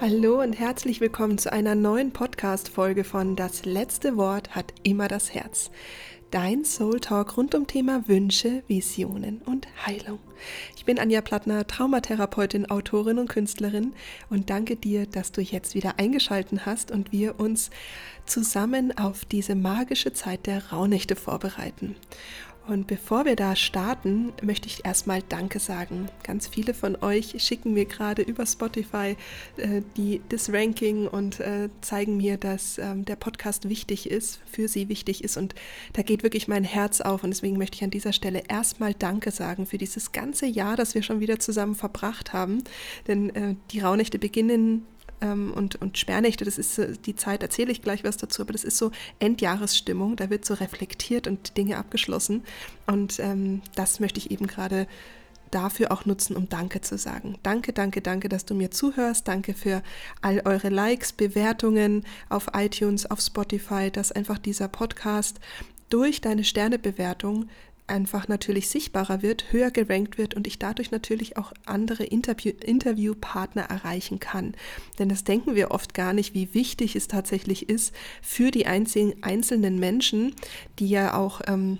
Hallo 0.00 0.40
und 0.40 0.54
herzlich 0.54 1.02
willkommen 1.02 1.36
zu 1.36 1.52
einer 1.52 1.74
neuen 1.74 2.10
Podcast-Folge 2.10 3.04
von 3.04 3.36
Das 3.36 3.66
letzte 3.66 4.16
Wort 4.16 4.54
hat 4.54 4.72
immer 4.82 5.08
das 5.08 5.34
Herz. 5.34 5.70
Dein 6.30 6.64
Soul 6.64 7.00
Talk 7.00 7.36
rund 7.36 7.54
um 7.54 7.66
Thema 7.66 8.08
Wünsche, 8.08 8.62
Visionen 8.66 9.42
und 9.42 9.68
Heilung. 9.84 10.18
Ich 10.74 10.86
bin 10.86 10.98
Anja 10.98 11.20
Plattner, 11.20 11.66
Traumatherapeutin, 11.66 12.70
Autorin 12.70 13.18
und 13.18 13.28
Künstlerin 13.28 13.92
und 14.30 14.48
danke 14.48 14.76
dir, 14.76 15.04
dass 15.04 15.32
du 15.32 15.42
jetzt 15.42 15.74
wieder 15.74 15.98
eingeschalten 15.98 16.64
hast 16.64 16.90
und 16.90 17.12
wir 17.12 17.38
uns 17.38 17.68
zusammen 18.24 18.96
auf 18.96 19.26
diese 19.26 19.54
magische 19.54 20.14
Zeit 20.14 20.46
der 20.46 20.70
Rauhnächte 20.70 21.14
vorbereiten. 21.14 21.94
Und 22.70 22.86
bevor 22.86 23.24
wir 23.24 23.34
da 23.34 23.56
starten, 23.56 24.32
möchte 24.42 24.68
ich 24.68 24.84
erstmal 24.84 25.22
Danke 25.28 25.58
sagen. 25.58 26.06
Ganz 26.22 26.46
viele 26.46 26.72
von 26.72 26.94
euch 27.02 27.34
schicken 27.42 27.72
mir 27.72 27.84
gerade 27.84 28.22
über 28.22 28.46
Spotify 28.46 29.16
äh, 29.56 29.82
die, 29.96 30.20
das 30.28 30.52
Ranking 30.52 31.08
und 31.08 31.40
äh, 31.40 31.68
zeigen 31.80 32.16
mir, 32.16 32.36
dass 32.36 32.78
ähm, 32.78 33.04
der 33.04 33.16
Podcast 33.16 33.68
wichtig 33.68 34.08
ist, 34.08 34.38
für 34.46 34.68
sie 34.68 34.88
wichtig 34.88 35.24
ist. 35.24 35.36
Und 35.36 35.56
da 35.94 36.02
geht 36.02 36.22
wirklich 36.22 36.46
mein 36.46 36.62
Herz 36.62 37.00
auf. 37.00 37.24
Und 37.24 37.30
deswegen 37.30 37.58
möchte 37.58 37.74
ich 37.74 37.82
an 37.82 37.90
dieser 37.90 38.12
Stelle 38.12 38.44
erstmal 38.46 38.94
Danke 38.94 39.32
sagen 39.32 39.66
für 39.66 39.76
dieses 39.76 40.12
ganze 40.12 40.46
Jahr, 40.46 40.76
das 40.76 40.94
wir 40.94 41.02
schon 41.02 41.18
wieder 41.18 41.40
zusammen 41.40 41.74
verbracht 41.74 42.32
haben. 42.32 42.62
Denn 43.08 43.34
äh, 43.34 43.56
die 43.72 43.80
Rauhnächte 43.80 44.20
beginnen 44.20 44.86
ähm, 45.20 45.52
und, 45.52 45.80
und 45.80 45.98
Sperrnächte, 45.98 46.44
das 46.44 46.58
ist 46.58 47.06
die 47.06 47.16
Zeit, 47.16 47.42
erzähle 47.42 47.72
ich 47.72 47.82
gleich 47.82 48.04
was 48.04 48.16
dazu, 48.16 48.42
aber 48.42 48.52
das 48.52 48.64
ist 48.64 48.78
so 48.78 48.90
Endjahresstimmung, 49.18 50.16
da 50.16 50.30
wird 50.30 50.44
so 50.44 50.54
reflektiert 50.54 51.26
und 51.26 51.56
Dinge 51.56 51.76
abgeschlossen. 51.76 52.44
Und 52.86 53.18
ähm, 53.20 53.62
das 53.74 54.00
möchte 54.00 54.18
ich 54.18 54.30
eben 54.30 54.46
gerade 54.46 54.86
dafür 55.50 55.90
auch 55.92 56.04
nutzen, 56.04 56.36
um 56.36 56.48
Danke 56.48 56.80
zu 56.80 56.96
sagen. 56.96 57.36
Danke, 57.42 57.72
danke, 57.72 58.00
danke, 58.00 58.28
dass 58.28 58.44
du 58.44 58.54
mir 58.54 58.70
zuhörst. 58.70 59.26
Danke 59.26 59.54
für 59.54 59.82
all 60.20 60.42
eure 60.44 60.68
Likes, 60.68 61.12
Bewertungen 61.12 62.04
auf 62.28 62.48
iTunes, 62.54 63.10
auf 63.10 63.20
Spotify, 63.20 63.90
dass 63.90 64.12
einfach 64.12 64.38
dieser 64.38 64.68
Podcast 64.68 65.40
durch 65.88 66.20
deine 66.20 66.44
Sternebewertung 66.44 67.48
einfach 67.90 68.28
natürlich 68.28 68.68
sichtbarer 68.68 69.22
wird, 69.22 69.52
höher 69.52 69.70
gerankt 69.70 70.16
wird 70.16 70.34
und 70.34 70.46
ich 70.46 70.58
dadurch 70.58 70.90
natürlich 70.90 71.36
auch 71.36 71.52
andere 71.66 72.04
Interview 72.04 72.52
Interviewpartner 72.64 73.62
erreichen 73.62 74.20
kann. 74.20 74.54
Denn 74.98 75.08
das 75.08 75.24
denken 75.24 75.54
wir 75.54 75.70
oft 75.70 75.94
gar 75.94 76.12
nicht, 76.12 76.34
wie 76.34 76.54
wichtig 76.54 76.96
es 76.96 77.08
tatsächlich 77.08 77.68
ist 77.68 77.94
für 78.22 78.50
die 78.50 78.66
einzelnen 78.66 79.78
Menschen, 79.78 80.34
die 80.78 80.88
ja 80.88 81.14
auch 81.14 81.40
ähm, 81.46 81.78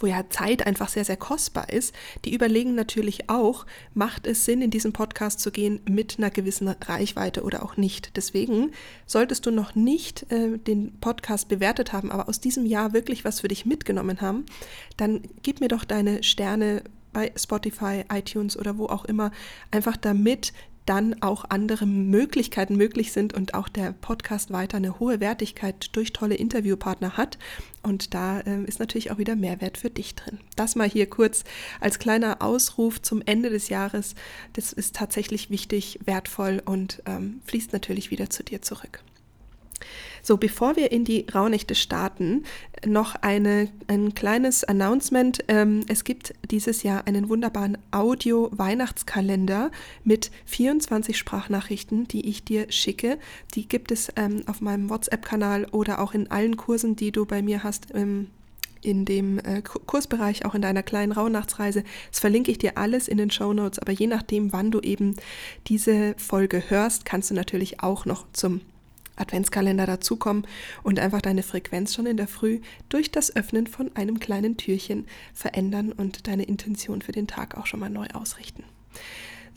wo 0.00 0.06
ja 0.06 0.28
Zeit 0.30 0.66
einfach 0.66 0.88
sehr, 0.88 1.04
sehr 1.04 1.16
kostbar 1.16 1.70
ist, 1.70 1.94
die 2.24 2.34
überlegen 2.34 2.74
natürlich 2.74 3.28
auch, 3.28 3.66
macht 3.94 4.26
es 4.26 4.44
Sinn, 4.44 4.62
in 4.62 4.70
diesen 4.70 4.92
Podcast 4.92 5.40
zu 5.40 5.50
gehen 5.50 5.80
mit 5.88 6.18
einer 6.18 6.30
gewissen 6.30 6.68
Reichweite 6.68 7.42
oder 7.42 7.62
auch 7.62 7.76
nicht. 7.76 8.16
Deswegen 8.16 8.72
solltest 9.06 9.46
du 9.46 9.50
noch 9.50 9.74
nicht 9.74 10.30
äh, 10.30 10.58
den 10.58 10.98
Podcast 11.00 11.48
bewertet 11.48 11.92
haben, 11.92 12.10
aber 12.10 12.28
aus 12.28 12.40
diesem 12.40 12.66
Jahr 12.66 12.92
wirklich 12.92 13.24
was 13.24 13.40
für 13.40 13.48
dich 13.48 13.66
mitgenommen 13.66 14.20
haben, 14.20 14.46
dann 14.96 15.22
gib 15.42 15.60
mir 15.60 15.68
doch 15.68 15.84
deine 15.84 16.22
Sterne 16.22 16.82
bei 17.12 17.32
Spotify, 17.36 18.04
iTunes 18.12 18.56
oder 18.56 18.78
wo 18.78 18.86
auch 18.86 19.04
immer, 19.04 19.30
einfach 19.70 19.96
damit 19.96 20.52
dann 20.88 21.22
auch 21.22 21.44
andere 21.50 21.84
Möglichkeiten 21.86 22.76
möglich 22.76 23.12
sind 23.12 23.34
und 23.34 23.52
auch 23.52 23.68
der 23.68 23.92
Podcast 23.92 24.50
weiter 24.50 24.78
eine 24.78 24.98
hohe 24.98 25.20
Wertigkeit 25.20 25.90
durch 25.92 26.14
tolle 26.14 26.34
Interviewpartner 26.34 27.18
hat. 27.18 27.38
Und 27.82 28.14
da 28.14 28.40
äh, 28.40 28.64
ist 28.64 28.80
natürlich 28.80 29.10
auch 29.10 29.18
wieder 29.18 29.36
Mehrwert 29.36 29.76
für 29.76 29.90
dich 29.90 30.14
drin. 30.14 30.38
Das 30.56 30.76
mal 30.76 30.88
hier 30.88 31.08
kurz 31.08 31.44
als 31.80 31.98
kleiner 31.98 32.40
Ausruf 32.40 33.02
zum 33.02 33.22
Ende 33.24 33.50
des 33.50 33.68
Jahres. 33.68 34.14
Das 34.54 34.72
ist 34.72 34.96
tatsächlich 34.96 35.50
wichtig, 35.50 36.00
wertvoll 36.04 36.62
und 36.64 37.02
ähm, 37.06 37.42
fließt 37.44 37.72
natürlich 37.72 38.10
wieder 38.10 38.30
zu 38.30 38.42
dir 38.42 38.62
zurück. 38.62 39.02
So, 40.22 40.36
bevor 40.36 40.76
wir 40.76 40.92
in 40.92 41.04
die 41.04 41.26
Rauhnächte 41.32 41.74
starten, 41.74 42.44
noch 42.86 43.14
eine, 43.16 43.68
ein 43.86 44.14
kleines 44.14 44.64
Announcement. 44.64 45.44
Ähm, 45.48 45.84
es 45.88 46.04
gibt 46.04 46.34
dieses 46.50 46.82
Jahr 46.82 47.06
einen 47.06 47.28
wunderbaren 47.28 47.78
Audio-Weihnachtskalender 47.90 49.70
mit 50.04 50.30
24 50.46 51.16
Sprachnachrichten, 51.16 52.08
die 52.08 52.28
ich 52.28 52.44
dir 52.44 52.70
schicke. 52.70 53.18
Die 53.54 53.68
gibt 53.68 53.90
es 53.90 54.08
ähm, 54.16 54.42
auf 54.46 54.60
meinem 54.60 54.90
WhatsApp-Kanal 54.90 55.66
oder 55.66 56.00
auch 56.00 56.14
in 56.14 56.30
allen 56.30 56.56
Kursen, 56.56 56.96
die 56.96 57.12
du 57.12 57.26
bei 57.26 57.42
mir 57.42 57.62
hast. 57.62 57.94
Ähm, 57.94 58.28
in 58.80 59.04
dem 59.04 59.38
äh, 59.40 59.60
Kursbereich, 59.62 60.44
auch 60.44 60.54
in 60.54 60.62
deiner 60.62 60.84
kleinen 60.84 61.10
Rauhnachtsreise. 61.10 61.82
Das 62.10 62.20
verlinke 62.20 62.52
ich 62.52 62.58
dir 62.58 62.78
alles 62.78 63.08
in 63.08 63.18
den 63.18 63.30
Show 63.30 63.52
Notes, 63.52 63.80
aber 63.80 63.90
je 63.90 64.06
nachdem, 64.06 64.52
wann 64.52 64.70
du 64.70 64.80
eben 64.80 65.16
diese 65.66 66.14
Folge 66.16 66.62
hörst, 66.68 67.04
kannst 67.04 67.30
du 67.30 67.34
natürlich 67.34 67.80
auch 67.82 68.06
noch 68.06 68.26
zum 68.32 68.60
Adventskalender 69.20 69.86
dazukommen 69.86 70.46
und 70.82 70.98
einfach 70.98 71.20
deine 71.20 71.42
Frequenz 71.42 71.94
schon 71.94 72.06
in 72.06 72.16
der 72.16 72.28
Früh 72.28 72.60
durch 72.88 73.10
das 73.10 73.34
Öffnen 73.34 73.66
von 73.66 73.90
einem 73.94 74.20
kleinen 74.20 74.56
Türchen 74.56 75.06
verändern 75.34 75.92
und 75.92 76.26
deine 76.26 76.44
Intention 76.44 77.02
für 77.02 77.12
den 77.12 77.26
Tag 77.26 77.56
auch 77.56 77.66
schon 77.66 77.80
mal 77.80 77.90
neu 77.90 78.06
ausrichten. 78.14 78.64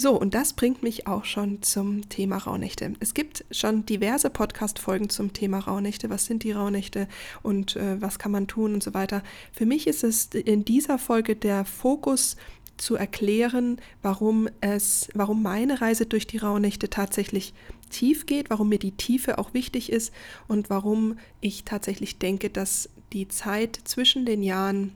So, 0.01 0.19
und 0.19 0.33
das 0.33 0.53
bringt 0.53 0.81
mich 0.81 1.05
auch 1.05 1.25
schon 1.25 1.61
zum 1.61 2.09
Thema 2.09 2.37
Rauhnächte. 2.37 2.93
Es 2.99 3.13
gibt 3.13 3.45
schon 3.51 3.85
diverse 3.85 4.31
Podcast-Folgen 4.31 5.09
zum 5.09 5.31
Thema 5.31 5.59
Rauhnächte. 5.59 6.09
Was 6.09 6.25
sind 6.25 6.41
die 6.41 6.53
Rauhnächte 6.53 7.07
und 7.43 7.75
äh, 7.75 8.01
was 8.01 8.17
kann 8.17 8.31
man 8.31 8.47
tun 8.47 8.73
und 8.73 8.81
so 8.81 8.95
weiter. 8.95 9.21
Für 9.53 9.67
mich 9.67 9.85
ist 9.85 10.03
es 10.03 10.25
in 10.33 10.65
dieser 10.65 10.97
Folge 10.97 11.35
der 11.35 11.65
Fokus 11.65 12.35
zu 12.77 12.95
erklären, 12.95 13.77
warum 14.01 14.49
es, 14.59 15.07
warum 15.13 15.43
meine 15.43 15.81
Reise 15.81 16.07
durch 16.07 16.25
die 16.25 16.37
Rauhnächte 16.37 16.89
tatsächlich 16.89 17.53
tief 17.91 18.25
geht, 18.25 18.49
warum 18.49 18.69
mir 18.69 18.79
die 18.79 18.93
Tiefe 18.93 19.37
auch 19.37 19.53
wichtig 19.53 19.91
ist 19.91 20.11
und 20.47 20.69
warum 20.69 21.19
ich 21.41 21.63
tatsächlich 21.63 22.17
denke, 22.17 22.49
dass 22.49 22.89
die 23.13 23.27
Zeit 23.27 23.79
zwischen 23.83 24.25
den 24.25 24.41
Jahren 24.41 24.93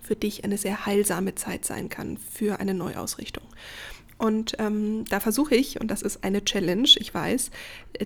für 0.00 0.16
dich 0.16 0.44
eine 0.44 0.58
sehr 0.58 0.86
heilsame 0.86 1.34
Zeit 1.34 1.64
sein 1.64 1.88
kann 1.88 2.16
für 2.16 2.60
eine 2.60 2.74
Neuausrichtung. 2.74 3.44
Und 4.20 4.54
ähm, 4.58 5.06
da 5.08 5.18
versuche 5.18 5.54
ich, 5.54 5.80
und 5.80 5.90
das 5.90 6.02
ist 6.02 6.24
eine 6.24 6.44
Challenge, 6.44 6.90
ich 6.96 7.14
weiß, 7.14 7.50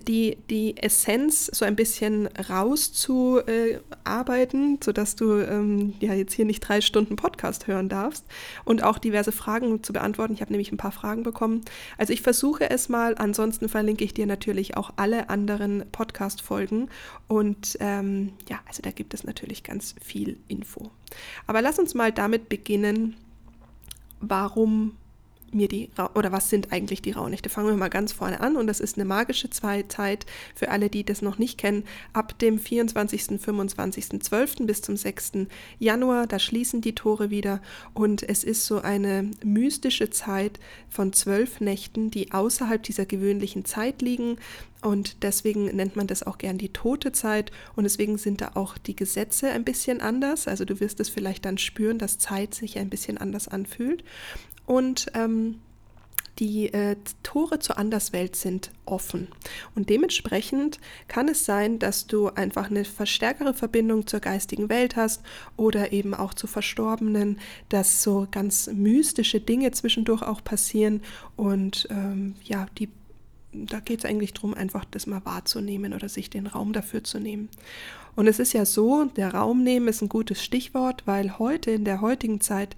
die, 0.07 0.37
die 0.49 0.81
Essenz 0.81 1.47
so 1.47 1.65
ein 1.65 1.75
bisschen 1.75 2.27
rauszuarbeiten, 2.27 4.75
äh, 4.75 4.77
sodass 4.81 5.17
du 5.17 5.41
ähm, 5.41 5.93
ja 5.99 6.13
jetzt 6.13 6.31
hier 6.31 6.45
nicht 6.45 6.61
drei 6.61 6.79
Stunden 6.79 7.17
Podcast 7.17 7.67
hören 7.67 7.89
darfst 7.89 8.23
und 8.63 8.81
auch 8.81 8.97
diverse 8.97 9.33
Fragen 9.33 9.83
zu 9.83 9.91
beantworten. 9.91 10.33
Ich 10.33 10.39
habe 10.39 10.53
nämlich 10.53 10.71
ein 10.71 10.77
paar 10.77 10.93
Fragen 10.93 11.23
bekommen. 11.23 11.65
Also 11.97 12.13
ich 12.13 12.21
versuche 12.21 12.69
es 12.69 12.87
mal, 12.87 13.15
ansonsten 13.17 13.67
verlinke 13.67 14.05
ich 14.05 14.13
dir 14.13 14.25
natürlich 14.25 14.77
auch 14.77 14.93
alle 14.95 15.29
anderen 15.29 15.83
Podcast-Folgen. 15.91 16.87
Und 17.27 17.75
ähm, 17.81 18.31
ja, 18.47 18.61
also 18.65 18.81
da 18.81 18.91
gibt 18.91 19.13
es 19.13 19.25
natürlich 19.25 19.63
ganz 19.63 19.95
viel 20.01 20.37
Info. 20.47 20.91
Aber 21.45 21.61
lass 21.61 21.77
uns 21.77 21.93
mal 21.93 22.13
damit 22.13 22.47
beginnen, 22.47 23.17
warum 24.21 24.95
mir 25.55 25.67
die, 25.67 25.89
oder 26.13 26.31
was 26.31 26.49
sind 26.49 26.71
eigentlich 26.71 27.01
die 27.01 27.11
Rauhnächte? 27.11 27.49
Fangen 27.49 27.69
wir 27.69 27.75
mal 27.75 27.89
ganz 27.89 28.11
vorne 28.11 28.39
an 28.39 28.55
und 28.55 28.67
das 28.67 28.79
ist 28.79 28.97
eine 28.97 29.05
magische 29.05 29.49
Zeit 29.49 30.25
für 30.53 30.69
alle, 30.69 30.89
die 30.89 31.03
das 31.03 31.21
noch 31.21 31.37
nicht 31.37 31.57
kennen. 31.57 31.85
Ab 32.13 32.37
dem 32.39 32.59
24., 32.59 33.39
25., 33.39 34.21
12. 34.21 34.55
bis 34.61 34.81
zum 34.81 34.97
6. 34.97 35.47
Januar, 35.79 36.27
da 36.27 36.39
schließen 36.39 36.81
die 36.81 36.95
Tore 36.95 37.29
wieder 37.29 37.61
und 37.93 38.21
es 38.21 38.43
ist 38.43 38.65
so 38.65 38.81
eine 38.81 39.31
mystische 39.43 40.09
Zeit 40.09 40.59
von 40.89 41.13
zwölf 41.13 41.61
Nächten, 41.61 42.11
die 42.11 42.31
außerhalb 42.31 42.83
dieser 42.83 43.05
gewöhnlichen 43.05 43.65
Zeit 43.65 44.01
liegen. 44.01 44.37
Und 44.81 45.23
deswegen 45.23 45.65
nennt 45.65 45.95
man 45.95 46.07
das 46.07 46.23
auch 46.23 46.37
gern 46.37 46.57
die 46.57 46.69
tote 46.69 47.11
Zeit. 47.11 47.51
Und 47.75 47.85
deswegen 47.85 48.17
sind 48.17 48.41
da 48.41 48.51
auch 48.53 48.77
die 48.77 48.95
Gesetze 48.95 49.49
ein 49.49 49.63
bisschen 49.63 50.01
anders. 50.01 50.47
Also 50.47 50.65
du 50.65 50.79
wirst 50.79 50.99
es 50.99 51.09
vielleicht 51.09 51.45
dann 51.45 51.57
spüren, 51.57 51.97
dass 51.97 52.19
Zeit 52.19 52.53
sich 52.53 52.77
ein 52.77 52.89
bisschen 52.89 53.17
anders 53.17 53.47
anfühlt. 53.47 54.03
Und 54.65 55.07
ähm, 55.15 55.59
die 56.39 56.73
äh, 56.73 56.97
Tore 57.23 57.59
zur 57.59 57.77
Anderswelt 57.77 58.35
sind 58.35 58.71
offen. 58.85 59.29
Und 59.73 59.89
dementsprechend 59.89 60.79
kann 61.07 61.29
es 61.29 61.45
sein, 61.45 61.79
dass 61.79 62.07
du 62.07 62.27
einfach 62.27 62.69
eine 62.69 62.83
verstärkere 62.83 63.53
Verbindung 63.53 64.05
zur 64.05 64.19
geistigen 64.19 64.69
Welt 64.69 64.95
hast 64.95 65.21
oder 65.55 65.93
eben 65.93 66.13
auch 66.13 66.33
zu 66.33 66.47
Verstorbenen, 66.47 67.39
dass 67.69 68.03
so 68.03 68.27
ganz 68.29 68.67
mystische 68.67 69.39
Dinge 69.39 69.71
zwischendurch 69.71 70.23
auch 70.23 70.43
passieren. 70.43 71.01
Und 71.35 71.87
ähm, 71.89 72.35
ja, 72.43 72.67
die 72.77 72.89
da 73.65 73.79
geht 73.79 73.99
es 73.99 74.05
eigentlich 74.05 74.33
darum, 74.33 74.53
einfach 74.53 74.85
das 74.85 75.07
mal 75.07 75.23
wahrzunehmen 75.25 75.93
oder 75.93 76.09
sich 76.09 76.29
den 76.29 76.47
Raum 76.47 76.73
dafür 76.73 77.03
zu 77.03 77.19
nehmen. 77.19 77.49
Und 78.15 78.27
es 78.27 78.39
ist 78.39 78.53
ja 78.53 78.65
so, 78.65 79.05
der 79.05 79.33
Raum 79.33 79.63
nehmen 79.63 79.87
ist 79.87 80.01
ein 80.01 80.09
gutes 80.09 80.43
Stichwort, 80.43 81.03
weil 81.05 81.37
heute 81.39 81.71
in 81.71 81.85
der 81.85 82.01
heutigen 82.01 82.39
Zeit 82.41 82.75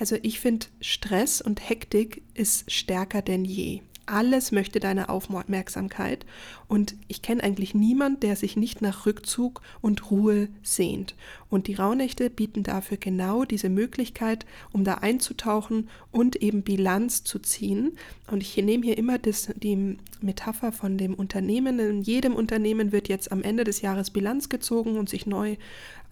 also 0.00 0.16
ich 0.22 0.40
finde, 0.40 0.66
Stress 0.80 1.42
und 1.42 1.68
Hektik 1.68 2.22
ist 2.32 2.72
stärker 2.72 3.20
denn 3.20 3.44
je. 3.44 3.82
Alles 4.06 4.52
möchte 4.52 4.80
deine 4.80 5.08
Aufmerksamkeit 5.08 6.26
und 6.68 6.94
ich 7.08 7.22
kenne 7.22 7.42
eigentlich 7.42 7.74
niemand, 7.74 8.22
der 8.22 8.36
sich 8.36 8.56
nicht 8.56 8.82
nach 8.82 9.06
Rückzug 9.06 9.62
und 9.80 10.10
Ruhe 10.10 10.48
sehnt. 10.62 11.14
Und 11.48 11.66
die 11.66 11.74
Rauhnächte 11.74 12.30
bieten 12.30 12.62
dafür 12.62 12.96
genau 12.96 13.44
diese 13.44 13.68
Möglichkeit, 13.68 14.46
um 14.72 14.84
da 14.84 14.94
einzutauchen 14.94 15.88
und 16.12 16.36
eben 16.36 16.62
Bilanz 16.62 17.24
zu 17.24 17.38
ziehen. 17.38 17.92
Und 18.30 18.42
ich 18.42 18.56
nehme 18.56 18.84
hier 18.84 18.98
immer 18.98 19.18
das, 19.18 19.52
die 19.56 19.96
Metapher 20.20 20.72
von 20.72 20.98
dem 20.98 21.14
Unternehmen. 21.14 21.78
In 21.78 22.02
jedem 22.02 22.34
Unternehmen 22.34 22.92
wird 22.92 23.08
jetzt 23.08 23.32
am 23.32 23.42
Ende 23.42 23.64
des 23.64 23.80
Jahres 23.80 24.10
Bilanz 24.10 24.48
gezogen 24.48 24.96
und 24.96 25.08
sich 25.08 25.26
neu 25.26 25.56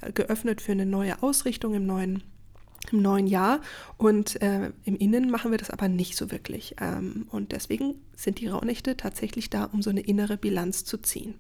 äh, 0.00 0.12
geöffnet 0.12 0.61
für 0.61 0.73
eine 0.73 0.87
neue 0.87 1.23
Ausrichtung 1.23 1.75
im 1.75 1.87
neuen 1.87 2.23
im 2.93 3.02
neuen 3.02 3.26
Jahr 3.26 3.61
und 3.96 4.40
äh, 4.43 4.70
im 4.85 4.96
Innen 4.96 5.31
machen 5.31 5.50
wir 5.50 5.58
das 5.58 5.70
aber 5.70 5.88
nicht 5.88 6.17
so 6.17 6.31
wirklich. 6.31 6.76
Ähm, 6.81 7.26
und 7.31 7.52
deswegen 7.52 7.94
sind 8.17 8.40
die 8.40 8.49
Rauhnächte 8.49 8.96
tatsächlich 8.96 9.50
da, 9.50 9.64
um 9.64 9.82
so 9.82 9.90
eine 9.90 10.00
innere 10.00 10.37
Bilanz 10.37 10.85
zu 10.85 10.99
ziehen. 10.99 11.35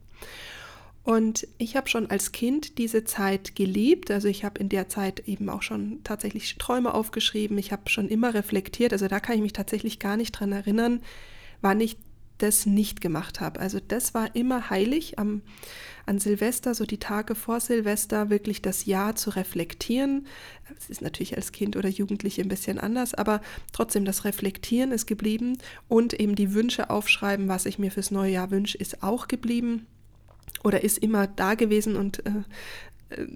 Und 1.08 1.48
ich 1.56 1.74
habe 1.74 1.88
schon 1.88 2.10
als 2.10 2.32
Kind 2.32 2.76
diese 2.76 3.02
Zeit 3.04 3.56
geliebt. 3.56 4.10
Also 4.10 4.28
ich 4.28 4.44
habe 4.44 4.60
in 4.60 4.68
der 4.68 4.88
Zeit 4.88 5.26
eben 5.26 5.48
auch 5.48 5.62
schon 5.62 6.00
tatsächlich 6.04 6.56
Träume 6.58 6.92
aufgeschrieben. 6.92 7.56
Ich 7.56 7.72
habe 7.72 7.88
schon 7.88 8.08
immer 8.08 8.34
reflektiert. 8.34 8.92
Also 8.92 9.08
da 9.08 9.18
kann 9.18 9.36
ich 9.36 9.40
mich 9.40 9.54
tatsächlich 9.54 10.00
gar 10.00 10.18
nicht 10.18 10.32
dran 10.32 10.52
erinnern, 10.52 11.00
wann 11.62 11.80
ich 11.80 11.96
das 12.36 12.66
nicht 12.66 13.00
gemacht 13.00 13.40
habe. 13.40 13.58
Also 13.60 13.80
das 13.80 14.12
war 14.12 14.34
immer 14.34 14.70
heilig 14.70 15.18
am, 15.18 15.40
an 16.08 16.18
Silvester, 16.18 16.74
so 16.74 16.84
die 16.84 16.98
Tage 16.98 17.34
vor 17.34 17.60
Silvester, 17.60 18.30
wirklich 18.30 18.62
das 18.62 18.86
Jahr 18.86 19.14
zu 19.14 19.30
reflektieren. 19.30 20.26
Es 20.76 20.90
ist 20.90 21.02
natürlich 21.02 21.36
als 21.36 21.52
Kind 21.52 21.76
oder 21.76 21.88
Jugendliche 21.88 22.42
ein 22.42 22.48
bisschen 22.48 22.78
anders, 22.78 23.14
aber 23.14 23.40
trotzdem 23.72 24.04
das 24.04 24.24
Reflektieren 24.24 24.90
ist 24.90 25.06
geblieben 25.06 25.58
und 25.86 26.18
eben 26.18 26.34
die 26.34 26.54
Wünsche 26.54 26.90
aufschreiben, 26.90 27.48
was 27.48 27.66
ich 27.66 27.78
mir 27.78 27.90
fürs 27.90 28.10
neue 28.10 28.32
Jahr 28.32 28.50
wünsche, 28.50 28.78
ist 28.78 29.02
auch 29.02 29.28
geblieben 29.28 29.86
oder 30.64 30.82
ist 30.82 30.98
immer 30.98 31.26
da 31.26 31.54
gewesen 31.54 31.94
und 31.96 32.24
äh, 32.26 32.30
äh, 33.10 33.26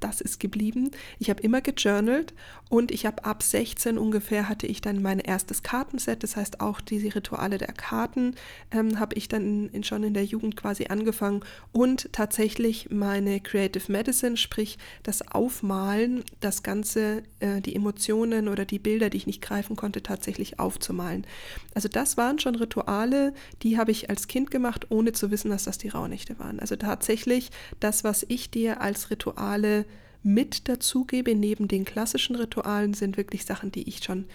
das 0.00 0.20
ist 0.20 0.40
geblieben. 0.40 0.90
Ich 1.18 1.30
habe 1.30 1.42
immer 1.42 1.60
gejournalt 1.60 2.34
und 2.72 2.90
ich 2.90 3.04
habe 3.04 3.26
ab 3.26 3.42
16 3.42 3.98
ungefähr 3.98 4.48
hatte 4.48 4.66
ich 4.66 4.80
dann 4.80 5.02
mein 5.02 5.18
erstes 5.18 5.62
Kartenset. 5.62 6.22
Das 6.22 6.36
heißt 6.36 6.62
auch 6.62 6.80
diese 6.80 7.14
Rituale 7.14 7.58
der 7.58 7.74
Karten 7.74 8.34
ähm, 8.70 8.98
habe 8.98 9.14
ich 9.14 9.28
dann 9.28 9.68
in, 9.68 9.84
schon 9.84 10.02
in 10.04 10.14
der 10.14 10.24
Jugend 10.24 10.56
quasi 10.56 10.86
angefangen 10.86 11.42
und 11.72 12.10
tatsächlich 12.14 12.88
meine 12.90 13.40
Creative 13.40 13.92
Medicine, 13.92 14.38
sprich 14.38 14.78
das 15.02 15.20
Aufmalen, 15.32 16.24
das 16.40 16.62
Ganze, 16.62 17.24
äh, 17.40 17.60
die 17.60 17.76
Emotionen 17.76 18.48
oder 18.48 18.64
die 18.64 18.78
Bilder, 18.78 19.10
die 19.10 19.18
ich 19.18 19.26
nicht 19.26 19.42
greifen 19.42 19.76
konnte, 19.76 20.02
tatsächlich 20.02 20.58
aufzumalen. 20.58 21.26
Also 21.74 21.90
das 21.90 22.16
waren 22.16 22.38
schon 22.38 22.54
Rituale, 22.54 23.34
die 23.62 23.76
habe 23.76 23.90
ich 23.90 24.08
als 24.08 24.28
Kind 24.28 24.50
gemacht, 24.50 24.86
ohne 24.88 25.12
zu 25.12 25.30
wissen, 25.30 25.50
dass 25.50 25.64
das 25.64 25.76
die 25.76 25.90
Rauhnächte 25.90 26.38
waren. 26.38 26.58
Also 26.58 26.76
tatsächlich 26.76 27.50
das, 27.80 28.02
was 28.02 28.24
ich 28.28 28.50
dir 28.50 28.80
als 28.80 29.10
Rituale 29.10 29.84
mit 30.22 30.68
dazugebe, 30.68 31.34
neben 31.34 31.68
den 31.68 31.84
klassischen 31.84 32.36
Ritualen, 32.36 32.94
sind 32.94 33.16
wirklich 33.16 33.44
Sachen, 33.44 33.72
die 33.72 33.88
ich 33.88 34.04
schon 34.04 34.26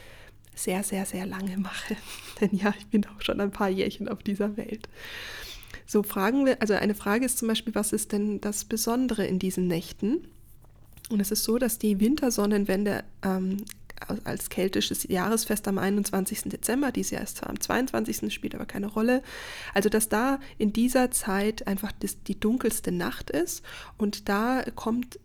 sehr, 0.56 0.84
sehr, 0.84 1.06
sehr 1.06 1.26
lange 1.26 1.58
mache. 1.58 1.96
Denn 2.42 2.50
ja, 2.52 2.74
ich 2.78 2.88
bin 2.88 3.06
auch 3.06 3.22
schon 3.22 3.40
ein 3.42 3.52
paar 3.52 3.70
Jährchen 3.70 4.08
auf 4.08 4.24
dieser 4.24 4.58
Welt. 4.58 4.90
So 5.86 6.04
fragen 6.04 6.46
wir, 6.46 6.62
also 6.62 6.74
eine 6.74 6.96
Frage 6.96 7.26
ist 7.26 7.38
zum 7.38 7.48
Beispiel, 7.48 7.74
was 7.76 7.94
ist 7.94 8.12
denn 8.12 8.42
das 8.42 8.66
Besondere 8.66 9.26
in 9.26 9.40
diesen 9.40 9.68
Nächten? 9.68 10.28
Und 11.10 11.22
es 11.22 11.32
ist 11.32 11.46
so, 11.46 11.58
dass 11.58 11.80
die 11.80 12.02
Wintersonnenwende 12.02 13.06
ähm, 13.24 13.64
als 14.24 14.50
keltisches 14.50 15.04
Jahresfest 15.04 15.68
am 15.68 15.78
21. 15.78 16.44
Dezember, 16.46 16.92
dieses 16.92 17.12
Jahr 17.12 17.24
ist 17.24 17.38
zwar 17.38 17.50
am 17.50 17.60
22., 17.60 18.34
spielt 18.34 18.54
aber 18.54 18.66
keine 18.66 18.88
Rolle. 18.88 19.24
Also, 19.74 19.90
dass 19.90 20.10
da 20.10 20.40
in 20.58 20.74
dieser 20.74 21.12
Zeit 21.12 21.68
einfach 21.68 21.92
das, 22.00 22.22
die 22.24 22.40
dunkelste 22.40 22.92
Nacht 22.92 23.30
ist 23.30 23.64
und 23.98 24.30
da 24.30 24.64
kommt, 24.76 25.20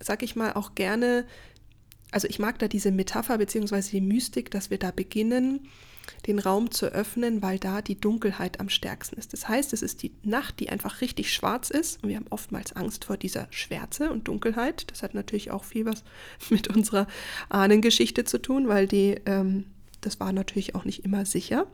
sag 0.00 0.22
ich 0.22 0.36
mal, 0.36 0.52
auch 0.52 0.74
gerne, 0.74 1.24
also 2.10 2.28
ich 2.28 2.38
mag 2.38 2.58
da 2.58 2.68
diese 2.68 2.90
Metapher 2.90 3.38
bzw. 3.38 3.82
die 3.90 4.00
Mystik, 4.00 4.50
dass 4.50 4.70
wir 4.70 4.78
da 4.78 4.90
beginnen, 4.90 5.68
den 6.26 6.38
Raum 6.38 6.70
zu 6.70 6.86
öffnen, 6.86 7.42
weil 7.42 7.58
da 7.58 7.82
die 7.82 8.00
Dunkelheit 8.00 8.60
am 8.60 8.68
stärksten 8.68 9.18
ist. 9.18 9.32
Das 9.32 9.48
heißt, 9.48 9.72
es 9.72 9.82
ist 9.82 10.02
die 10.02 10.12
Nacht, 10.22 10.60
die 10.60 10.70
einfach 10.70 11.00
richtig 11.00 11.32
schwarz 11.32 11.70
ist 11.70 12.02
und 12.02 12.08
wir 12.08 12.16
haben 12.16 12.26
oftmals 12.30 12.74
Angst 12.74 13.04
vor 13.04 13.16
dieser 13.16 13.46
Schwärze 13.50 14.10
und 14.10 14.28
Dunkelheit. 14.28 14.90
Das 14.90 15.02
hat 15.02 15.14
natürlich 15.14 15.50
auch 15.50 15.64
viel 15.64 15.84
was 15.84 16.04
mit 16.50 16.68
unserer 16.68 17.06
Ahnengeschichte 17.48 18.24
zu 18.24 18.40
tun, 18.40 18.68
weil 18.68 18.86
die, 18.86 19.20
ähm, 19.26 19.64
das 20.00 20.20
war 20.20 20.32
natürlich 20.32 20.74
auch 20.74 20.84
nicht 20.84 21.04
immer 21.04 21.24
sicher. 21.26 21.66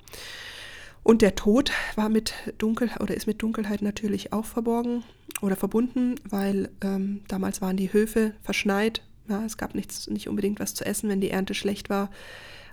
Und 1.02 1.20
der 1.20 1.34
Tod 1.34 1.70
war 1.96 2.08
mit 2.08 2.32
Dunkelheit 2.56 3.00
oder 3.00 3.14
ist 3.14 3.26
mit 3.26 3.42
Dunkelheit 3.42 3.82
natürlich 3.82 4.32
auch 4.32 4.46
verborgen 4.46 5.04
oder 5.44 5.56
verbunden, 5.56 6.16
weil 6.28 6.70
ähm, 6.82 7.22
damals 7.28 7.60
waren 7.60 7.76
die 7.76 7.92
Höfe 7.92 8.34
verschneit. 8.42 9.02
Ja, 9.28 9.44
es 9.44 9.56
gab 9.56 9.74
nichts, 9.74 10.08
nicht 10.08 10.28
unbedingt 10.28 10.60
was 10.60 10.74
zu 10.74 10.84
essen, 10.84 11.08
wenn 11.08 11.20
die 11.20 11.30
Ernte 11.30 11.54
schlecht 11.54 11.90
war. 11.90 12.10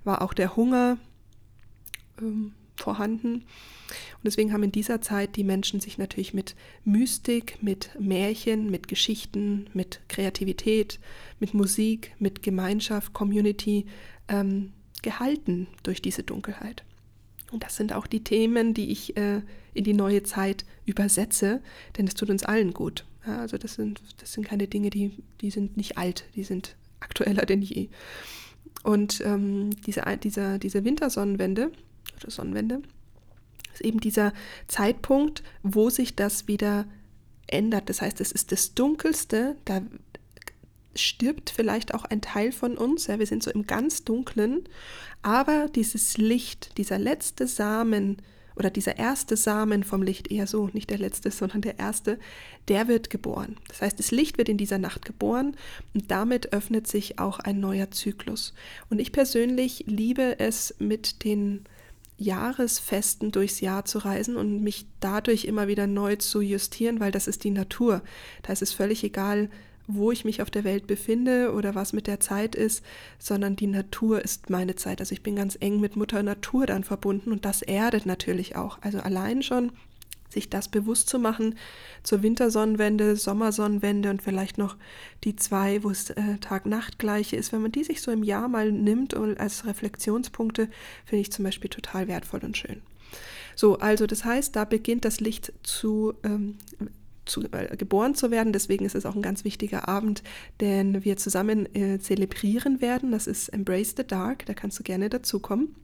War 0.04 0.22
auch 0.22 0.34
der 0.34 0.56
Hunger 0.56 0.98
ähm, 2.20 2.54
vorhanden. 2.76 3.34
Und 3.36 4.24
deswegen 4.24 4.54
haben 4.54 4.64
in 4.64 4.72
dieser 4.72 5.02
Zeit 5.02 5.36
die 5.36 5.44
Menschen 5.44 5.80
sich 5.80 5.98
natürlich 5.98 6.34
mit 6.34 6.56
Mystik, 6.84 7.58
mit 7.62 7.92
Märchen, 8.00 8.70
mit 8.72 8.88
Geschichten, 8.88 9.70
mit 9.74 10.02
Kreativität, 10.08 11.00
mit 11.40 11.54
Musik, 11.54 12.16
mit 12.20 12.42
Gemeinschaft, 12.44 13.14
Community 13.14 13.86
ähm, 14.28 14.72
gehalten 15.02 15.68
durch 15.84 16.02
diese 16.02 16.24
Dunkelheit. 16.24 16.84
Und 17.52 17.64
das 17.64 17.76
sind 17.76 17.94
auch 17.94 18.08
die 18.08 18.24
Themen, 18.24 18.74
die 18.74 18.92
ich 18.92 19.18
äh, 19.18 19.42
in 19.74 19.84
die 19.84 19.94
neue 19.94 20.24
Zeit 20.24 20.66
übersetze, 20.86 21.62
denn 21.98 22.08
es 22.08 22.14
tut 22.14 22.30
uns 22.30 22.44
allen 22.44 22.74
gut. 22.74 23.06
Ja, 23.26 23.40
also 23.40 23.58
das 23.58 23.76
sind, 23.76 24.02
das 24.18 24.34
sind 24.34 24.46
keine 24.46 24.68
Dinge, 24.68 24.90
die, 24.90 25.12
die 25.42 25.52
sind 25.52 25.78
nicht 25.78 25.98
alt, 25.98 26.26
die 26.36 26.44
sind 26.44 26.76
aktueller 27.00 27.46
denn 27.46 27.62
je. 27.62 27.90
Und 28.84 29.22
ähm, 29.22 29.70
diese, 29.86 30.04
diese, 30.24 30.60
diese 30.60 30.84
Wintersonnenwende, 30.84 31.72
oder 32.20 32.32
Sonnenwende, 32.32 32.82
ist 33.74 33.82
eben 33.82 34.00
dieser 34.00 34.34
Zeitpunkt, 34.68 35.44
wo 35.62 35.90
sich 35.90 36.16
das 36.16 36.48
wieder 36.48 36.86
ändert. 37.48 37.90
Das 37.90 38.02
heißt, 38.02 38.22
es 38.22 38.32
ist 38.32 38.52
das 38.52 38.74
Dunkelste, 38.74 39.56
da 39.66 39.82
stirbt 40.96 41.50
vielleicht 41.50 41.94
auch 41.94 42.06
ein 42.06 42.22
Teil 42.22 42.52
von 42.52 42.78
uns, 42.78 43.08
ja, 43.08 43.20
wir 43.20 43.26
sind 43.26 43.44
so 43.44 43.52
im 43.52 43.68
ganz 43.68 44.04
Dunklen, 44.04 44.68
aber 45.22 45.68
dieses 45.74 46.18
Licht, 46.18 46.78
dieser 46.78 47.00
letzte 47.00 47.48
Samen 47.48 48.18
oder 48.56 48.70
dieser 48.70 48.98
erste 48.98 49.38
Samen 49.38 49.84
vom 49.84 50.04
Licht, 50.04 50.30
eher 50.32 50.48
so, 50.48 50.70
nicht 50.74 50.90
der 50.90 50.98
letzte, 50.98 51.32
sondern 51.32 51.62
der 51.62 51.80
erste, 51.80 52.20
der 52.68 52.88
wird 52.88 53.10
geboren. 53.10 53.58
Das 53.70 53.82
heißt, 53.82 53.98
das 53.98 54.12
Licht 54.12 54.38
wird 54.38 54.50
in 54.50 54.58
dieser 54.58 54.78
Nacht 54.78 55.06
geboren 55.06 55.56
und 55.94 56.12
damit 56.12 56.54
öffnet 56.54 56.88
sich 56.88 57.20
auch 57.20 57.40
ein 57.40 57.60
neuer 57.60 57.92
Zyklus. 57.92 58.54
Und 58.90 59.00
ich 59.00 59.12
persönlich 59.12 59.86
liebe 59.88 60.40
es 60.40 60.76
mit 60.80 61.24
den 61.24 61.64
Jahresfesten 62.18 63.32
durchs 63.32 63.62
Jahr 63.62 63.86
zu 63.86 63.98
reisen 63.98 64.36
und 64.36 64.62
mich 64.62 64.86
dadurch 65.00 65.46
immer 65.46 65.68
wieder 65.68 65.88
neu 65.88 66.18
zu 66.18 66.42
justieren, 66.42 67.00
weil 67.00 67.12
das 67.12 67.28
ist 67.28 67.44
die 67.44 67.50
Natur. 67.50 68.04
Da 68.44 68.54
ist 68.54 68.62
es 68.62 68.74
völlig 68.74 69.04
egal, 69.04 69.50
wo 69.88 70.12
ich 70.12 70.26
mich 70.26 70.42
auf 70.42 70.50
der 70.50 70.64
Welt 70.64 70.88
befinde 70.88 71.54
oder 71.54 71.76
was 71.76 71.94
mit 71.94 72.08
der 72.08 72.20
Zeit 72.20 72.56
ist, 72.56 72.84
sondern 73.20 73.56
die 73.56 73.68
Natur 73.68 74.22
ist 74.22 74.50
meine 74.50 74.76
Zeit. 74.76 75.00
Also 75.00 75.14
ich 75.14 75.24
bin 75.24 75.36
ganz 75.36 75.58
eng 75.60 75.80
mit 75.80 75.96
Mutter 75.96 76.24
Natur 76.24 76.66
dann 76.66 76.84
verbunden 76.84 77.32
und 77.32 77.46
das 77.46 77.62
erdet 77.62 78.06
natürlich 78.06 78.56
auch. 78.56 78.80
Also 78.82 79.00
allein 79.00 79.44
schon 79.44 79.72
sich 80.32 80.50
das 80.50 80.70
bewusst 80.70 81.10
zu 81.10 81.20
machen 81.20 81.56
zur 82.04 82.24
Wintersonnenwende, 82.24 83.16
Sommersonnenwende 83.16 84.10
und 84.10 84.22
vielleicht 84.22 84.58
noch 84.58 84.78
die 85.24 85.36
zwei, 85.36 85.84
wo 85.84 85.90
es 85.90 86.10
äh, 86.12 86.38
Tag-Nacht 86.40 87.00
gleiche 87.00 87.36
ist, 87.36 87.52
wenn 87.52 87.62
man 87.62 87.72
die 87.72 87.84
sich 87.84 88.02
so 88.02 88.12
im 88.12 88.24
Jahr 88.24 88.48
mal 88.48 88.72
nimmt 88.72 89.14
und 89.14 89.40
als 89.40 89.66
Reflexionspunkte, 89.66 90.70
finde 91.06 91.22
ich 91.22 91.32
zum 91.32 91.44
Beispiel 91.44 91.70
total 91.70 92.08
wertvoll 92.08 92.42
und 92.44 92.58
schön. 92.58 92.82
So, 93.56 93.78
also 93.80 94.08
das 94.08 94.24
heißt, 94.24 94.56
da 94.56 94.66
beginnt 94.66 95.06
das 95.06 95.20
Licht 95.20 95.52
zu, 95.64 96.14
ähm, 96.24 96.58
zu 97.26 97.42
äh, 97.52 97.76
geboren 97.78 98.16
zu 98.16 98.32
werden. 98.32 98.54
Deswegen 98.54 98.86
ist 98.86 98.96
es 98.96 99.06
auch 99.06 99.16
ein 99.16 99.22
ganz 99.22 99.44
wichtiger 99.44 99.88
Abend, 99.88 100.24
den 100.60 101.04
wir 101.04 101.18
zusammen 101.18 101.74
äh, 101.76 102.00
zelebrieren 102.00 102.82
werden. 102.82 103.12
Das 103.12 103.28
ist 103.28 103.50
Embrace 103.50 103.94
the 103.98 104.06
Dark. 104.06 104.46
Da 104.46 104.54
kannst 104.54 104.80
du 104.80 104.84
gerne 104.84 105.10
dazukommen. 105.10 105.76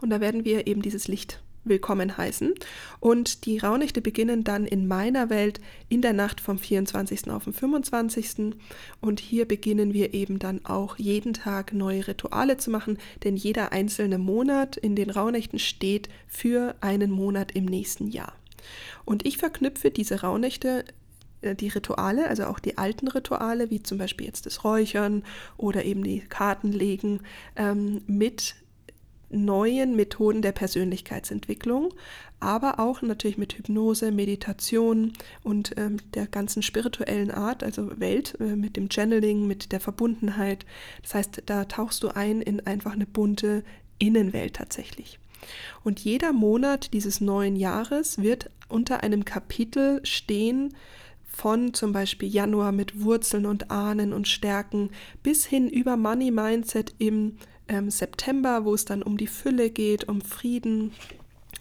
Und 0.00 0.10
da 0.10 0.20
werden 0.20 0.44
wir 0.44 0.66
eben 0.66 0.82
dieses 0.82 1.08
Licht 1.08 1.40
willkommen 1.64 2.16
heißen. 2.16 2.54
Und 3.00 3.46
die 3.46 3.58
Rauhnächte 3.58 4.00
beginnen 4.00 4.44
dann 4.44 4.66
in 4.66 4.86
meiner 4.86 5.30
Welt 5.30 5.60
in 5.88 6.02
der 6.02 6.12
Nacht 6.12 6.40
vom 6.40 6.58
24. 6.58 7.30
auf 7.30 7.44
den 7.44 7.52
25. 7.52 8.54
Und 9.00 9.20
hier 9.20 9.46
beginnen 9.46 9.92
wir 9.92 10.14
eben 10.14 10.38
dann 10.38 10.64
auch 10.64 10.98
jeden 10.98 11.34
Tag 11.34 11.72
neue 11.72 12.08
Rituale 12.08 12.56
zu 12.56 12.70
machen, 12.70 12.98
denn 13.22 13.36
jeder 13.36 13.72
einzelne 13.72 14.18
Monat 14.18 14.76
in 14.76 14.96
den 14.96 15.10
Rauhnächten 15.10 15.58
steht 15.58 16.08
für 16.26 16.74
einen 16.80 17.10
Monat 17.10 17.52
im 17.52 17.64
nächsten 17.64 18.08
Jahr. 18.08 18.32
Und 19.04 19.26
ich 19.26 19.38
verknüpfe 19.38 19.90
diese 19.90 20.20
Rauhnächte 20.20 20.84
äh, 21.42 21.54
die 21.54 21.68
Rituale, 21.68 22.28
also 22.28 22.44
auch 22.44 22.58
die 22.58 22.78
alten 22.78 23.08
Rituale, 23.08 23.70
wie 23.70 23.82
zum 23.82 23.98
Beispiel 23.98 24.26
jetzt 24.26 24.46
das 24.46 24.64
Räuchern 24.64 25.24
oder 25.56 25.84
eben 25.84 26.02
die 26.02 26.20
Kartenlegen, 26.20 27.20
ähm, 27.56 28.02
mit 28.06 28.54
neuen 29.32 29.96
Methoden 29.96 30.42
der 30.42 30.52
Persönlichkeitsentwicklung, 30.52 31.94
aber 32.38 32.78
auch 32.78 33.02
natürlich 33.02 33.38
mit 33.38 33.54
Hypnose, 33.54 34.12
Meditation 34.12 35.12
und 35.42 35.72
ähm, 35.78 35.98
der 36.12 36.26
ganzen 36.26 36.62
spirituellen 36.62 37.30
Art, 37.30 37.62
also 37.62 37.98
Welt, 37.98 38.36
äh, 38.40 38.56
mit 38.56 38.76
dem 38.76 38.90
Channeling, 38.90 39.46
mit 39.46 39.72
der 39.72 39.80
Verbundenheit. 39.80 40.66
Das 41.02 41.14
heißt, 41.14 41.42
da 41.46 41.64
tauchst 41.64 42.02
du 42.02 42.08
ein 42.08 42.42
in 42.42 42.66
einfach 42.66 42.92
eine 42.92 43.06
bunte 43.06 43.64
Innenwelt 43.98 44.54
tatsächlich. 44.54 45.18
Und 45.84 46.00
jeder 46.00 46.32
Monat 46.32 46.92
dieses 46.92 47.20
neuen 47.20 47.56
Jahres 47.56 48.18
wird 48.18 48.50
unter 48.68 49.02
einem 49.02 49.24
Kapitel 49.24 50.00
stehen, 50.04 50.74
von 51.32 51.72
zum 51.72 51.92
Beispiel 51.92 52.28
Januar 52.28 52.72
mit 52.72 53.02
Wurzeln 53.02 53.46
und 53.46 53.70
Ahnen 53.70 54.12
und 54.12 54.28
Stärken 54.28 54.90
bis 55.22 55.46
hin 55.46 55.68
über 55.68 55.96
Money 55.96 56.30
Mindset 56.30 56.94
im 56.98 57.38
ähm, 57.68 57.90
September, 57.90 58.64
wo 58.64 58.74
es 58.74 58.84
dann 58.84 59.02
um 59.02 59.16
die 59.16 59.26
Fülle 59.26 59.70
geht, 59.70 60.08
um 60.08 60.20
Frieden, 60.20 60.92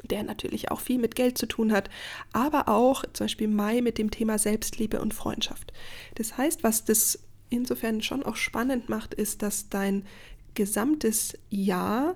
der 0.03 0.23
natürlich 0.23 0.71
auch 0.71 0.81
viel 0.81 0.99
mit 0.99 1.15
Geld 1.15 1.37
zu 1.37 1.45
tun 1.45 1.71
hat, 1.71 1.89
aber 2.33 2.67
auch 2.67 3.05
zum 3.13 3.25
Beispiel 3.25 3.47
Mai 3.47 3.81
mit 3.81 3.97
dem 3.97 4.11
Thema 4.11 4.37
Selbstliebe 4.37 4.99
und 4.99 5.13
Freundschaft. 5.13 5.71
Das 6.15 6.37
heißt, 6.37 6.63
was 6.63 6.83
das 6.83 7.19
insofern 7.49 8.01
schon 8.01 8.23
auch 8.23 8.35
spannend 8.35 8.89
macht, 8.89 9.13
ist, 9.13 9.41
dass 9.41 9.69
dein 9.69 10.05
gesamtes 10.53 11.37
Jahr 11.49 12.15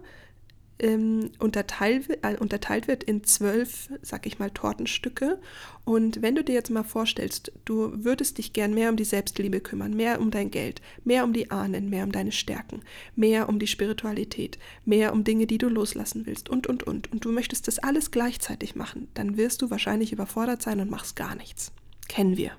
ähm, 0.79 1.31
unterteilt, 1.39 2.09
äh, 2.23 2.37
unterteilt 2.37 2.87
wird 2.87 3.03
in 3.03 3.23
zwölf, 3.23 3.89
sag 4.01 4.25
ich 4.25 4.39
mal, 4.39 4.51
Tortenstücke. 4.51 5.39
Und 5.85 6.21
wenn 6.21 6.35
du 6.35 6.43
dir 6.43 6.53
jetzt 6.53 6.69
mal 6.69 6.83
vorstellst, 6.83 7.51
du 7.63 7.91
würdest 8.03 8.37
dich 8.37 8.53
gern 8.53 8.73
mehr 8.73 8.89
um 8.89 8.97
die 8.97 9.05
Selbstliebe 9.05 9.61
kümmern, 9.61 9.95
mehr 9.95 10.19
um 10.19 10.31
dein 10.31 10.51
Geld, 10.51 10.81
mehr 11.03 11.23
um 11.23 11.31
die 11.31 11.51
Ahnen, 11.51 11.89
mehr 11.89 12.03
um 12.03 12.11
deine 12.11 12.31
Stärken, 12.31 12.81
mehr 13.15 13.47
um 13.47 13.59
die 13.59 13.67
Spiritualität, 13.67 14.57
mehr 14.83 15.13
um 15.13 15.23
Dinge, 15.23 15.47
die 15.47 15.57
du 15.57 15.69
loslassen 15.69 16.25
willst 16.25 16.49
und, 16.49 16.67
und, 16.67 16.83
und. 16.83 17.11
Und 17.11 17.23
du 17.23 17.31
möchtest 17.31 17.67
das 17.67 17.79
alles 17.79 18.11
gleichzeitig 18.11 18.75
machen, 18.75 19.07
dann 19.13 19.37
wirst 19.37 19.61
du 19.61 19.69
wahrscheinlich 19.69 20.11
überfordert 20.11 20.61
sein 20.61 20.79
und 20.79 20.89
machst 20.89 21.15
gar 21.15 21.35
nichts. 21.35 21.71
Kennen 22.07 22.37
wir. 22.37 22.51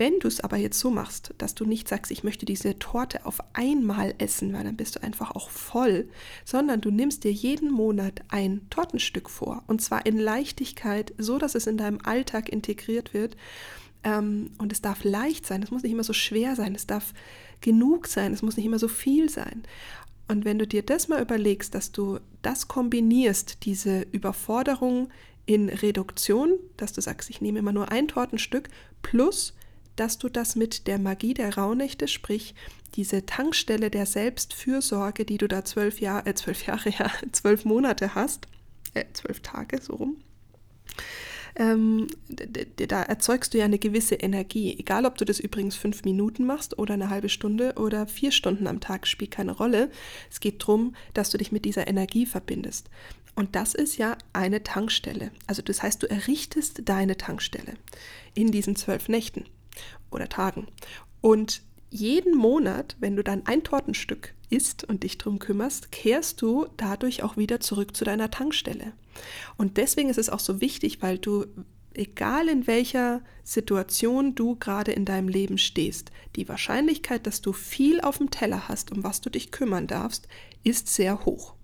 Wenn 0.00 0.18
du 0.18 0.28
es 0.28 0.40
aber 0.40 0.56
jetzt 0.56 0.78
so 0.80 0.90
machst, 0.90 1.34
dass 1.36 1.54
du 1.54 1.66
nicht 1.66 1.86
sagst, 1.86 2.10
ich 2.10 2.24
möchte 2.24 2.46
diese 2.46 2.78
Torte 2.78 3.26
auf 3.26 3.40
einmal 3.52 4.14
essen, 4.16 4.54
weil 4.54 4.64
dann 4.64 4.78
bist 4.78 4.96
du 4.96 5.02
einfach 5.02 5.32
auch 5.32 5.50
voll, 5.50 6.08
sondern 6.46 6.80
du 6.80 6.90
nimmst 6.90 7.22
dir 7.22 7.32
jeden 7.32 7.70
Monat 7.70 8.22
ein 8.28 8.62
Tortenstück 8.70 9.28
vor 9.28 9.62
und 9.66 9.82
zwar 9.82 10.06
in 10.06 10.16
Leichtigkeit, 10.16 11.12
so 11.18 11.36
dass 11.36 11.54
es 11.54 11.66
in 11.66 11.76
deinem 11.76 11.98
Alltag 12.02 12.48
integriert 12.48 13.12
wird. 13.12 13.36
Ähm, 14.02 14.52
und 14.56 14.72
es 14.72 14.80
darf 14.80 15.04
leicht 15.04 15.44
sein, 15.44 15.62
es 15.62 15.70
muss 15.70 15.82
nicht 15.82 15.92
immer 15.92 16.02
so 16.02 16.14
schwer 16.14 16.56
sein, 16.56 16.74
es 16.74 16.86
darf 16.86 17.12
genug 17.60 18.06
sein, 18.06 18.32
es 18.32 18.40
muss 18.40 18.56
nicht 18.56 18.64
immer 18.64 18.78
so 18.78 18.88
viel 18.88 19.28
sein. 19.28 19.64
Und 20.28 20.46
wenn 20.46 20.58
du 20.58 20.66
dir 20.66 20.82
das 20.82 21.08
mal 21.08 21.20
überlegst, 21.20 21.74
dass 21.74 21.92
du 21.92 22.20
das 22.40 22.68
kombinierst, 22.68 23.66
diese 23.66 24.06
Überforderung 24.12 25.10
in 25.44 25.68
Reduktion, 25.68 26.58
dass 26.78 26.94
du 26.94 27.02
sagst, 27.02 27.28
ich 27.28 27.42
nehme 27.42 27.58
immer 27.58 27.72
nur 27.72 27.92
ein 27.92 28.08
Tortenstück, 28.08 28.70
plus 29.02 29.52
dass 30.00 30.16
du 30.16 30.30
das 30.30 30.56
mit 30.56 30.86
der 30.86 30.98
Magie 30.98 31.34
der 31.34 31.58
Rauhnächte, 31.58 32.08
sprich 32.08 32.54
diese 32.94 33.26
Tankstelle 33.26 33.90
der 33.90 34.06
Selbstfürsorge, 34.06 35.26
die 35.26 35.36
du 35.36 35.46
da 35.46 35.64
zwölf, 35.64 36.00
Jahr, 36.00 36.26
äh, 36.26 36.34
zwölf 36.34 36.64
Jahre, 36.66 36.88
ja, 36.90 37.10
zwölf 37.32 37.66
Monate 37.66 38.14
hast, 38.14 38.48
äh, 38.94 39.04
zwölf 39.12 39.40
Tage, 39.40 39.80
so 39.82 39.94
rum, 39.94 40.16
ähm, 41.56 42.06
da 42.28 43.02
erzeugst 43.02 43.52
du 43.52 43.58
ja 43.58 43.66
eine 43.66 43.78
gewisse 43.78 44.14
Energie. 44.14 44.78
Egal, 44.78 45.04
ob 45.04 45.18
du 45.18 45.26
das 45.26 45.38
übrigens 45.38 45.76
fünf 45.76 46.04
Minuten 46.04 46.46
machst 46.46 46.78
oder 46.78 46.94
eine 46.94 47.10
halbe 47.10 47.28
Stunde 47.28 47.74
oder 47.76 48.06
vier 48.06 48.32
Stunden 48.32 48.66
am 48.66 48.80
Tag, 48.80 49.06
spielt 49.06 49.32
keine 49.32 49.52
Rolle. 49.52 49.90
Es 50.30 50.40
geht 50.40 50.62
darum, 50.62 50.94
dass 51.12 51.28
du 51.28 51.36
dich 51.36 51.52
mit 51.52 51.66
dieser 51.66 51.86
Energie 51.88 52.24
verbindest. 52.24 52.88
Und 53.34 53.54
das 53.54 53.74
ist 53.74 53.98
ja 53.98 54.16
eine 54.32 54.62
Tankstelle. 54.62 55.30
Also 55.46 55.60
das 55.60 55.82
heißt, 55.82 56.02
du 56.02 56.10
errichtest 56.10 56.82
deine 56.86 57.16
Tankstelle 57.18 57.74
in 58.34 58.50
diesen 58.50 58.76
zwölf 58.76 59.08
Nächten 59.08 59.44
oder 60.10 60.28
Tagen. 60.28 60.66
Und 61.20 61.62
jeden 61.90 62.36
Monat, 62.36 62.96
wenn 63.00 63.16
du 63.16 63.24
dann 63.24 63.46
ein 63.46 63.64
Tortenstück 63.64 64.34
isst 64.48 64.84
und 64.84 65.02
dich 65.02 65.18
darum 65.18 65.38
kümmerst, 65.38 65.92
kehrst 65.92 66.42
du 66.42 66.66
dadurch 66.76 67.22
auch 67.22 67.36
wieder 67.36 67.60
zurück 67.60 67.96
zu 67.96 68.04
deiner 68.04 68.30
Tankstelle. 68.30 68.92
Und 69.56 69.76
deswegen 69.76 70.08
ist 70.08 70.18
es 70.18 70.30
auch 70.30 70.40
so 70.40 70.60
wichtig, 70.60 71.02
weil 71.02 71.18
du, 71.18 71.46
egal 71.94 72.48
in 72.48 72.66
welcher 72.66 73.22
Situation 73.44 74.34
du 74.34 74.56
gerade 74.56 74.92
in 74.92 75.04
deinem 75.04 75.28
Leben 75.28 75.58
stehst, 75.58 76.10
die 76.36 76.48
Wahrscheinlichkeit, 76.48 77.26
dass 77.26 77.40
du 77.40 77.52
viel 77.52 78.00
auf 78.00 78.18
dem 78.18 78.30
Teller 78.30 78.68
hast, 78.68 78.92
um 78.92 79.02
was 79.02 79.20
du 79.20 79.30
dich 79.30 79.50
kümmern 79.50 79.86
darfst, 79.86 80.28
ist 80.62 80.88
sehr 80.88 81.24
hoch. 81.24 81.54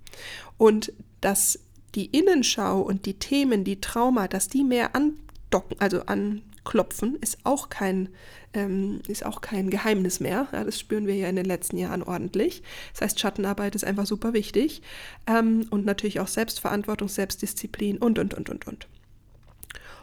Und 0.58 0.92
dass 1.20 1.60
die 1.94 2.06
Innenschau 2.06 2.80
und 2.80 3.06
die 3.06 3.18
Themen, 3.18 3.64
die 3.64 3.80
Trauma, 3.80 4.28
dass 4.28 4.48
die 4.48 4.64
mehr 4.64 4.94
andocken, 4.94 5.80
also 5.80 6.02
an 6.02 6.42
klopfen, 6.66 7.16
ist 7.16 7.38
auch 7.44 7.70
kein, 7.70 8.10
ähm, 8.52 9.00
ist 9.08 9.24
auch 9.24 9.40
kein 9.40 9.70
Geheimnis 9.70 10.20
mehr. 10.20 10.48
Ja, 10.52 10.64
das 10.64 10.78
spüren 10.78 11.06
wir 11.06 11.14
ja 11.14 11.28
in 11.28 11.36
den 11.36 11.46
letzten 11.46 11.78
Jahren 11.78 12.02
ordentlich. 12.02 12.62
Das 12.92 13.00
heißt, 13.00 13.20
Schattenarbeit 13.20 13.74
ist 13.74 13.84
einfach 13.84 14.04
super 14.04 14.34
wichtig. 14.34 14.82
Ähm, 15.26 15.66
und 15.70 15.86
natürlich 15.86 16.20
auch 16.20 16.28
Selbstverantwortung, 16.28 17.08
Selbstdisziplin 17.08 17.96
und, 17.96 18.18
und, 18.18 18.34
und, 18.34 18.50
und, 18.50 18.66
und. 18.66 18.86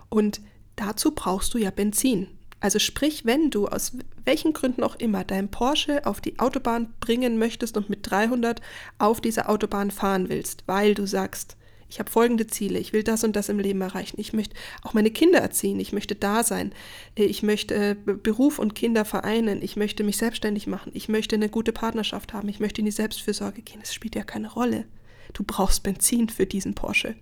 Und 0.10 0.42
dazu 0.76 1.12
brauchst 1.12 1.54
du 1.54 1.60
ja 1.60 1.70
Benzin. 1.70 2.28
Also 2.60 2.80
sprich, 2.80 3.26
wenn 3.26 3.50
du 3.50 3.68
aus 3.68 3.92
welchen 4.24 4.54
Gründen 4.54 4.84
auch 4.84 4.96
immer 4.96 5.26
dein 5.26 5.52
Porsche 5.52 6.06
auf 6.06 6.22
die 6.22 6.40
Autobahn 6.40 6.94
bringen 7.02 7.38
möchtest 7.38 7.76
und 7.76 7.90
mit 7.90 8.10
300 8.10 8.62
auf 9.00 9.20
dieser 9.20 9.50
Autobahn 9.50 9.92
fahren 9.92 10.30
willst, 10.30 10.64
weil 10.66 10.94
du 10.94 11.06
sagst, 11.06 11.58
ich 11.94 12.00
habe 12.00 12.10
folgende 12.10 12.48
Ziele, 12.48 12.80
ich 12.80 12.92
will 12.92 13.04
das 13.04 13.24
und 13.24 13.36
das 13.36 13.50
im 13.50 13.60
Leben 13.60 13.80
erreichen, 13.82 14.20
ich 14.20 14.34
möchte 14.34 14.56
auch 14.82 14.96
meine 14.96 15.12
Kinder 15.12 15.38
erziehen, 15.38 15.80
ich 15.80 15.94
möchte 15.94 16.16
da 16.16 16.44
sein, 16.44 16.74
äh, 17.16 17.24
ich 17.24 17.44
möchte 17.44 17.76
äh, 17.76 17.96
Beruf 17.96 18.58
und 18.58 18.74
Kinder 18.74 19.06
vereinen, 19.06 19.62
ich 19.62 19.76
möchte 19.76 20.04
mich 20.04 20.18
selbstständig 20.18 20.66
machen, 20.66 20.92
ich 20.96 21.08
möchte 21.08 21.36
eine 21.36 21.50
gute 21.50 21.72
Partnerschaft 21.72 22.34
haben, 22.34 22.50
ich 22.50 22.60
möchte 22.60 22.82
in 22.82 22.86
die 22.86 22.92
Selbstfürsorge 22.92 23.62
gehen. 23.62 23.80
Es 23.84 23.94
spielt 23.94 24.16
ja 24.16 24.24
keine 24.24 24.52
Rolle. 24.52 24.86
Du 25.34 25.44
brauchst 25.44 25.84
Benzin 25.84 26.30
für 26.30 26.48
diesen 26.48 26.74
Porsche. 26.74 27.16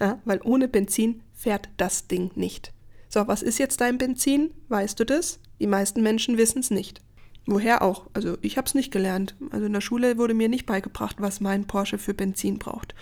Ja, 0.00 0.20
weil 0.24 0.40
ohne 0.42 0.66
Benzin 0.66 1.22
fährt 1.32 1.68
das 1.76 2.08
Ding 2.08 2.32
nicht. 2.34 2.72
So, 3.08 3.28
was 3.28 3.42
ist 3.42 3.60
jetzt 3.60 3.80
dein 3.80 3.96
Benzin? 3.96 4.50
Weißt 4.68 4.98
du 4.98 5.04
das? 5.04 5.38
Die 5.60 5.68
meisten 5.68 6.02
Menschen 6.02 6.36
wissen 6.36 6.58
es 6.58 6.72
nicht. 6.72 7.00
Woher 7.46 7.82
auch? 7.82 8.08
Also 8.12 8.36
ich 8.42 8.56
habe 8.56 8.66
es 8.66 8.74
nicht 8.74 8.90
gelernt. 8.90 9.36
Also 9.50 9.66
in 9.66 9.72
der 9.72 9.80
Schule 9.80 10.18
wurde 10.18 10.34
mir 10.34 10.48
nicht 10.48 10.66
beigebracht, 10.66 11.16
was 11.20 11.40
mein 11.40 11.66
Porsche 11.66 11.96
für 11.96 12.12
Benzin 12.12 12.58
braucht. 12.58 12.94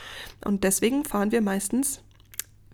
Und 0.44 0.64
deswegen 0.64 1.04
fahren 1.04 1.32
wir 1.32 1.40
meistens 1.40 2.02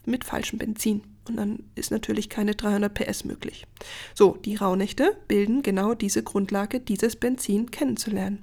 mit 0.05 0.25
falschem 0.25 0.59
Benzin. 0.59 1.03
Und 1.29 1.37
dann 1.37 1.63
ist 1.77 1.93
natürlich 1.93 2.29
keine 2.29 2.57
300 2.57 2.93
PS 2.93 3.25
möglich. 3.25 3.67
So, 4.15 4.37
die 4.45 4.57
Rauhnächte 4.57 5.17
bilden 5.29 5.63
genau 5.63 5.95
diese 5.95 6.25
Grundlage, 6.25 6.81
dieses 6.81 7.15
Benzin 7.15 7.71
kennenzulernen. 7.71 8.43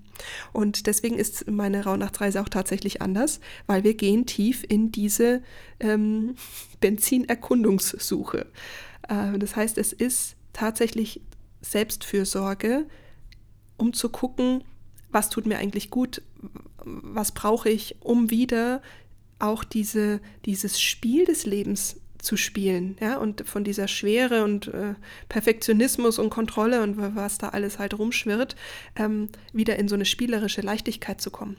Und 0.54 0.88
deswegen 0.88 1.20
ist 1.20 1.50
meine 1.50 1.84
Rauhnachtsreise 1.84 2.42
auch 2.42 2.50
tatsächlich 2.50 3.02
anders, 3.02 3.42
weil 3.66 3.84
wir 3.84 3.96
gehen 3.96 4.26
tief 4.26 4.64
in 4.68 4.92
diese 4.92 5.42
ähm, 5.82 6.36
Benzinerkundungssuche. 6.80 8.46
Äh, 9.10 9.38
das 9.38 9.58
heißt, 9.58 9.78
es 9.78 9.92
ist 9.92 10.38
tatsächlich 10.54 11.22
Selbstfürsorge, 11.62 12.86
um 13.78 13.94
zu 13.94 14.10
gucken, 14.10 14.64
was 15.10 15.30
tut 15.30 15.46
mir 15.46 15.58
eigentlich 15.58 15.90
gut, 15.90 16.22
was 16.84 17.32
brauche 17.32 17.70
ich, 17.70 17.96
um 18.02 18.30
wieder 18.30 18.82
auch 19.40 19.64
diese, 19.64 20.20
dieses 20.46 20.82
Spiel 20.82 21.26
des 21.26 21.46
Lebens 21.46 21.98
zu 22.20 22.36
spielen, 22.36 22.98
ja, 23.00 23.18
und 23.18 23.48
von 23.48 23.64
dieser 23.64 23.88
Schwere 23.88 24.44
und 24.44 24.68
äh, 24.68 24.96
Perfektionismus 25.30 26.20
und 26.20 26.30
Kontrolle 26.30 26.82
und 26.82 26.98
was 27.16 27.38
da 27.38 27.50
alles 27.50 27.80
halt 27.80 27.98
rumschwirrt, 27.98 28.56
ähm, 28.96 29.30
wieder 29.54 29.78
in 29.78 29.88
so 29.88 29.96
eine 29.96 30.06
spielerische 30.06 30.62
Leichtigkeit 30.62 31.22
zu 31.22 31.30
kommen. 31.30 31.58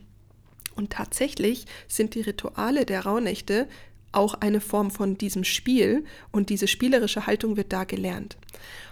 Und 0.75 0.90
tatsächlich 0.90 1.66
sind 1.87 2.14
die 2.14 2.20
Rituale 2.20 2.84
der 2.84 3.04
Rauhnächte 3.04 3.68
auch 4.12 4.34
eine 4.34 4.60
Form 4.60 4.90
von 4.90 5.18
diesem 5.18 5.44
Spiel 5.44 6.04
und 6.32 6.50
diese 6.50 6.66
spielerische 6.66 7.26
Haltung 7.26 7.56
wird 7.56 7.72
da 7.72 7.84
gelernt. 7.84 8.37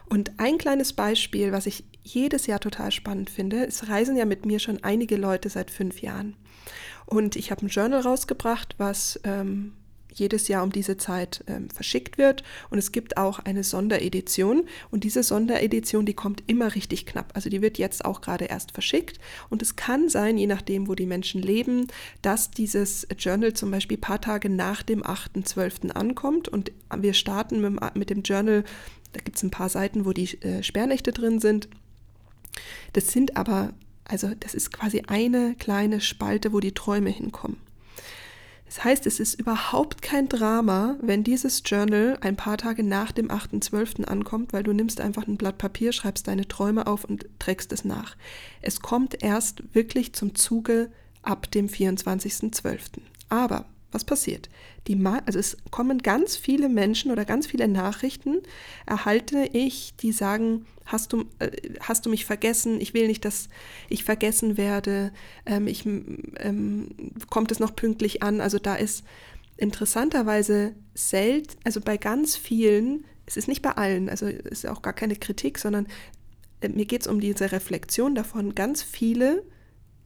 Und 0.08 0.32
ein 0.38 0.58
kleines 0.58 0.92
Beispiel, 0.92 1.52
was 1.52 1.66
ich 1.66 1.84
jedes 2.06 2.46
Jahr 2.46 2.60
total 2.60 2.92
spannend 2.92 3.30
finde, 3.30 3.66
es 3.66 3.88
reisen 3.88 4.16
ja 4.16 4.24
mit 4.24 4.46
mir 4.46 4.58
schon 4.58 4.82
einige 4.84 5.16
Leute 5.16 5.48
seit 5.48 5.70
fünf 5.70 6.00
Jahren. 6.00 6.36
Und 7.04 7.36
ich 7.36 7.50
habe 7.50 7.64
ein 7.64 7.68
Journal 7.68 8.00
rausgebracht, 8.00 8.74
was 8.78 9.20
ähm, 9.24 9.72
jedes 10.12 10.48
Jahr 10.48 10.62
um 10.62 10.72
diese 10.72 10.96
Zeit 10.96 11.44
ähm, 11.46 11.68
verschickt 11.70 12.16
wird. 12.16 12.42
Und 12.70 12.78
es 12.78 12.90
gibt 12.90 13.16
auch 13.16 13.38
eine 13.40 13.62
Sonderedition. 13.64 14.64
Und 14.90 15.04
diese 15.04 15.22
Sonderedition, 15.22 16.06
die 16.06 16.14
kommt 16.14 16.42
immer 16.46 16.74
richtig 16.74 17.06
knapp. 17.06 17.32
Also 17.34 17.50
die 17.50 17.62
wird 17.62 17.78
jetzt 17.78 18.04
auch 18.04 18.20
gerade 18.20 18.46
erst 18.46 18.72
verschickt. 18.72 19.18
Und 19.50 19.62
es 19.62 19.76
kann 19.76 20.08
sein, 20.08 20.38
je 20.38 20.46
nachdem, 20.46 20.88
wo 20.88 20.94
die 20.94 21.06
Menschen 21.06 21.42
leben, 21.42 21.86
dass 22.22 22.50
dieses 22.50 23.06
Journal 23.18 23.52
zum 23.52 23.70
Beispiel 23.70 23.98
ein 23.98 24.00
paar 24.00 24.20
Tage 24.20 24.48
nach 24.48 24.82
dem 24.82 25.02
8.12. 25.02 25.90
ankommt. 25.90 26.48
Und 26.48 26.72
wir 26.96 27.14
starten 27.14 27.78
mit, 27.94 28.10
dem 28.10 28.22
Journal 28.22 28.64
da 29.12 29.20
gibt 29.22 29.36
es 29.38 29.42
ein 29.42 29.50
paar 29.50 29.70
Seiten, 29.70 30.04
wo 30.04 30.12
die 30.12 30.42
äh, 30.42 30.62
Sperrnächte 30.62 31.12
drin 31.12 31.40
sind. 31.40 31.68
Das 32.92 33.12
sind 33.12 33.36
aber, 33.36 33.72
also 34.04 34.30
das 34.38 34.54
ist 34.54 34.72
quasi 34.72 35.02
eine 35.06 35.54
kleine 35.54 36.00
Spalte, 36.00 36.52
wo 36.52 36.60
die 36.60 36.72
Träume 36.72 37.10
hinkommen. 37.10 37.58
Das 38.66 38.82
heißt, 38.82 39.06
es 39.06 39.20
ist 39.20 39.38
überhaupt 39.38 40.02
kein 40.02 40.28
Drama, 40.28 40.96
wenn 41.00 41.22
dieses 41.22 41.62
Journal 41.64 42.18
ein 42.20 42.36
paar 42.36 42.58
Tage 42.58 42.82
nach 42.82 43.12
dem 43.12 43.30
8.12. 43.30 44.04
ankommt, 44.04 44.52
weil 44.52 44.64
du 44.64 44.72
nimmst 44.72 45.00
einfach 45.00 45.26
ein 45.26 45.36
Blatt 45.36 45.58
Papier, 45.58 45.92
schreibst 45.92 46.26
deine 46.26 46.48
Träume 46.48 46.88
auf 46.88 47.04
und 47.04 47.26
trägst 47.38 47.72
es 47.72 47.84
nach. 47.84 48.16
Es 48.62 48.80
kommt 48.80 49.22
erst 49.22 49.62
wirklich 49.74 50.14
zum 50.14 50.34
Zuge 50.34 50.90
ab 51.22 51.50
dem 51.52 51.68
24.12. 51.68 53.00
Aber 53.28 53.66
was 53.96 54.04
passiert? 54.04 54.50
Die, 54.86 55.02
also 55.24 55.38
es 55.38 55.56
kommen 55.70 55.98
ganz 55.98 56.36
viele 56.36 56.68
Menschen 56.68 57.10
oder 57.10 57.24
ganz 57.24 57.46
viele 57.46 57.66
Nachrichten, 57.66 58.42
erhalte 58.84 59.48
ich, 59.52 59.96
die 59.96 60.12
sagen, 60.12 60.66
hast 60.84 61.14
du, 61.14 61.24
äh, 61.38 61.50
hast 61.80 62.04
du 62.04 62.10
mich 62.10 62.26
vergessen, 62.26 62.78
ich 62.80 62.92
will 62.92 63.08
nicht, 63.08 63.24
dass 63.24 63.48
ich 63.88 64.04
vergessen 64.04 64.58
werde, 64.58 65.12
ähm, 65.46 65.66
ich, 65.66 65.86
ähm, 65.86 66.90
kommt 67.30 67.50
es 67.50 67.58
noch 67.58 67.74
pünktlich 67.74 68.22
an. 68.22 68.40
Also 68.40 68.58
da 68.58 68.74
ist 68.74 69.02
interessanterweise 69.56 70.74
selten, 70.94 71.56
also 71.64 71.80
bei 71.80 71.96
ganz 71.96 72.36
vielen, 72.36 73.06
es 73.24 73.38
ist 73.38 73.48
nicht 73.48 73.62
bei 73.62 73.72
allen, 73.72 74.10
also 74.10 74.26
ist 74.26 74.66
auch 74.68 74.82
gar 74.82 74.92
keine 74.92 75.16
Kritik, 75.16 75.58
sondern 75.58 75.86
äh, 76.60 76.68
mir 76.68 76.84
geht 76.84 77.00
es 77.00 77.06
um 77.06 77.18
diese 77.18 77.50
Reflexion 77.50 78.14
davon, 78.14 78.54
ganz 78.54 78.82
viele 78.82 79.42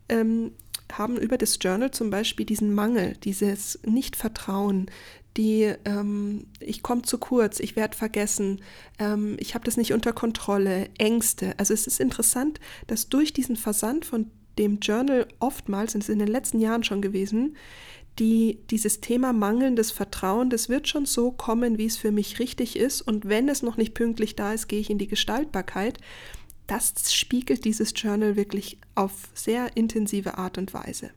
ähm, 0.08 0.52
haben 0.98 1.16
über 1.16 1.38
das 1.38 1.58
Journal 1.60 1.90
zum 1.90 2.10
Beispiel 2.10 2.46
diesen 2.46 2.74
Mangel, 2.74 3.16
dieses 3.24 3.78
Nichtvertrauen, 3.84 4.90
die 5.36 5.72
ähm, 5.84 6.46
ich 6.58 6.82
komme 6.82 7.02
zu 7.02 7.18
kurz, 7.18 7.60
ich 7.60 7.76
werde 7.76 7.96
vergessen, 7.96 8.60
ähm, 8.98 9.36
ich 9.38 9.54
habe 9.54 9.64
das 9.64 9.76
nicht 9.76 9.92
unter 9.92 10.12
Kontrolle, 10.12 10.88
Ängste. 10.98 11.54
Also 11.58 11.72
es 11.72 11.86
ist 11.86 12.00
interessant, 12.00 12.60
dass 12.86 13.08
durch 13.08 13.32
diesen 13.32 13.56
Versand 13.56 14.04
von 14.04 14.30
dem 14.58 14.80
Journal 14.80 15.26
oftmals, 15.38 15.94
und 15.94 16.02
es 16.02 16.08
ist 16.08 16.12
in 16.12 16.18
den 16.18 16.28
letzten 16.28 16.58
Jahren 16.58 16.84
schon 16.84 17.00
gewesen, 17.00 17.56
die, 18.18 18.58
dieses 18.70 19.00
Thema 19.00 19.32
mangelndes 19.32 19.92
Vertrauen, 19.92 20.50
das 20.50 20.68
wird 20.68 20.88
schon 20.88 21.06
so 21.06 21.30
kommen, 21.30 21.78
wie 21.78 21.86
es 21.86 21.96
für 21.96 22.12
mich 22.12 22.38
richtig 22.38 22.76
ist. 22.76 23.00
Und 23.00 23.28
wenn 23.28 23.48
es 23.48 23.62
noch 23.62 23.76
nicht 23.76 23.94
pünktlich 23.94 24.36
da 24.36 24.52
ist, 24.52 24.68
gehe 24.68 24.80
ich 24.80 24.90
in 24.90 24.98
die 24.98 25.08
Gestaltbarkeit 25.08 25.98
das 26.70 27.12
spiegelt 27.12 27.64
dieses 27.64 27.92
Journal 27.96 28.36
wirklich 28.36 28.78
auf 28.94 29.28
sehr 29.34 29.76
intensive 29.76 30.38
Art 30.38 30.56
und 30.56 30.72
Weise. 30.72 31.10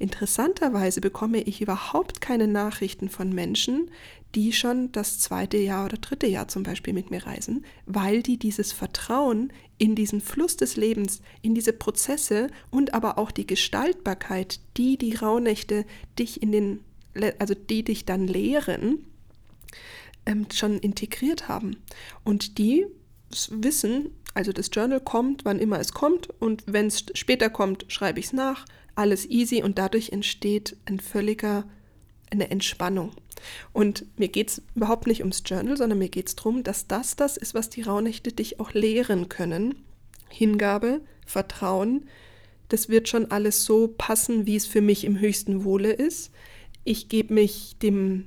Interessanterweise 0.00 1.00
bekomme 1.00 1.40
ich 1.40 1.60
überhaupt 1.60 2.20
keine 2.20 2.48
Nachrichten 2.48 3.08
von 3.08 3.32
Menschen, 3.32 3.92
die 4.34 4.52
schon 4.52 4.90
das 4.90 5.20
zweite 5.20 5.56
Jahr 5.56 5.84
oder 5.84 5.98
dritte 5.98 6.26
Jahr 6.26 6.48
zum 6.48 6.64
Beispiel 6.64 6.92
mit 6.92 7.12
mir 7.12 7.24
reisen, 7.24 7.64
weil 7.86 8.22
die 8.22 8.38
dieses 8.38 8.72
Vertrauen 8.72 9.52
in 9.78 9.94
diesen 9.94 10.20
Fluss 10.20 10.56
des 10.56 10.76
Lebens, 10.76 11.22
in 11.42 11.54
diese 11.54 11.72
Prozesse 11.72 12.48
und 12.70 12.92
aber 12.92 13.18
auch 13.18 13.30
die 13.30 13.46
Gestaltbarkeit, 13.46 14.58
die 14.76 14.98
die 14.98 15.14
Rauhnächte 15.14 15.86
dich 16.18 16.42
in 16.42 16.50
den, 16.50 16.80
also 17.38 17.54
die 17.54 17.84
dich 17.84 18.04
dann 18.04 18.26
lehren, 18.26 19.06
ähm, 20.26 20.46
schon 20.52 20.78
integriert 20.78 21.48
haben. 21.48 21.76
Und 22.24 22.58
die 22.58 22.86
wissen, 23.50 24.10
also 24.34 24.52
das 24.52 24.70
Journal 24.72 25.00
kommt, 25.00 25.44
wann 25.44 25.58
immer 25.58 25.80
es 25.80 25.92
kommt 25.92 26.28
und 26.40 26.64
wenn 26.66 26.86
es 26.86 27.06
später 27.14 27.50
kommt, 27.50 27.86
schreibe 27.88 28.20
ich 28.20 28.26
es 28.26 28.32
nach. 28.32 28.64
Alles 28.94 29.28
easy 29.28 29.62
und 29.62 29.78
dadurch 29.78 30.10
entsteht 30.10 30.76
ein 30.86 31.00
völliger, 31.00 31.64
eine 32.30 32.50
Entspannung. 32.50 33.12
Und 33.72 34.06
mir 34.18 34.28
geht 34.28 34.50
es 34.50 34.62
überhaupt 34.74 35.06
nicht 35.06 35.20
ums 35.20 35.42
Journal, 35.46 35.76
sondern 35.76 35.98
mir 35.98 36.08
geht 36.08 36.28
es 36.28 36.36
darum, 36.36 36.62
dass 36.62 36.86
das 36.86 37.16
das 37.16 37.36
ist, 37.36 37.54
was 37.54 37.70
die 37.70 37.82
Rauhnächte 37.82 38.32
dich 38.32 38.60
auch 38.60 38.72
lehren 38.72 39.28
können. 39.28 39.84
Hingabe, 40.28 41.00
Vertrauen, 41.24 42.08
das 42.68 42.88
wird 42.88 43.08
schon 43.08 43.30
alles 43.30 43.64
so 43.64 43.88
passen, 43.88 44.46
wie 44.46 44.56
es 44.56 44.66
für 44.66 44.80
mich 44.80 45.04
im 45.04 45.18
höchsten 45.20 45.64
Wohle 45.64 45.92
ist. 45.92 46.30
Ich 46.84 47.08
gebe 47.08 47.34
mich 47.34 47.76
dem 47.82 48.26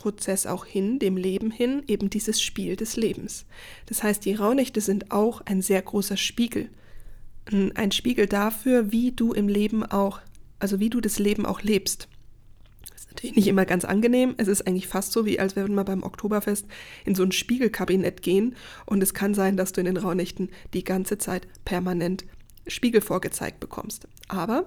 Prozess 0.00 0.46
auch 0.46 0.64
hin, 0.64 0.98
dem 0.98 1.18
Leben 1.18 1.50
hin, 1.50 1.82
eben 1.86 2.08
dieses 2.08 2.40
Spiel 2.40 2.74
des 2.74 2.96
Lebens. 2.96 3.44
Das 3.84 4.02
heißt, 4.02 4.24
die 4.24 4.32
Rauhnächte 4.32 4.80
sind 4.80 5.12
auch 5.12 5.42
ein 5.42 5.60
sehr 5.60 5.82
großer 5.82 6.16
Spiegel. 6.16 6.70
Ein 7.74 7.92
Spiegel 7.92 8.26
dafür, 8.26 8.92
wie 8.92 9.12
du 9.12 9.34
im 9.34 9.46
Leben 9.46 9.84
auch, 9.84 10.20
also 10.58 10.80
wie 10.80 10.88
du 10.88 11.02
das 11.02 11.18
Leben 11.18 11.44
auch 11.44 11.60
lebst. 11.60 12.08
Das 12.88 13.02
ist 13.02 13.10
natürlich 13.10 13.36
nicht 13.36 13.48
immer 13.48 13.66
ganz 13.66 13.84
angenehm. 13.84 14.34
Es 14.38 14.48
ist 14.48 14.66
eigentlich 14.66 14.88
fast 14.88 15.12
so, 15.12 15.26
wie 15.26 15.38
als 15.38 15.54
würden 15.54 15.74
wir 15.74 15.84
beim 15.84 16.02
Oktoberfest 16.02 16.64
in 17.04 17.14
so 17.14 17.22
ein 17.22 17.32
Spiegelkabinett 17.32 18.22
gehen. 18.22 18.56
Und 18.86 19.02
es 19.02 19.12
kann 19.12 19.34
sein, 19.34 19.58
dass 19.58 19.72
du 19.72 19.82
in 19.82 19.86
den 19.86 19.98
Rauhnächten 19.98 20.48
die 20.72 20.84
ganze 20.84 21.18
Zeit 21.18 21.46
permanent 21.66 22.24
Spiegel 22.66 23.02
vorgezeigt 23.02 23.60
bekommst. 23.60 24.08
Aber 24.28 24.64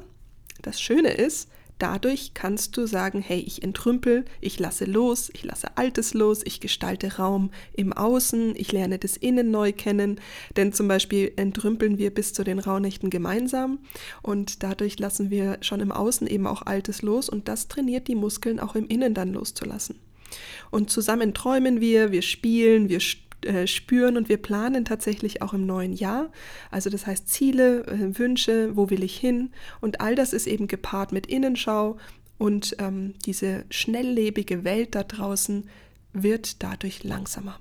das 0.62 0.80
Schöne 0.80 1.12
ist, 1.14 1.50
Dadurch 1.80 2.34
kannst 2.34 2.78
du 2.78 2.86
sagen, 2.86 3.22
hey, 3.22 3.40
ich 3.40 3.64
entrümpel, 3.64 4.26
ich 4.42 4.60
lasse 4.60 4.86
los, 4.86 5.30
ich 5.34 5.44
lasse 5.44 5.78
Altes 5.78 6.14
los, 6.14 6.42
ich 6.46 6.60
gestalte 6.60 7.18
Raum 7.18 7.52
im 7.74 7.94
Außen, 7.94 8.56
ich 8.56 8.72
lerne 8.72 9.00
das 9.00 9.18
Innen 9.18 9.52
neu 9.52 9.74
kennen, 9.74 10.20
denn 10.56 10.72
zum 10.74 10.88
Beispiel 10.88 11.34
entrümpeln 11.36 11.98
wir 11.98 12.14
bis 12.14 12.34
zu 12.34 12.44
den 12.44 12.60
Rauhnächten 12.60 13.10
gemeinsam 13.10 13.80
und 14.22 14.64
dadurch 14.64 15.00
lassen 15.00 15.30
wir 15.30 15.58
schon 15.62 15.80
im 15.80 15.92
Außen 15.92 16.28
eben 16.28 16.48
auch 16.48 16.62
Altes 16.62 17.02
los 17.02 17.30
und 17.30 17.48
das 17.48 17.68
trainiert 17.68 18.08
die 18.08 18.16
Muskeln 18.16 18.60
auch 18.60 18.76
im 18.76 18.88
Innen 18.88 19.14
dann 19.14 19.34
loszulassen. 19.34 20.00
Und 20.72 20.90
zusammen 20.90 21.34
träumen 21.34 21.82
wir, 21.82 22.12
wir 22.12 22.22
spielen, 22.22 22.90
wir 22.90 23.00
äh, 23.46 23.68
spüren 23.68 24.18
und 24.18 24.30
wir 24.30 24.38
planen 24.38 24.86
tatsächlich 24.86 25.42
auch 25.42 25.54
im 25.54 25.66
neuen 25.66 25.94
Jahr. 25.94 26.32
Also 26.72 26.90
das 26.90 27.06
heißt 27.06 27.28
Ziele, 27.28 27.86
äh, 27.88 28.18
Wünsche, 28.18 28.76
wo 28.76 28.90
will 28.90 29.04
ich 29.04 29.18
hin? 29.18 29.52
Und 29.82 30.02
all 30.02 30.16
das 30.16 30.34
ist 30.34 30.48
eben 30.48 30.68
gepaart 30.68 31.12
mit 31.12 31.28
Innenschau 31.28 31.98
und 32.38 32.76
ähm, 32.80 33.14
diese 33.26 33.66
schnelllebige 33.70 34.64
Welt 34.64 34.96
da 34.96 35.04
draußen 35.04 35.70
wird 36.14 36.62
dadurch 36.64 37.04
langsamer. 37.04 37.60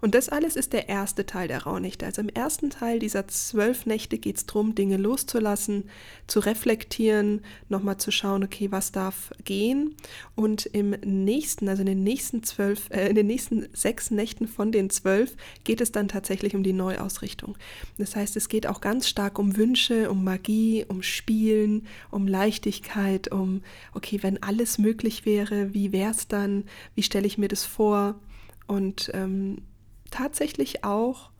Und 0.00 0.14
das 0.14 0.28
alles 0.28 0.56
ist 0.56 0.72
der 0.72 0.88
erste 0.88 1.24
Teil 1.24 1.48
der 1.48 1.62
Rauhnächte. 1.62 2.04
Also 2.04 2.20
im 2.20 2.28
ersten 2.28 2.70
Teil 2.70 2.98
dieser 2.98 3.26
zwölf 3.28 3.86
Nächte 3.86 4.18
geht 4.18 4.36
es 4.36 4.46
darum, 4.46 4.74
Dinge 4.74 4.96
loszulassen, 4.96 5.84
zu 6.26 6.40
reflektieren, 6.40 7.40
nochmal 7.68 7.96
zu 7.96 8.10
schauen, 8.10 8.44
okay, 8.44 8.70
was 8.70 8.92
darf 8.92 9.32
gehen. 9.44 9.96
Und 10.34 10.66
im 10.66 10.90
nächsten, 10.90 11.68
also 11.68 11.80
in 11.80 11.86
den 11.86 12.02
nächsten 12.02 12.42
zwölf, 12.42 12.90
äh, 12.90 13.08
in 13.08 13.14
den 13.14 13.26
nächsten 13.26 13.66
sechs 13.72 14.10
Nächten 14.10 14.46
von 14.46 14.72
den 14.72 14.90
zwölf 14.90 15.36
geht 15.64 15.80
es 15.80 15.90
dann 15.90 16.08
tatsächlich 16.08 16.54
um 16.54 16.62
die 16.62 16.72
Neuausrichtung. 16.74 17.56
Das 17.96 18.14
heißt, 18.14 18.36
es 18.36 18.48
geht 18.48 18.66
auch 18.66 18.80
ganz 18.80 19.08
stark 19.08 19.38
um 19.38 19.56
Wünsche, 19.56 20.10
um 20.10 20.22
Magie, 20.22 20.84
um 20.86 21.02
Spielen, 21.02 21.86
um 22.10 22.26
Leichtigkeit, 22.28 23.32
um, 23.32 23.62
okay, 23.94 24.18
wenn 24.22 24.42
alles 24.42 24.78
möglich 24.78 25.24
wäre, 25.24 25.72
wie 25.72 25.92
wäre 25.92 26.10
es 26.10 26.28
dann? 26.28 26.64
Wie 26.94 27.02
stelle 27.02 27.26
ich 27.26 27.38
mir 27.38 27.48
das 27.48 27.64
vor? 27.64 28.16
Und 28.66 29.10
ähm, 29.14 29.58
tatsächlich 30.14 30.84
auch 30.84 31.30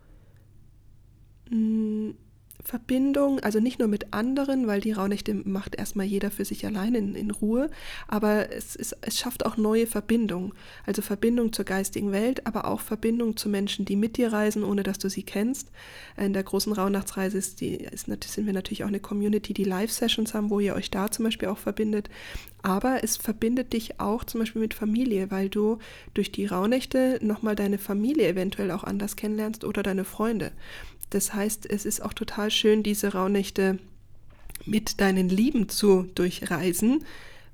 mh, 1.49 1.57
mm, 1.57 2.17
Verbindung, 2.65 3.39
also 3.41 3.59
nicht 3.59 3.77
nur 3.77 3.87
mit 3.87 4.11
anderen, 4.11 4.65
weil 4.65 4.81
die 4.81 4.91
Rauhnächte 4.91 5.35
macht 5.35 5.75
erstmal 5.75 6.07
jeder 6.07 6.31
für 6.31 6.45
sich 6.45 6.65
allein 6.65 6.95
in, 6.95 7.13
in 7.13 7.29
Ruhe, 7.29 7.69
aber 8.07 8.51
es, 8.51 8.75
ist, 8.75 8.97
es 9.01 9.19
schafft 9.19 9.45
auch 9.45 9.55
neue 9.55 9.85
Verbindungen. 9.85 10.51
Also 10.83 11.03
Verbindung 11.03 11.53
zur 11.53 11.63
geistigen 11.63 12.11
Welt, 12.11 12.47
aber 12.47 12.65
auch 12.65 12.81
Verbindung 12.81 13.37
zu 13.37 13.49
Menschen, 13.49 13.85
die 13.85 13.95
mit 13.95 14.17
dir 14.17 14.33
reisen, 14.33 14.63
ohne 14.63 14.81
dass 14.81 14.97
du 14.97 15.11
sie 15.11 15.21
kennst. 15.21 15.69
In 16.17 16.33
der 16.33 16.41
großen 16.41 16.73
Rauhnachtsreise 16.73 17.37
ist 17.37 17.61
die, 17.61 17.75
ist, 17.75 18.07
sind 18.07 18.47
wir 18.47 18.53
natürlich 18.53 18.83
auch 18.83 18.87
eine 18.87 18.99
Community, 18.99 19.53
die 19.53 19.63
Live-Sessions 19.63 20.33
haben, 20.33 20.49
wo 20.49 20.59
ihr 20.59 20.73
euch 20.73 20.89
da 20.89 21.11
zum 21.11 21.25
Beispiel 21.25 21.49
auch 21.49 21.59
verbindet. 21.59 22.09
Aber 22.63 23.03
es 23.03 23.15
verbindet 23.15 23.73
dich 23.73 23.99
auch 23.99 24.23
zum 24.23 24.39
Beispiel 24.39 24.63
mit 24.63 24.73
Familie, 24.73 25.29
weil 25.29 25.49
du 25.49 25.77
durch 26.15 26.31
die 26.31 26.47
Rauhnächte 26.47 27.19
nochmal 27.21 27.55
deine 27.55 27.77
Familie 27.77 28.27
eventuell 28.27 28.71
auch 28.71 28.83
anders 28.83 29.15
kennenlernst 29.15 29.63
oder 29.63 29.83
deine 29.83 30.03
Freunde. 30.03 30.51
Das 31.09 31.33
heißt, 31.33 31.69
es 31.69 31.85
ist 31.85 32.01
auch 32.01 32.13
total 32.13 32.51
schön, 32.51 32.83
diese 32.83 33.13
Rauhnächte 33.13 33.79
mit 34.65 35.01
deinen 35.01 35.29
Lieben 35.29 35.69
zu 35.69 36.03
durchreisen, 36.15 37.03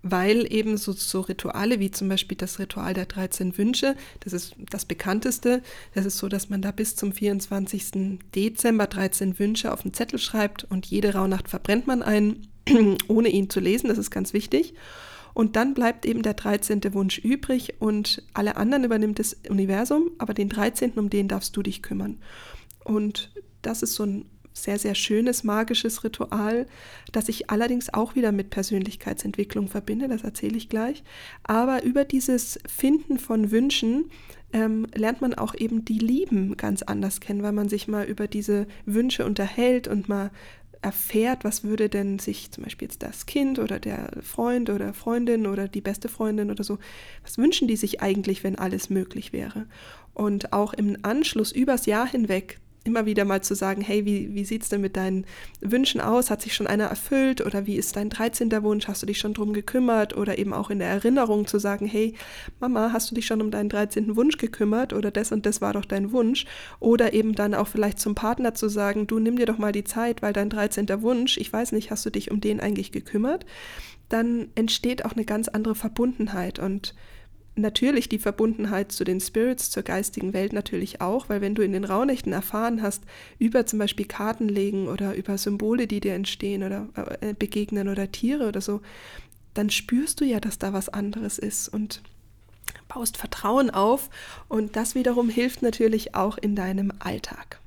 weil 0.03 0.51
eben 0.51 0.77
so, 0.77 0.93
so, 0.93 1.21
Rituale 1.21 1.79
wie 1.79 1.91
zum 1.91 2.09
Beispiel 2.09 2.37
das 2.37 2.59
Ritual 2.59 2.93
der 2.93 3.05
13 3.05 3.57
Wünsche, 3.57 3.95
das 4.21 4.33
ist 4.33 4.55
das 4.69 4.85
bekannteste, 4.85 5.61
das 5.93 6.05
ist 6.05 6.17
so, 6.17 6.27
dass 6.27 6.49
man 6.49 6.61
da 6.61 6.71
bis 6.71 6.95
zum 6.95 7.11
24. 7.11 8.19
Dezember 8.33 8.87
13 8.87 9.37
Wünsche 9.37 9.71
auf 9.71 9.83
den 9.83 9.93
Zettel 9.93 10.17
schreibt 10.17 10.63
und 10.63 10.87
jede 10.87 11.13
Rauhnacht 11.13 11.49
verbrennt 11.49 11.85
man 11.85 12.01
einen, 12.01 12.47
ohne 13.07 13.29
ihn 13.29 13.49
zu 13.49 13.59
lesen, 13.59 13.89
das 13.89 13.97
ist 13.97 14.11
ganz 14.11 14.33
wichtig. 14.33 14.73
Und 15.33 15.55
dann 15.55 15.73
bleibt 15.73 16.05
eben 16.05 16.23
der 16.23 16.33
13. 16.33 16.93
Wunsch 16.93 17.17
übrig 17.17 17.75
und 17.79 18.23
alle 18.33 18.57
anderen 18.57 18.83
übernimmt 18.83 19.19
das 19.19 19.37
Universum, 19.47 20.11
aber 20.17 20.33
den 20.33 20.49
13. 20.49 20.93
um 20.93 21.09
den 21.09 21.27
darfst 21.29 21.55
du 21.55 21.61
dich 21.61 21.81
kümmern. 21.81 22.17
Und 22.83 23.31
das 23.61 23.83
ist 23.83 23.95
so 23.95 24.03
ein 24.03 24.25
sehr, 24.53 24.77
sehr 24.79 24.95
schönes, 24.95 25.43
magisches 25.43 26.03
Ritual, 26.03 26.65
das 27.11 27.29
ich 27.29 27.49
allerdings 27.49 27.93
auch 27.93 28.15
wieder 28.15 28.31
mit 28.31 28.49
Persönlichkeitsentwicklung 28.49 29.67
verbinde, 29.67 30.07
das 30.07 30.23
erzähle 30.23 30.57
ich 30.57 30.69
gleich. 30.69 31.03
Aber 31.43 31.83
über 31.83 32.03
dieses 32.03 32.59
Finden 32.67 33.17
von 33.17 33.51
Wünschen 33.51 34.09
ähm, 34.53 34.87
lernt 34.93 35.21
man 35.21 35.33
auch 35.33 35.55
eben 35.55 35.85
die 35.85 35.99
Lieben 35.99 36.57
ganz 36.57 36.81
anders 36.83 37.21
kennen, 37.21 37.43
weil 37.43 37.53
man 37.53 37.69
sich 37.69 37.87
mal 37.87 38.05
über 38.05 38.27
diese 38.27 38.67
Wünsche 38.85 39.25
unterhält 39.25 39.87
und 39.87 40.09
mal 40.09 40.31
erfährt, 40.81 41.43
was 41.43 41.63
würde 41.63 41.89
denn 41.89 42.17
sich 42.19 42.51
zum 42.51 42.63
Beispiel 42.63 42.87
jetzt 42.87 43.03
das 43.03 43.27
Kind 43.27 43.59
oder 43.59 43.79
der 43.79 44.11
Freund 44.21 44.69
oder 44.69 44.93
Freundin 44.93 45.45
oder 45.45 45.67
die 45.67 45.81
beste 45.81 46.09
Freundin 46.09 46.49
oder 46.49 46.63
so, 46.63 46.79
was 47.23 47.37
wünschen 47.37 47.67
die 47.67 47.75
sich 47.75 48.01
eigentlich, 48.01 48.43
wenn 48.43 48.57
alles 48.57 48.89
möglich 48.89 49.31
wäre? 49.31 49.67
Und 50.13 50.53
auch 50.53 50.73
im 50.73 50.97
Anschluss 51.03 51.51
übers 51.51 51.85
Jahr 51.85 52.07
hinweg 52.07 52.59
immer 52.83 53.05
wieder 53.05 53.25
mal 53.25 53.41
zu 53.41 53.53
sagen, 53.53 53.81
hey, 53.81 54.05
wie, 54.05 54.33
wie 54.33 54.43
sieht 54.43 54.63
es 54.63 54.69
denn 54.69 54.81
mit 54.81 54.97
deinen 54.97 55.25
Wünschen 55.59 56.01
aus? 56.01 56.31
Hat 56.31 56.41
sich 56.41 56.55
schon 56.55 56.65
einer 56.65 56.85
erfüllt? 56.85 57.45
Oder 57.45 57.67
wie 57.67 57.75
ist 57.75 57.95
dein 57.95 58.09
13. 58.09 58.51
Wunsch? 58.63 58.87
Hast 58.87 59.03
du 59.03 59.05
dich 59.05 59.19
schon 59.19 59.35
drum 59.35 59.53
gekümmert? 59.53 60.17
Oder 60.17 60.39
eben 60.39 60.51
auch 60.51 60.71
in 60.71 60.79
der 60.79 60.87
Erinnerung 60.87 61.45
zu 61.45 61.59
sagen, 61.59 61.85
hey, 61.85 62.15
Mama, 62.59 62.89
hast 62.91 63.11
du 63.11 63.15
dich 63.15 63.27
schon 63.27 63.41
um 63.41 63.51
deinen 63.51 63.69
13. 63.69 64.15
Wunsch 64.15 64.37
gekümmert? 64.37 64.93
Oder 64.93 65.11
das 65.11 65.31
und 65.31 65.45
das 65.45 65.61
war 65.61 65.73
doch 65.73 65.85
dein 65.85 66.11
Wunsch? 66.11 66.45
Oder 66.79 67.13
eben 67.13 67.35
dann 67.35 67.53
auch 67.53 67.67
vielleicht 67.67 67.99
zum 67.99 68.15
Partner 68.15 68.55
zu 68.55 68.67
sagen, 68.67 69.05
du 69.05 69.19
nimm 69.19 69.35
dir 69.35 69.45
doch 69.45 69.59
mal 69.59 69.71
die 69.71 69.83
Zeit, 69.83 70.23
weil 70.23 70.33
dein 70.33 70.49
13. 70.49 70.87
Wunsch, 71.01 71.37
ich 71.37 71.53
weiß 71.53 71.73
nicht, 71.73 71.91
hast 71.91 72.05
du 72.05 72.09
dich 72.09 72.31
um 72.31 72.41
den 72.41 72.59
eigentlich 72.59 72.91
gekümmert? 72.91 73.45
Dann 74.09 74.49
entsteht 74.55 75.05
auch 75.05 75.13
eine 75.13 75.25
ganz 75.25 75.47
andere 75.47 75.75
Verbundenheit 75.75 76.57
und 76.57 76.95
natürlich 77.55 78.09
die 78.09 78.19
Verbundenheit 78.19 78.91
zu 78.91 79.03
den 79.03 79.19
Spirits, 79.19 79.69
zur 79.69 79.83
geistigen 79.83 80.33
Welt 80.33 80.53
natürlich 80.53 81.01
auch, 81.01 81.29
weil 81.29 81.41
wenn 81.41 81.55
du 81.55 81.61
in 81.61 81.73
den 81.73 81.83
Raunächten 81.83 82.33
erfahren 82.33 82.81
hast, 82.81 83.03
über 83.39 83.65
zum 83.65 83.79
Beispiel 83.79 84.05
Kartenlegen 84.05 84.87
oder 84.87 85.15
über 85.15 85.37
Symbole, 85.37 85.87
die 85.87 85.99
dir 85.99 86.13
entstehen 86.13 86.63
oder 86.63 86.87
äh, 87.21 87.33
begegnen 87.33 87.89
oder 87.89 88.11
Tiere 88.11 88.47
oder 88.47 88.61
so, 88.61 88.81
dann 89.53 89.69
spürst 89.69 90.21
du 90.21 90.25
ja, 90.25 90.39
dass 90.39 90.59
da 90.59 90.73
was 90.73 90.89
anderes 90.89 91.37
ist 91.37 91.67
und 91.67 92.01
baust 92.87 93.17
Vertrauen 93.17 93.69
auf 93.69 94.09
und 94.47 94.75
das 94.75 94.95
wiederum 94.95 95.29
hilft 95.29 95.61
natürlich 95.61 96.15
auch 96.15 96.37
in 96.37 96.55
deinem 96.55 96.91
Alltag. 96.99 97.59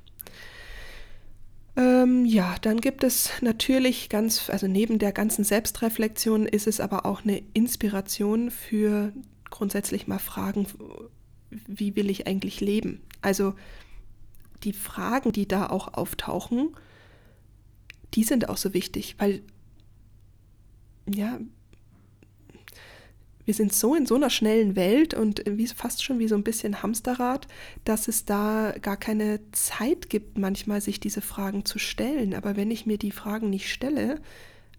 Ähm, 1.77 2.25
ja, 2.25 2.55
dann 2.61 2.79
gibt 2.79 3.03
es 3.03 3.31
natürlich 3.41 4.09
ganz, 4.09 4.49
also 4.49 4.67
neben 4.67 4.97
der 4.97 5.11
ganzen 5.11 5.43
Selbstreflexion 5.43 6.45
ist 6.45 6.67
es 6.67 6.79
aber 6.79 7.05
auch 7.05 7.23
eine 7.23 7.43
Inspiration 7.53 8.49
für 8.49 9.11
grundsätzlich 9.49 10.07
mal 10.07 10.19
fragen, 10.19 10.67
wie 11.67 11.95
will 11.95 12.09
ich 12.09 12.27
eigentlich 12.27 12.61
leben? 12.61 13.01
Also 13.21 13.53
die 14.63 14.73
Fragen, 14.73 15.31
die 15.31 15.47
da 15.47 15.67
auch 15.67 15.93
auftauchen, 15.93 16.75
die 18.13 18.23
sind 18.23 18.49
auch 18.49 18.57
so 18.57 18.73
wichtig, 18.73 19.15
weil 19.19 19.41
ja, 21.07 21.39
wir 23.45 23.53
sind 23.53 23.73
so 23.73 23.93
in 23.93 24.07
so 24.07 24.15
einer 24.15 24.31
schnellen 24.31 24.75
Welt 24.75 25.13
und 25.13 25.43
wie, 25.47 25.67
fast 25.67 26.03
schon 26.03 26.17
wie 26.17 26.27
so 26.27 26.35
ein 26.35 26.43
bisschen 26.43 26.81
Hamsterrad, 26.81 27.47
dass 27.83 28.07
es 28.07 28.25
da 28.25 28.73
gar 28.81 28.97
keine 28.97 29.39
Zeit 29.51 30.09
gibt, 30.09 30.37
manchmal 30.37 30.81
sich 30.81 30.99
diese 30.99 31.21
Fragen 31.21 31.63
zu 31.63 31.77
stellen. 31.77 32.33
Aber 32.33 32.55
wenn 32.55 32.71
ich 32.71 32.87
mir 32.87 32.97
die 32.97 33.11
Fragen 33.11 33.51
nicht 33.51 33.71
stelle, 33.71 34.19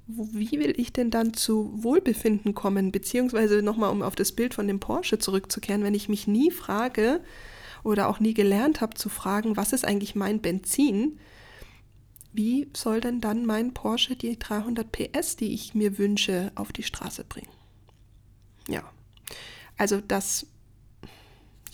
wie 0.06 0.52
will 0.52 0.74
ich 0.76 0.92
denn 0.92 1.10
dann 1.10 1.34
zu 1.34 1.82
Wohlbefinden 1.82 2.54
kommen? 2.54 2.92
Beziehungsweise 2.92 3.62
nochmal, 3.62 3.90
um 3.90 4.02
auf 4.02 4.14
das 4.14 4.32
Bild 4.32 4.54
von 4.54 4.68
dem 4.68 4.78
Porsche 4.78 5.18
zurückzukehren, 5.18 5.82
wenn 5.82 5.94
ich 5.94 6.08
mich 6.08 6.28
nie 6.28 6.50
frage 6.50 7.20
oder 7.82 8.08
auch 8.08 8.20
nie 8.20 8.34
gelernt 8.34 8.80
habe 8.80 8.94
zu 8.94 9.08
fragen, 9.08 9.56
was 9.56 9.72
ist 9.72 9.84
eigentlich 9.84 10.14
mein 10.14 10.40
Benzin? 10.40 11.18
Wie 12.32 12.68
soll 12.76 13.00
denn 13.00 13.20
dann 13.20 13.46
mein 13.46 13.74
Porsche 13.74 14.14
die 14.14 14.38
300 14.38 14.90
PS, 14.92 15.36
die 15.36 15.54
ich 15.54 15.74
mir 15.74 15.98
wünsche, 15.98 16.52
auf 16.54 16.72
die 16.72 16.82
Straße 16.82 17.24
bringen? 17.24 17.50
Ja, 18.68 18.84
also 19.76 20.00
das 20.00 20.46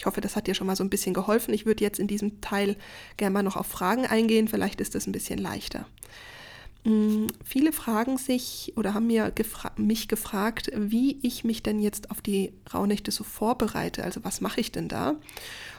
ich 0.03 0.07
hoffe, 0.07 0.21
das 0.21 0.35
hat 0.35 0.49
dir 0.49 0.55
schon 0.55 0.67
mal 0.67 0.75
so 0.75 0.83
ein 0.83 0.91
bisschen 0.91 1.15
geholfen. 1.15 1.55
Ich 1.55 1.65
würde 1.65 1.85
jetzt 1.85 2.01
in 2.01 2.09
diesem 2.09 2.41
Teil 2.41 2.77
gerne 3.19 3.35
mal 3.35 3.45
noch 3.45 3.57
auf 3.57 3.69
Fragen 3.69 4.05
eingehen. 4.05 4.49
Vielleicht 4.49 4.81
ist 4.81 4.97
das 4.97 5.07
ein 5.07 5.13
bisschen 5.13 5.39
leichter. 5.39 5.87
Mm, 6.85 7.27
viele 7.45 7.73
fragen 7.73 8.19
sich 8.19 8.73
oder 8.77 8.95
haben 8.95 9.07
mir 9.07 9.31
gefra 9.31 9.73
mich 9.77 10.09
gefragt, 10.09 10.71
wie 10.75 11.19
ich 11.23 11.45
mich 11.45 11.63
denn 11.63 11.79
jetzt 11.79 12.11
auf 12.11 12.21
die 12.21 12.53
Rauhnächte 12.73 13.11
so 13.11 13.23
vorbereite. 13.25 14.03
Also 14.03 14.25
was 14.25 14.41
mache 14.41 14.61
ich 14.61 14.73
denn 14.73 14.89
da? 14.89 15.15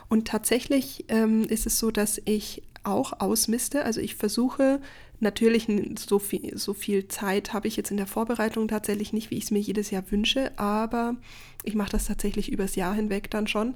Und 0.07 0.27
tatsächlich 0.27 1.05
ähm, 1.09 1.43
ist 1.43 1.65
es 1.65 1.79
so, 1.79 1.91
dass 1.91 2.21
ich 2.25 2.63
auch 2.83 3.19
ausmiste. 3.19 3.83
Also 3.83 3.99
ich 3.99 4.15
versuche 4.15 4.79
natürlich 5.19 5.67
so 5.97 6.19
viel, 6.19 6.57
so 6.57 6.73
viel 6.73 7.07
Zeit 7.07 7.53
habe 7.53 7.67
ich 7.67 7.77
jetzt 7.77 7.91
in 7.91 7.97
der 7.97 8.07
Vorbereitung 8.07 8.67
tatsächlich 8.67 9.13
nicht, 9.13 9.31
wie 9.31 9.37
ich 9.37 9.45
es 9.45 9.51
mir 9.51 9.59
jedes 9.59 9.89
Jahr 9.89 10.09
wünsche, 10.11 10.57
aber 10.57 11.15
ich 11.63 11.75
mache 11.75 11.91
das 11.91 12.05
tatsächlich 12.05 12.51
übers 12.51 12.75
Jahr 12.75 12.93
hinweg 12.93 13.31
dann 13.31 13.47
schon. 13.47 13.75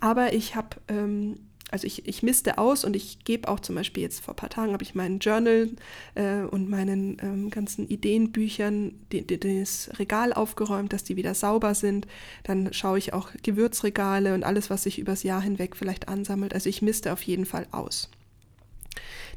Aber 0.00 0.32
ich 0.32 0.56
habe 0.56 0.76
ähm, 0.88 1.36
also 1.70 1.86
ich, 1.86 2.06
ich 2.06 2.22
misste 2.22 2.58
aus 2.58 2.84
und 2.84 2.94
ich 2.94 3.24
gebe 3.24 3.48
auch 3.48 3.58
zum 3.58 3.74
Beispiel 3.74 4.04
jetzt 4.04 4.20
vor 4.20 4.34
ein 4.34 4.36
paar 4.36 4.50
Tagen 4.50 4.72
habe 4.72 4.84
ich 4.84 4.94
meinen 4.94 5.18
Journal 5.18 5.70
äh, 6.14 6.42
und 6.42 6.70
meinen 6.70 7.16
ähm, 7.20 7.50
ganzen 7.50 7.88
Ideenbüchern 7.88 8.94
die, 9.10 9.26
die, 9.26 9.38
das 9.38 9.90
Regal 9.98 10.32
aufgeräumt, 10.32 10.92
dass 10.92 11.02
die 11.02 11.16
wieder 11.16 11.34
sauber 11.34 11.74
sind. 11.74 12.06
Dann 12.44 12.72
schaue 12.72 12.98
ich 12.98 13.12
auch 13.12 13.30
Gewürzregale 13.42 14.34
und 14.34 14.44
alles, 14.44 14.70
was 14.70 14.84
sich 14.84 14.98
übers 14.98 15.24
Jahr 15.24 15.42
hinweg 15.42 15.74
vielleicht 15.76 16.08
ansammelt. 16.08 16.54
Also 16.54 16.68
ich 16.68 16.82
misste 16.82 17.12
auf 17.12 17.22
jeden 17.22 17.46
Fall 17.46 17.66
aus. 17.72 18.10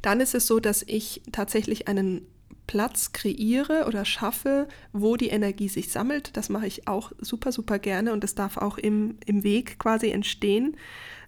Dann 0.03 0.21
ist 0.21 0.35
es 0.35 0.45
so, 0.45 0.59
dass 0.59 0.83
ich 0.83 1.21
tatsächlich 1.31 1.87
einen 1.87 2.27
Platz 2.67 3.13
kreiere 3.13 3.85
oder 3.87 4.05
schaffe, 4.05 4.67
wo 4.93 5.17
die 5.17 5.29
Energie 5.29 5.69
sich 5.69 5.89
sammelt. 5.91 6.37
Das 6.37 6.49
mache 6.49 6.67
ich 6.67 6.87
auch 6.87 7.11
super, 7.19 7.51
super 7.51 7.79
gerne 7.79 8.13
und 8.13 8.23
das 8.23 8.35
darf 8.35 8.57
auch 8.57 8.77
im, 8.77 9.17
im 9.25 9.43
Weg 9.43 9.79
quasi 9.79 10.11
entstehen. 10.11 10.77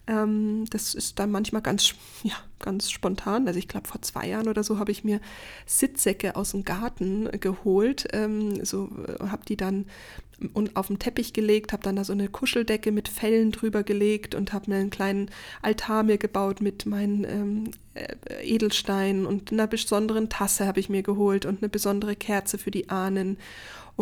Ähm, 0.06 0.64
das 0.70 0.94
ist 0.94 1.18
dann 1.18 1.30
manchmal 1.30 1.62
ganz, 1.62 1.94
ja, 2.22 2.34
ganz 2.58 2.90
spontan. 2.90 3.46
Also 3.46 3.58
ich 3.58 3.68
glaube, 3.68 3.88
vor 3.88 4.02
zwei 4.02 4.28
Jahren 4.28 4.48
oder 4.48 4.64
so 4.64 4.78
habe 4.78 4.90
ich 4.90 5.04
mir 5.04 5.20
Sitzsäcke 5.66 6.36
aus 6.36 6.52
dem 6.52 6.64
Garten 6.64 7.30
geholt. 7.40 8.08
Ähm, 8.12 8.64
so 8.64 8.90
äh, 9.06 9.28
habe 9.28 9.44
die 9.46 9.56
dann 9.56 9.86
und 10.54 10.76
auf 10.76 10.88
den 10.88 10.98
Teppich 10.98 11.32
gelegt, 11.32 11.72
habe 11.72 11.82
dann 11.82 11.96
da 11.96 12.04
so 12.04 12.12
eine 12.12 12.28
Kuscheldecke 12.28 12.92
mit 12.92 13.08
Fellen 13.08 13.52
drüber 13.52 13.82
gelegt 13.82 14.34
und 14.34 14.52
habe 14.52 14.70
mir 14.70 14.76
einen 14.76 14.90
kleinen 14.90 15.30
Altar 15.62 16.02
mir 16.02 16.18
gebaut 16.18 16.60
mit 16.60 16.86
meinen 16.86 17.24
ähm, 17.24 17.70
äh, 17.94 18.16
Edelsteinen 18.42 19.26
und 19.26 19.52
einer 19.52 19.66
besonderen 19.66 20.28
Tasse 20.28 20.66
habe 20.66 20.80
ich 20.80 20.88
mir 20.88 21.02
geholt 21.02 21.46
und 21.46 21.62
eine 21.62 21.68
besondere 21.68 22.16
Kerze 22.16 22.58
für 22.58 22.70
die 22.70 22.88
Ahnen 22.88 23.38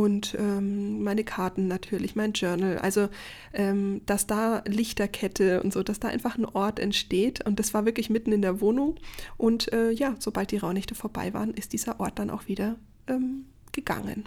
und 0.00 0.34
ähm, 0.38 1.02
meine 1.02 1.24
Karten 1.24 1.68
natürlich, 1.68 2.16
mein 2.16 2.32
Journal. 2.32 2.78
Also, 2.78 3.10
ähm, 3.52 4.00
dass 4.06 4.26
da 4.26 4.62
Lichterkette 4.66 5.62
und 5.62 5.74
so, 5.74 5.82
dass 5.82 6.00
da 6.00 6.08
einfach 6.08 6.38
ein 6.38 6.46
Ort 6.46 6.78
entsteht. 6.78 7.44
Und 7.46 7.58
das 7.58 7.74
war 7.74 7.84
wirklich 7.84 8.08
mitten 8.08 8.32
in 8.32 8.40
der 8.40 8.62
Wohnung. 8.62 8.94
Und 9.36 9.70
äh, 9.74 9.90
ja, 9.90 10.14
sobald 10.18 10.52
die 10.52 10.56
Raunächte 10.56 10.94
vorbei 10.94 11.34
waren, 11.34 11.52
ist 11.52 11.74
dieser 11.74 12.00
Ort 12.00 12.18
dann 12.18 12.30
auch 12.30 12.48
wieder 12.48 12.76
ähm, 13.08 13.44
gegangen. 13.72 14.24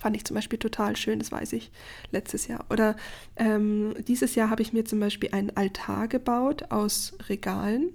Fand 0.00 0.16
ich 0.16 0.24
zum 0.24 0.34
Beispiel 0.34 0.58
total 0.58 0.96
schön, 0.96 1.20
das 1.20 1.30
weiß 1.30 1.52
ich, 1.52 1.70
letztes 2.10 2.48
Jahr. 2.48 2.64
Oder 2.68 2.96
ähm, 3.36 3.94
dieses 4.08 4.34
Jahr 4.34 4.50
habe 4.50 4.62
ich 4.62 4.72
mir 4.72 4.84
zum 4.84 4.98
Beispiel 4.98 5.28
einen 5.30 5.56
Altar 5.56 6.08
gebaut 6.08 6.72
aus 6.72 7.16
Regalen. 7.28 7.90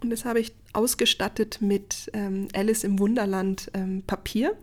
Und 0.00 0.10
das 0.10 0.24
habe 0.24 0.38
ich 0.38 0.52
ausgestattet 0.72 1.58
mit 1.60 2.10
ähm, 2.12 2.48
Alice 2.54 2.84
im 2.84 2.98
Wunderland 2.98 3.70
ähm, 3.74 4.02
Papier. 4.06 4.56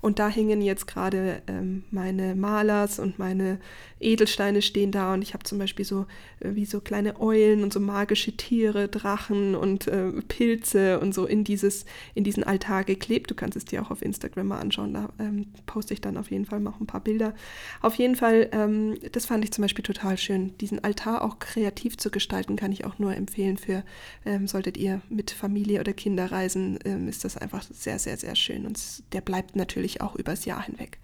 Und 0.00 0.18
da 0.18 0.28
hängen 0.28 0.60
jetzt 0.60 0.86
gerade 0.86 1.42
ähm, 1.46 1.84
meine 1.90 2.34
Malers 2.34 2.98
und 2.98 3.18
meine 3.18 3.58
Edelsteine 3.98 4.60
stehen 4.60 4.92
da. 4.92 5.14
Und 5.14 5.22
ich 5.22 5.32
habe 5.32 5.44
zum 5.44 5.58
Beispiel 5.58 5.84
so 5.84 6.06
äh, 6.40 6.54
wie 6.54 6.66
so 6.66 6.80
kleine 6.80 7.20
Eulen 7.20 7.62
und 7.62 7.72
so 7.72 7.80
magische 7.80 8.36
Tiere, 8.36 8.88
Drachen 8.88 9.54
und 9.54 9.88
äh, 9.88 10.12
Pilze 10.28 11.00
und 11.00 11.14
so 11.14 11.26
in, 11.26 11.44
dieses, 11.44 11.86
in 12.14 12.24
diesen 12.24 12.44
Altar 12.44 12.84
geklebt. 12.84 13.30
Du 13.30 13.34
kannst 13.34 13.56
es 13.56 13.64
dir 13.64 13.82
auch 13.82 13.90
auf 13.90 14.02
Instagram 14.02 14.48
mal 14.48 14.60
anschauen. 14.60 14.92
Da 14.92 15.08
ähm, 15.18 15.46
poste 15.64 15.94
ich 15.94 16.00
dann 16.00 16.18
auf 16.18 16.30
jeden 16.30 16.44
Fall 16.44 16.60
noch 16.60 16.80
ein 16.80 16.86
paar 16.86 17.00
Bilder. 17.00 17.34
Auf 17.80 17.94
jeden 17.94 18.16
Fall, 18.16 18.48
ähm, 18.52 18.96
das 19.12 19.26
fand 19.26 19.44
ich 19.44 19.52
zum 19.52 19.62
Beispiel 19.62 19.84
total 19.84 20.18
schön. 20.18 20.56
Diesen 20.58 20.84
Altar 20.84 21.22
auch 21.22 21.38
kreativ 21.38 21.96
zu 21.96 22.10
gestalten, 22.10 22.56
kann 22.56 22.72
ich 22.72 22.84
auch 22.84 22.98
nur 22.98 23.14
empfehlen 23.14 23.56
für, 23.56 23.82
ähm, 24.26 24.46
solltet 24.46 24.76
ihr 24.76 25.00
mit 25.08 25.30
Familie 25.46 25.78
oder 25.78 25.92
Kinder 25.92 26.32
reisen, 26.32 26.78
ähm, 26.84 27.06
ist 27.08 27.24
das 27.24 27.36
einfach 27.36 27.62
sehr, 27.62 28.00
sehr, 28.00 28.16
sehr 28.16 28.34
schön. 28.34 28.66
Und 28.66 28.80
der 29.12 29.20
bleibt 29.20 29.54
natürlich 29.54 30.00
auch 30.00 30.16
übers 30.16 30.44
Jahr 30.44 30.64
hinweg. 30.64 30.98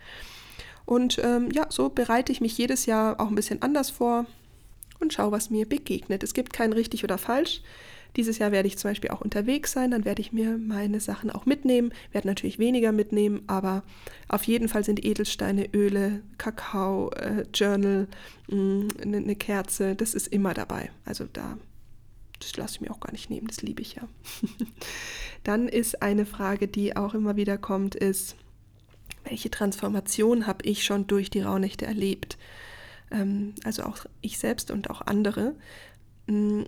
Und 0.85 1.21
ähm, 1.23 1.49
ja, 1.53 1.67
so 1.69 1.91
bereite 1.91 2.33
ich 2.33 2.41
mich 2.41 2.59
jedes 2.59 2.87
Jahr 2.87 3.21
auch 3.21 3.29
ein 3.29 3.37
bisschen 3.37 3.63
anders 3.63 3.91
vor 3.91 4.27
und 4.99 5.13
schaue, 5.13 5.31
was 5.31 5.49
mir 5.51 5.69
begegnet. 5.69 6.25
Es 6.25 6.35
gibt 6.35 6.53
kein 6.53 6.73
richtig 6.73 7.05
oder 7.05 7.19
falsch. 7.19 7.63
Dieses 8.17 8.39
Jahr 8.39 8.51
werde 8.51 8.67
ich 8.67 8.77
zum 8.79 8.91
Beispiel 8.91 9.11
auch 9.11 9.21
unterwegs 9.21 9.73
sein, 9.73 9.93
dann 9.93 10.05
werde 10.05 10.21
ich 10.21 10.33
mir 10.33 10.59
meine 10.59 11.01
Sachen 11.01 11.31
auch 11.31 11.47
mitnehmen, 11.47 11.95
werde 12.11 12.29
natürlich 12.29 12.59
weniger 12.59 12.93
mitnehmen, 12.93 13.43
aber 13.47 13.85
auf 14.29 14.43
jeden 14.43 14.69
Fall 14.69 14.85
sind 14.85 15.03
Edelsteine, 15.03 15.69
Öle, 15.73 16.21
Kakao, 16.37 17.11
äh, 17.13 17.47
Journal, 17.55 18.09
eine 18.51 18.59
mm, 18.59 18.89
ne 19.07 19.37
Kerze, 19.37 19.95
das 19.95 20.13
ist 20.13 20.27
immer 20.27 20.53
dabei. 20.53 20.91
Also 21.07 21.25
da 21.33 21.57
das 22.43 22.57
lasse 22.57 22.75
ich 22.77 22.81
mir 22.81 22.91
auch 22.91 23.01
gar 23.01 23.13
nicht 23.13 23.31
nehmen, 23.31 23.47
das 23.47 23.63
liebe 23.63 23.83
ich 23.83 23.95
ja. 23.95 24.09
Dann 25.45 25.69
ist 25.69 26.03
eine 26.03 26.27
Frage, 26.27 26.69
die 26.69 26.97
auch 26.97 27.15
immer 27.15 27.37
wieder 27.37 27.59
kommt, 27.59 27.95
ist, 27.95 28.37
welche 29.25 29.51
Transformation 29.51 30.47
habe 30.47 30.65
ich 30.65 30.85
schon 30.85 31.07
durch 31.07 31.31
die 31.31 31.41
Rauhnächte 31.43 31.87
erlebt? 31.87 32.39
Ähm, 33.11 33.55
also 33.65 33.85
auch 33.85 33.99
ich 34.21 34.39
selbst 34.39 34.71
und 34.71 34.91
auch 34.91 35.03
andere. 35.03 35.55
Mm, 36.27 36.63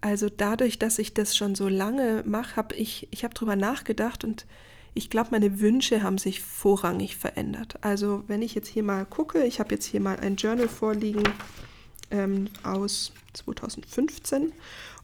Also 0.00 0.28
dadurch, 0.30 0.78
dass 0.78 0.98
ich 0.98 1.12
das 1.12 1.36
schon 1.36 1.54
so 1.54 1.68
lange 1.68 2.22
mache, 2.26 2.56
habe 2.56 2.74
ich, 2.74 3.08
ich 3.10 3.22
habe 3.24 3.34
drüber 3.34 3.56
nachgedacht 3.56 4.24
und 4.24 4.46
ich 4.94 5.10
glaube, 5.10 5.30
meine 5.32 5.60
Wünsche 5.60 6.02
haben 6.02 6.18
sich 6.18 6.40
vorrangig 6.40 7.16
verändert. 7.16 7.76
Also 7.82 8.24
wenn 8.26 8.42
ich 8.42 8.54
jetzt 8.54 8.68
hier 8.68 8.82
mal 8.82 9.04
gucke, 9.04 9.44
ich 9.44 9.60
habe 9.60 9.74
jetzt 9.74 9.86
hier 9.86 10.00
mal 10.00 10.18
ein 10.18 10.36
Journal 10.36 10.68
vorliegen 10.68 11.22
ähm, 12.10 12.48
aus 12.62 13.12
2015 13.34 14.52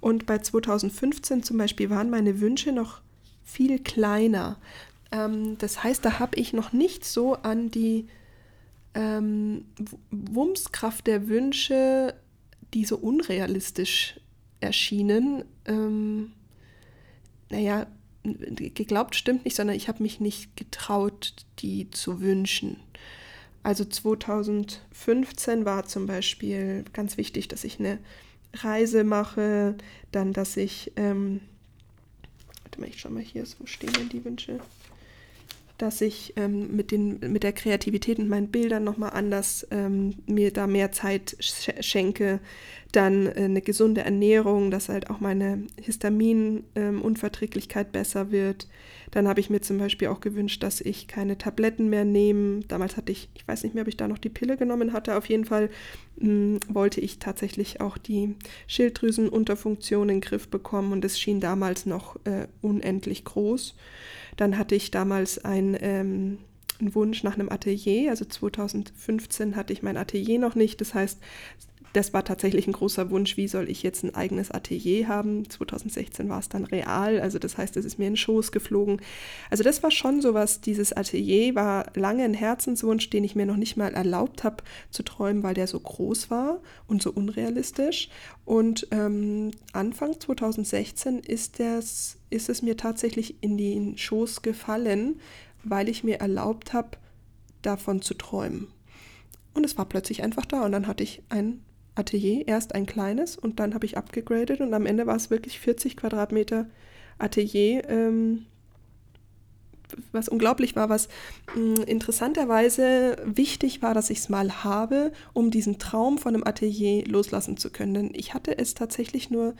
und 0.01 0.27
bei 0.27 0.39
2015 0.39 1.43
zum 1.43 1.59
Beispiel 1.59 1.91
waren 1.91 2.11
meine 2.11 2.41
Wünsche 2.41 2.73
noch 2.73 3.01
viel 3.45 3.79
kleiner. 3.79 4.59
Ähm, 5.13 5.57
das 5.59 5.83
heißt, 5.83 6.05
da 6.05 6.19
habe 6.19 6.39
ich 6.39 6.53
noch 6.53 6.73
nicht 6.73 7.05
so 7.05 7.35
an 7.35 7.71
die 7.71 8.07
ähm, 8.95 9.65
Wummskraft 10.11 11.07
der 11.07 11.29
Wünsche, 11.29 12.15
die 12.75 12.85
so 12.85 12.97
unrealistisch 12.97 14.19
erschienen. 14.61 15.45
Ähm, 15.67 16.33
naja, 17.51 17.87
geglaubt 18.25 19.15
stimmt 19.15 19.45
nicht, 19.45 19.57
sondern 19.57 19.77
ich 19.77 19.89
habe 19.89 20.03
mich 20.03 20.21
nicht 20.21 20.57
getraut, 20.57 21.35
die 21.61 21.91
zu 21.91 22.21
wünschen. 22.21 22.79
Also 23.63 23.85
2015 23.85 25.65
war 25.65 25.87
zum 25.87 26.07
Beispiel 26.07 26.85
ganz 26.93 27.17
wichtig, 27.17 27.49
dass 27.49 27.65
ich 27.65 27.79
eine 27.79 27.99
Reise 28.55 29.05
mache, 29.05 29.77
dann, 30.13 30.33
dass 30.33 30.57
ich, 30.57 30.93
ähm, 30.97 31.41
warte 32.63 32.81
mal, 32.81 32.89
ich 32.89 33.01
schau 33.01 33.11
mal 33.11 33.23
hier, 33.23 33.45
wo 33.59 33.67
stehen 33.67 33.93
denn 33.93 34.09
die 34.09 34.25
Wünsche? 34.25 34.61
Dass 35.79 36.01
ich 36.01 36.33
ähm, 36.37 36.75
mit, 36.75 36.91
den, 36.91 37.21
mit 37.21 37.43
der 37.43 37.53
Kreativität 37.53 38.19
und 38.19 38.29
meinen 38.29 38.49
Bildern 38.49 38.85
nochmal 38.85 39.11
anders 39.11 39.67
ähm, 39.71 40.15
mir 40.27 40.53
da 40.53 40.67
mehr 40.67 40.93
Zeit 40.93 41.37
sch 41.41 41.71
schenke. 41.81 42.41
Dann 42.93 43.27
äh, 43.27 43.45
eine 43.45 43.61
gesunde 43.61 44.03
Ernährung, 44.03 44.71
dass 44.71 44.89
halt 44.89 45.11
auch 45.11 45.21
meine 45.21 45.65
Histaminunverträglichkeit 45.81 47.89
ähm, 47.89 47.93
besser 47.93 48.31
wird. 48.31 48.69
Dann 49.11 49.29
habe 49.29 49.41
ich 49.41 49.51
mir 49.51 49.61
zum 49.61 49.79
Beispiel 49.79 50.09
auch 50.09 50.21
gewünscht, 50.21 50.62
dass 50.62 50.81
ich 50.81 51.09
keine 51.09 51.39
Tabletten 51.39 51.89
mehr 51.89 52.05
nehme. 52.05 52.61
Damals 52.69 52.97
hatte 52.97 53.12
ich, 53.12 53.29
ich 53.35 53.47
weiß 53.47 53.62
nicht 53.62 53.75
mehr, 53.75 53.83
ob 53.83 53.89
ich 53.89 53.97
da 53.97 54.09
noch 54.09 54.19
die 54.19 54.29
Pille 54.29 54.57
genommen 54.57 54.93
hatte. 54.93 55.17
Auf 55.17 55.29
jeden 55.29 55.45
Fall 55.45 55.71
mh, 56.17 56.27
hm, 56.27 56.61
wollte 56.69 57.01
ich 57.01 57.19
tatsächlich 57.19 57.81
auch 57.81 57.99
die 57.99 58.35
Schilddrüsenunterfunktion 58.67 60.09
in 60.09 60.17
den 60.17 60.21
Griff 60.21 60.49
bekommen 60.49 60.93
und 60.93 61.05
es 61.05 61.21
schien 61.21 61.41
damals 61.41 61.87
noch 61.87 62.17
äh, 62.25 62.47
unendlich 62.62 63.25
groß. 63.25 63.75
Dann 64.37 64.59
hatte 64.59 64.75
ich 64.75 64.90
damals 64.90 65.44
ein, 65.44 65.77
ähm, 65.81 66.38
einen 66.79 66.94
Wunsch 66.94 67.22
nach 67.22 67.35
einem 67.35 67.49
Atelier. 67.49 68.11
Also 68.11 68.25
2015 68.25 69.57
hatte 69.57 69.72
ich 69.72 69.83
mein 69.83 69.96
Atelier 69.96 70.38
noch 70.38 70.55
nicht. 70.55 70.81
Das 70.81 70.94
heißt, 70.94 71.18
das 71.97 72.13
war 72.13 72.25
tatsächlich 72.25 72.67
ein 72.67 72.75
großer 72.75 73.11
Wunsch, 73.11 73.39
wie 73.39 73.49
soll 73.49 73.71
ich 73.71 73.83
jetzt 73.83 74.05
ein 74.05 74.15
eigenes 74.15 74.51
Atelier 74.51 75.09
haben. 75.09 75.49
2016 75.49 76.29
war 76.29 76.41
es 76.41 76.51
dann 76.51 76.67
real, 76.67 77.21
also 77.21 77.39
das 77.39 77.57
heißt, 77.57 77.75
es 77.79 77.87
ist 77.87 77.99
mir 77.99 78.07
in 78.07 78.13
den 78.13 78.19
Schoß 78.19 78.53
geflogen. 78.53 79.01
Also 79.49 79.65
das 79.65 79.83
war 79.83 79.91
schon 79.91 80.21
sowas, 80.21 80.61
dieses 80.61 80.93
Atelier 80.93 81.55
war 81.55 81.87
lange 81.95 82.25
ein 82.25 82.35
Herzenswunsch, 82.35 83.09
den 83.09 83.25
ich 83.25 83.35
mir 83.35 83.47
noch 83.47 83.57
nicht 83.57 83.79
mal 83.79 83.95
erlaubt 83.95 84.45
habe 84.45 84.63
zu 84.91 85.05
träumen, 85.05 85.43
weil 85.43 85.55
der 85.55 85.67
so 85.67 85.81
groß 85.81 86.31
war 86.31 86.61
und 86.87 87.01
so 87.01 87.11
unrealistisch. 87.13 88.11
Und 88.45 88.89
ähm, 88.91 89.53
Anfang 89.73 90.21
2016 90.21 91.21
ist, 91.21 91.61
das, 91.61 92.19
ist 92.29 92.51
es 92.51 92.61
mir 92.61 92.77
tatsächlich 92.77 93.43
in 93.43 93.57
den 93.57 93.97
Schoß 93.97 94.43
gefallen, 94.43 95.19
weil 95.65 95.89
ich 95.89 96.05
mir 96.05 96.21
erlaubt 96.21 96.75
habe, 96.75 96.99
davon 97.63 98.03
zu 98.03 98.13
träumen. 98.13 98.69
Und 99.55 99.65
es 99.65 99.79
war 99.79 99.87
plötzlich 99.87 100.23
einfach 100.23 100.45
da 100.45 100.63
und 100.67 100.73
dann 100.73 100.87
hatte 100.87 101.03
ich 101.03 101.23
ein 101.31 101.63
Atelier, 101.97 102.47
erst 102.47 102.75
ein 102.75 102.87
kleines 102.87 103.37
und 103.37 103.59
dann 103.59 103.75
habe 103.75 103.87
ich 103.87 103.97
abgegradet 103.97 104.61
und 104.61 104.73
am 104.75 104.87
Ende 104.87 105.07
war 105.07 105.17
es 105.17 105.31
wirklich 105.31 105.59
40 105.59 105.97
Quadratmeter 105.97 106.67
Atelier, 107.19 107.89
ähm, 107.89 108.47
was 110.13 110.29
unglaublich 110.29 110.77
war, 110.77 110.89
was 110.89 111.09
mh, 111.55 111.79
hm, 111.79 111.85
interessanterweise 111.85 113.17
wichtig 113.25 113.83
war, 113.83 113.95
dass 113.95 114.11
ich 114.11 114.19
es 114.19 114.29
mal 114.29 114.65
habe, 114.65 115.13
um 115.33 115.51
diesen 115.51 115.79
Traum 115.79 116.19
von 116.19 116.35
einem 116.35 116.45
Atelier 116.45 117.07
loslassen 117.07 117.57
zu 117.57 117.71
können. 117.71 117.95
Denn 117.95 118.11
ich 118.15 118.35
hatte 118.35 118.59
es 118.59 118.75
tatsächlich 118.75 119.31
nur, 119.31 119.55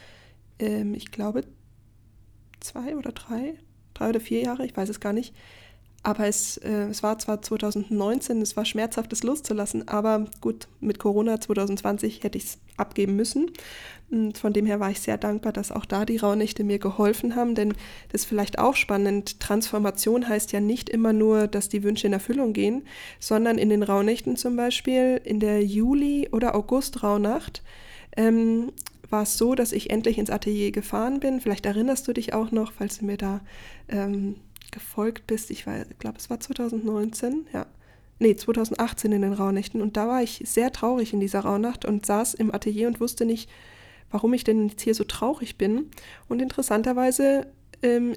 ähm, 0.59 0.95
ich 0.95 1.11
glaube, 1.11 1.43
zwei 2.61 2.97
oder 2.97 3.13
drei, 3.13 3.55
drei 3.95 4.11
oder 4.11 4.21
vier 4.21 4.43
Jahre, 4.43 4.67
ich 4.67 4.77
weiß 4.77 4.89
es 4.89 5.01
gar 5.01 5.13
nicht, 5.13 5.35
aber 6.07 6.29
es, 6.29 6.57
äh, 6.59 6.87
es 6.89 7.03
war 7.03 7.19
zwar 7.19 7.43
2019, 7.43 8.41
es 8.41 8.57
war 8.57 8.65
schmerzhaft, 8.65 9.13
es 9.13 9.25
loszulassen, 9.25 9.89
aber 9.89 10.27
gut, 10.41 10.69
mit 10.79 11.01
Corona 11.01 11.41
2020 11.41 12.23
hätte 12.23 12.39
ich 12.39 12.45
es 12.45 12.59
abgeben 12.77 13.17
müssen. 13.17 13.51
Und 14.09 14.39
von 14.39 14.53
dem 14.53 14.67
her 14.67 14.79
war 14.79 14.93
ich 14.93 15.01
sehr 15.01 15.19
dankbar, 15.19 15.53
dass 15.53 15.73
auch 15.73 15.85
da 15.85 16.05
die 16.05 16.19
Rauhnächte 16.19 16.63
mir 16.63 16.79
geholfen 16.79 17.35
haben, 17.35 17.57
denn 17.57 17.71
das 18.13 18.21
ist 18.21 18.27
vielleicht 18.27 18.61
auch 18.61 18.77
spannend. 18.77 19.41
Transformation 19.41 20.29
heißt 20.29 20.53
ja 20.53 20.61
nicht 20.61 20.89
immer 20.91 21.13
nur, 21.13 21.49
dass 21.49 21.69
die 21.69 21.83
Wünsche 21.83 22.07
in 22.07 22.13
Erfüllung 22.13 22.53
gehen, 22.53 22.87
sondern 23.19 23.59
in 23.59 23.69
den 23.69 23.83
Rauhnächten 23.83 24.37
zum 24.37 24.55
Beispiel, 24.55 25.21
in 25.25 25.41
der 25.41 25.65
Juli- 25.65 26.29
oder 26.31 26.55
August-Rauhnacht, 26.55 27.65
ähm, 28.17 28.71
war 29.11 29.25
es 29.25 29.37
so, 29.37 29.57
dass 29.57 29.73
ich 29.73 29.91
endlich 29.91 30.19
ins 30.19 30.31
Atelier 30.31 30.71
gefahren 30.71 31.19
bin. 31.19 31.41
Vielleicht 31.41 31.67
erinnerst 31.67 32.07
du 32.07 32.13
dich 32.13 32.33
auch 32.33 32.53
noch, 32.53 32.71
falls 32.71 32.99
du 32.99 33.07
mir 33.07 33.17
da 33.17 33.41
ähm, 33.89 34.37
gefolgt 34.73 35.27
bist. 35.27 35.51
Ich 35.51 35.65
glaube, 35.65 36.19
es 36.19 36.31
war 36.31 36.41
2019, 36.41 37.47
ja. 37.53 37.67
Nee, 38.19 38.35
2018 38.35 39.13
in 39.13 39.23
den 39.23 39.35
Rauhnächten. 39.35 39.83
Und 39.83 39.97
da 39.97 40.09
war 40.09 40.23
ich 40.23 40.43
sehr 40.47 40.73
traurig 40.73 41.13
in 41.13 41.21
dieser 41.21 41.41
Rauhnacht 41.41 41.85
und 41.85 42.07
saß 42.07 42.35
im 42.35 42.55
Atelier 42.55 42.89
und 42.89 43.01
wusste 43.01 43.27
nicht, 43.27 43.51
warum 44.11 44.33
ich 44.33 44.45
denn 44.45 44.69
jetzt 44.69 44.81
hier 44.81 44.95
so 44.95 45.05
traurig 45.05 45.59
bin. 45.59 45.91
Und 46.29 46.41
interessanterweise 46.41 47.47
ähm, 47.83 48.15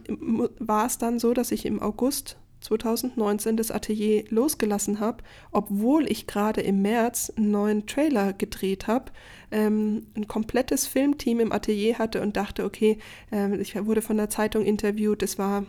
war 0.60 0.86
es 0.86 0.98
dann 0.98 1.20
so, 1.20 1.34
dass 1.34 1.52
ich 1.52 1.66
im 1.66 1.82
August 1.82 2.38
2019 2.62 3.58
das 3.58 3.72
Atelier 3.72 4.26
losgelassen 4.30 5.00
habe, 5.00 5.24
obwohl 5.52 6.10
ich 6.12 6.28
gerade 6.28 6.62
im 6.62 6.82
März 6.82 7.32
einen 7.36 7.52
neuen 7.52 7.86
Trailer 7.86 8.34
gedreht 8.34 8.88
habe, 8.88 9.12
ähm, 9.52 10.08
ein 10.16 10.28
komplettes 10.28 10.86
Filmteam 10.86 11.40
im 11.40 11.52
Atelier 11.52 11.98
hatte 11.98 12.22
und 12.22 12.36
dachte, 12.36 12.66
okay, 12.66 13.00
ähm, 13.32 13.60
ich 13.60 13.76
wurde 13.86 14.02
von 14.02 14.18
der 14.18 14.30
Zeitung 14.30 14.66
interviewt, 14.66 15.24
es 15.24 15.38
war 15.38 15.62
äh, 15.62 15.66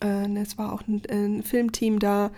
es 0.00 0.56
war 0.56 0.72
auch 0.72 0.82
ein, 0.86 1.02
ein 1.10 1.42
Filmteam 1.42 1.98
da 1.98 2.30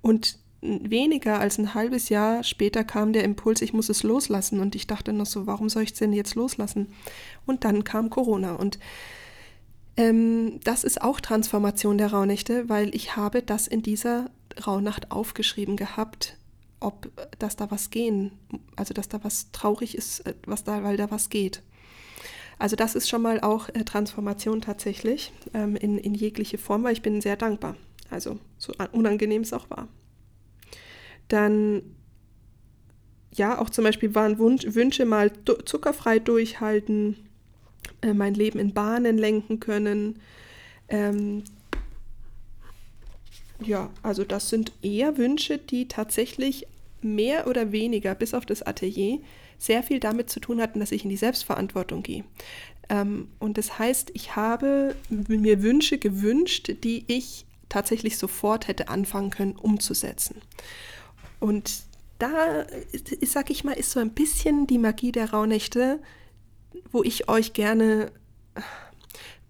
und 0.00 0.38
weniger 0.62 1.40
als 1.40 1.58
ein 1.58 1.74
halbes 1.74 2.08
Jahr 2.08 2.44
später 2.44 2.84
kam 2.84 3.12
der 3.12 3.24
Impuls, 3.24 3.62
ich 3.62 3.72
muss 3.72 3.88
es 3.88 4.02
loslassen. 4.02 4.60
Und 4.60 4.74
ich 4.74 4.86
dachte 4.86 5.12
noch 5.12 5.26
so, 5.26 5.46
warum 5.46 5.68
soll 5.68 5.82
ich 5.82 5.92
es 5.92 5.98
denn 5.98 6.12
jetzt 6.12 6.34
loslassen? 6.34 6.88
Und 7.46 7.64
dann 7.64 7.84
kam 7.84 8.10
Corona. 8.10 8.54
Und 8.54 8.78
ähm, 9.96 10.60
das 10.64 10.84
ist 10.84 11.02
auch 11.02 11.20
Transformation 11.20 11.98
der 11.98 12.12
Rauhnächte, 12.12 12.68
weil 12.68 12.94
ich 12.94 13.16
habe 13.16 13.42
das 13.42 13.66
in 13.66 13.82
dieser 13.82 14.30
Rauhnacht 14.66 15.10
aufgeschrieben 15.10 15.76
gehabt, 15.76 16.36
ob 16.80 17.10
dass 17.38 17.56
da 17.56 17.70
was 17.70 17.90
gehen, 17.90 18.32
also 18.76 18.94
dass 18.94 19.08
da 19.08 19.22
was 19.22 19.52
traurig 19.52 19.96
ist, 19.96 20.20
äh, 20.20 20.34
was 20.46 20.64
da, 20.64 20.82
weil 20.82 20.96
da 20.96 21.10
was 21.10 21.30
geht. 21.30 21.62
Also 22.60 22.76
das 22.76 22.94
ist 22.94 23.08
schon 23.08 23.22
mal 23.22 23.40
auch 23.40 23.70
äh, 23.70 23.84
Transformation 23.84 24.60
tatsächlich 24.60 25.32
ähm, 25.54 25.76
in, 25.76 25.96
in 25.96 26.14
jegliche 26.14 26.58
Form, 26.58 26.84
weil 26.84 26.92
ich 26.92 27.00
bin 27.00 27.22
sehr 27.22 27.36
dankbar. 27.36 27.74
Also 28.10 28.38
so 28.58 28.74
unangenehm 28.92 29.40
es 29.40 29.54
auch 29.54 29.70
war. 29.70 29.88
Dann 31.28 31.82
ja, 33.32 33.58
auch 33.58 33.70
zum 33.70 33.84
Beispiel 33.84 34.14
waren 34.14 34.38
Wunsch, 34.38 34.66
Wünsche 34.74 35.06
mal 35.06 35.32
zuckerfrei 35.64 36.18
durchhalten, 36.18 37.16
äh, 38.02 38.12
mein 38.12 38.34
Leben 38.34 38.58
in 38.58 38.74
Bahnen 38.74 39.16
lenken 39.16 39.58
können. 39.58 40.20
Ähm, 40.88 41.44
ja, 43.62 43.88
also 44.02 44.22
das 44.22 44.50
sind 44.50 44.72
eher 44.82 45.16
Wünsche, 45.16 45.56
die 45.56 45.88
tatsächlich 45.88 46.66
mehr 47.00 47.46
oder 47.46 47.72
weniger, 47.72 48.14
bis 48.14 48.34
auf 48.34 48.44
das 48.44 48.62
Atelier, 48.62 49.20
sehr 49.60 49.82
viel 49.82 50.00
damit 50.00 50.30
zu 50.30 50.40
tun 50.40 50.60
hatten, 50.60 50.80
dass 50.80 50.90
ich 50.90 51.04
in 51.04 51.10
die 51.10 51.16
Selbstverantwortung 51.16 52.02
gehe. 52.02 52.24
Ähm, 52.88 53.28
und 53.38 53.58
das 53.58 53.78
heißt, 53.78 54.10
ich 54.14 54.34
habe 54.34 54.96
mir 55.10 55.62
Wünsche 55.62 55.98
gewünscht, 55.98 56.72
die 56.82 57.04
ich 57.06 57.46
tatsächlich 57.68 58.18
sofort 58.18 58.66
hätte 58.66 58.88
anfangen 58.88 59.30
können 59.30 59.54
umzusetzen. 59.54 60.36
Und 61.38 61.82
da, 62.18 62.66
sag 63.22 63.50
ich 63.50 63.62
mal, 63.62 63.72
ist 63.72 63.92
so 63.92 64.00
ein 64.00 64.10
bisschen 64.10 64.66
die 64.66 64.78
Magie 64.78 65.12
der 65.12 65.30
Rauhnächte, 65.30 66.00
wo 66.90 67.02
ich 67.02 67.28
euch 67.28 67.52
gerne 67.52 68.10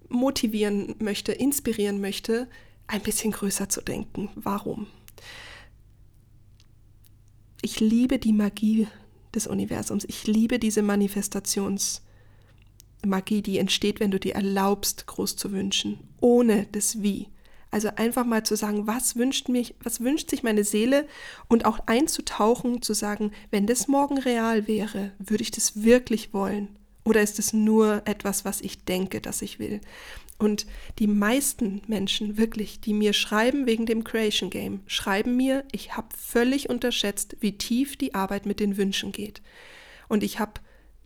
motivieren 0.09 0.97
möchte, 0.99 1.33
inspirieren 1.33 2.01
möchte, 2.01 2.49
ein 2.89 3.01
bisschen 3.01 3.31
größer 3.31 3.69
zu 3.69 3.81
denken. 3.81 4.29
Warum? 4.35 4.89
Ich 7.63 7.79
liebe 7.79 8.19
die 8.19 8.33
Magie 8.33 8.89
des 9.35 9.47
Universums. 9.47 10.05
Ich 10.09 10.27
liebe 10.27 10.59
diese 10.59 10.83
Manifestationsmagie, 10.83 13.43
die 13.43 13.59
entsteht, 13.59 14.01
wenn 14.01 14.11
du 14.11 14.19
dir 14.19 14.35
erlaubst, 14.35 15.07
groß 15.07 15.37
zu 15.37 15.53
wünschen, 15.53 15.99
ohne 16.21 16.67
das 16.73 17.03
Wie. 17.03 17.29
Also 17.71 17.91
einfach 17.95 18.25
mal 18.25 18.43
zu 18.43 18.57
sagen, 18.57 18.87
was 18.87 19.15
wünscht 19.15 19.49
mich, 19.49 19.77
was 19.83 20.01
wünscht 20.01 20.31
sich 20.31 20.43
meine 20.43 20.65
Seele 20.65 21.07
und 21.47 21.67
auch 21.67 21.79
einzutauchen, 21.87 22.83
zu 22.83 22.95
sagen, 22.95 23.31
wenn 23.51 23.67
das 23.67 23.87
morgen 23.87 24.19
real 24.19 24.67
wäre, 24.67 25.13
würde 25.19 25.43
ich 25.43 25.53
das 25.53 25.83
wirklich 25.83 26.35
wollen 26.35 26.69
Oder 27.05 27.23
ist 27.23 27.39
es 27.39 27.53
nur 27.53 28.03
etwas, 28.07 28.45
was 28.45 28.61
ich 28.61 28.85
denke, 28.85 29.21
dass 29.21 29.41
ich 29.41 29.59
will? 29.59 29.81
Und 30.41 30.67
die 30.99 31.07
meisten 31.07 31.83
Menschen, 31.87 32.39
wirklich, 32.39 32.81
die 32.81 32.95
mir 32.95 33.13
schreiben 33.13 33.67
wegen 33.67 33.85
dem 33.85 34.05
Creation 34.05 34.49
Game, 34.49 34.81
schreiben 34.87 35.37
mir, 35.37 35.65
ich 35.71 35.99
habe 35.99 36.09
völlig 36.17 36.71
unterschätzt, 36.71 37.37
wie 37.41 37.59
tief 37.59 37.99
die 37.99 38.15
Arbeit 38.15 38.47
mit 38.47 38.59
den 38.59 38.79
Wünschen 38.79 39.13
geht. 39.13 39.43
Und 40.09 40.25
ich 40.25 40.41
habe 40.41 40.55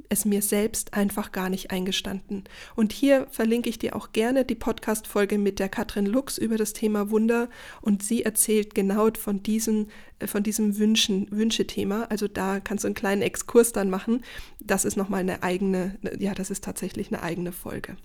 es 0.08 0.24
mir 0.24 0.40
selbst 0.40 0.94
einfach 0.94 1.32
gar 1.32 1.48
nicht 1.48 1.72
eingestanden. 1.72 2.44
Und 2.76 2.92
hier 2.92 3.26
verlinke 3.28 3.68
ich 3.68 3.80
dir 3.80 3.96
auch 3.96 4.12
gerne 4.12 4.44
die 4.44 4.54
Podcast-Folge 4.54 5.36
mit 5.36 5.58
der 5.58 5.68
Katrin 5.68 6.06
Lux 6.06 6.38
über 6.38 6.56
das 6.56 6.72
Thema 6.72 7.10
Wunder. 7.10 7.48
Und 7.80 8.04
sie 8.04 8.22
erzählt 8.22 8.76
genau 8.76 9.08
von 9.18 9.42
diesem, 9.42 9.88
äh, 10.20 10.28
von 10.28 10.44
diesem 10.44 10.78
Wünschen, 10.78 11.26
Wünschethema. 11.32 12.04
Also 12.04 12.28
da 12.28 12.60
kannst 12.60 12.84
du 12.84 12.86
einen 12.86 12.94
kleinen 12.94 13.22
Exkurs 13.22 13.72
dann 13.72 13.90
machen. 13.90 14.22
Das 14.60 14.84
ist 14.84 14.96
nochmal 14.96 15.20
eine 15.20 15.42
eigene, 15.42 15.98
ja, 16.20 16.34
das 16.34 16.50
ist 16.50 16.62
tatsächlich 16.62 17.08
eine 17.12 17.20
eigene 17.20 17.50
Folge. 17.50 17.96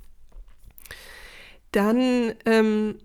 Dann, 1.72 2.34
ähm, 2.46 3.00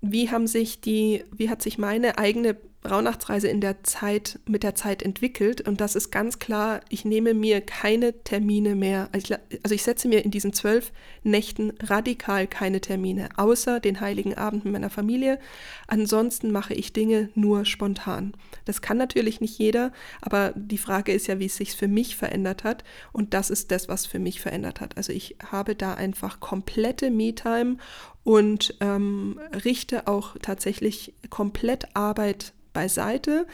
wie 0.00 0.30
haben 0.30 0.46
sich 0.46 0.80
die, 0.80 1.24
wie 1.34 1.48
hat 1.48 1.62
sich 1.62 1.78
meine 1.78 2.18
eigene 2.18 2.56
Rauhnachtsreise 2.88 3.48
in 3.48 3.60
der 3.60 3.82
Zeit, 3.82 4.38
mit 4.46 4.62
der 4.62 4.74
Zeit 4.74 5.02
entwickelt. 5.02 5.66
Und 5.66 5.80
das 5.80 5.96
ist 5.96 6.10
ganz 6.10 6.38
klar, 6.38 6.80
ich 6.88 7.04
nehme 7.04 7.32
mir 7.32 7.60
keine 7.60 8.22
Termine 8.24 8.74
mehr. 8.74 9.08
Also 9.12 9.34
ich, 9.34 9.60
also 9.62 9.74
ich 9.74 9.82
setze 9.82 10.08
mir 10.08 10.24
in 10.24 10.30
diesen 10.30 10.52
zwölf 10.52 10.92
Nächten 11.22 11.72
radikal 11.82 12.46
keine 12.46 12.80
Termine, 12.80 13.30
außer 13.36 13.80
den 13.80 14.00
heiligen 14.00 14.34
Abend 14.34 14.64
mit 14.64 14.72
meiner 14.72 14.90
Familie. 14.90 15.38
Ansonsten 15.86 16.50
mache 16.50 16.74
ich 16.74 16.92
Dinge 16.92 17.30
nur 17.34 17.64
spontan. 17.64 18.34
Das 18.64 18.82
kann 18.82 18.96
natürlich 18.96 19.40
nicht 19.40 19.58
jeder, 19.58 19.92
aber 20.20 20.52
die 20.56 20.78
Frage 20.78 21.12
ist 21.12 21.26
ja, 21.26 21.38
wie 21.38 21.46
es 21.46 21.56
sich 21.56 21.76
für 21.76 21.88
mich 21.88 22.16
verändert 22.16 22.64
hat. 22.64 22.84
Und 23.12 23.34
das 23.34 23.50
ist 23.50 23.70
das, 23.70 23.88
was 23.88 24.06
für 24.06 24.18
mich 24.18 24.40
verändert 24.40 24.80
hat. 24.80 24.96
Also 24.96 25.12
ich 25.12 25.36
habe 25.50 25.74
da 25.74 25.94
einfach 25.94 26.40
komplette 26.40 27.10
Me-Time 27.10 27.76
und 28.24 28.74
ähm, 28.80 29.38
richte 29.64 30.06
auch 30.06 30.36
tatsächlich 30.40 31.14
komplett 31.28 31.94
Arbeit 31.94 32.53
beiseite. 32.74 33.46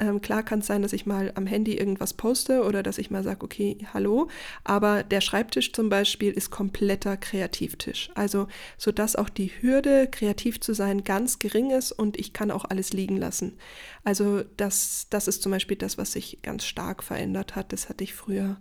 Ähm, 0.00 0.20
klar 0.20 0.44
kann 0.44 0.60
es 0.60 0.66
sein, 0.66 0.82
dass 0.82 0.92
ich 0.92 1.06
mal 1.06 1.32
am 1.34 1.46
Handy 1.46 1.76
irgendwas 1.76 2.14
poste 2.14 2.62
oder 2.62 2.84
dass 2.84 2.98
ich 2.98 3.10
mal 3.10 3.24
sage, 3.24 3.44
okay, 3.44 3.78
hallo. 3.92 4.28
Aber 4.62 5.02
der 5.02 5.20
Schreibtisch 5.20 5.72
zum 5.72 5.88
Beispiel 5.88 6.30
ist 6.30 6.50
kompletter 6.50 7.16
Kreativtisch. 7.16 8.10
Also, 8.14 8.46
sodass 8.76 9.16
auch 9.16 9.28
die 9.28 9.50
Hürde, 9.60 10.06
kreativ 10.08 10.60
zu 10.60 10.72
sein, 10.72 11.02
ganz 11.02 11.40
gering 11.40 11.70
ist 11.70 11.90
und 11.90 12.16
ich 12.16 12.32
kann 12.32 12.52
auch 12.52 12.64
alles 12.64 12.92
liegen 12.92 13.16
lassen. 13.16 13.58
Also, 14.04 14.44
das, 14.56 15.08
das 15.10 15.26
ist 15.26 15.42
zum 15.42 15.50
Beispiel 15.50 15.76
das, 15.76 15.98
was 15.98 16.12
sich 16.12 16.38
ganz 16.42 16.64
stark 16.64 17.02
verändert 17.02 17.56
hat. 17.56 17.72
Das 17.72 17.88
hatte 17.88 18.04
ich 18.04 18.14
früher 18.14 18.58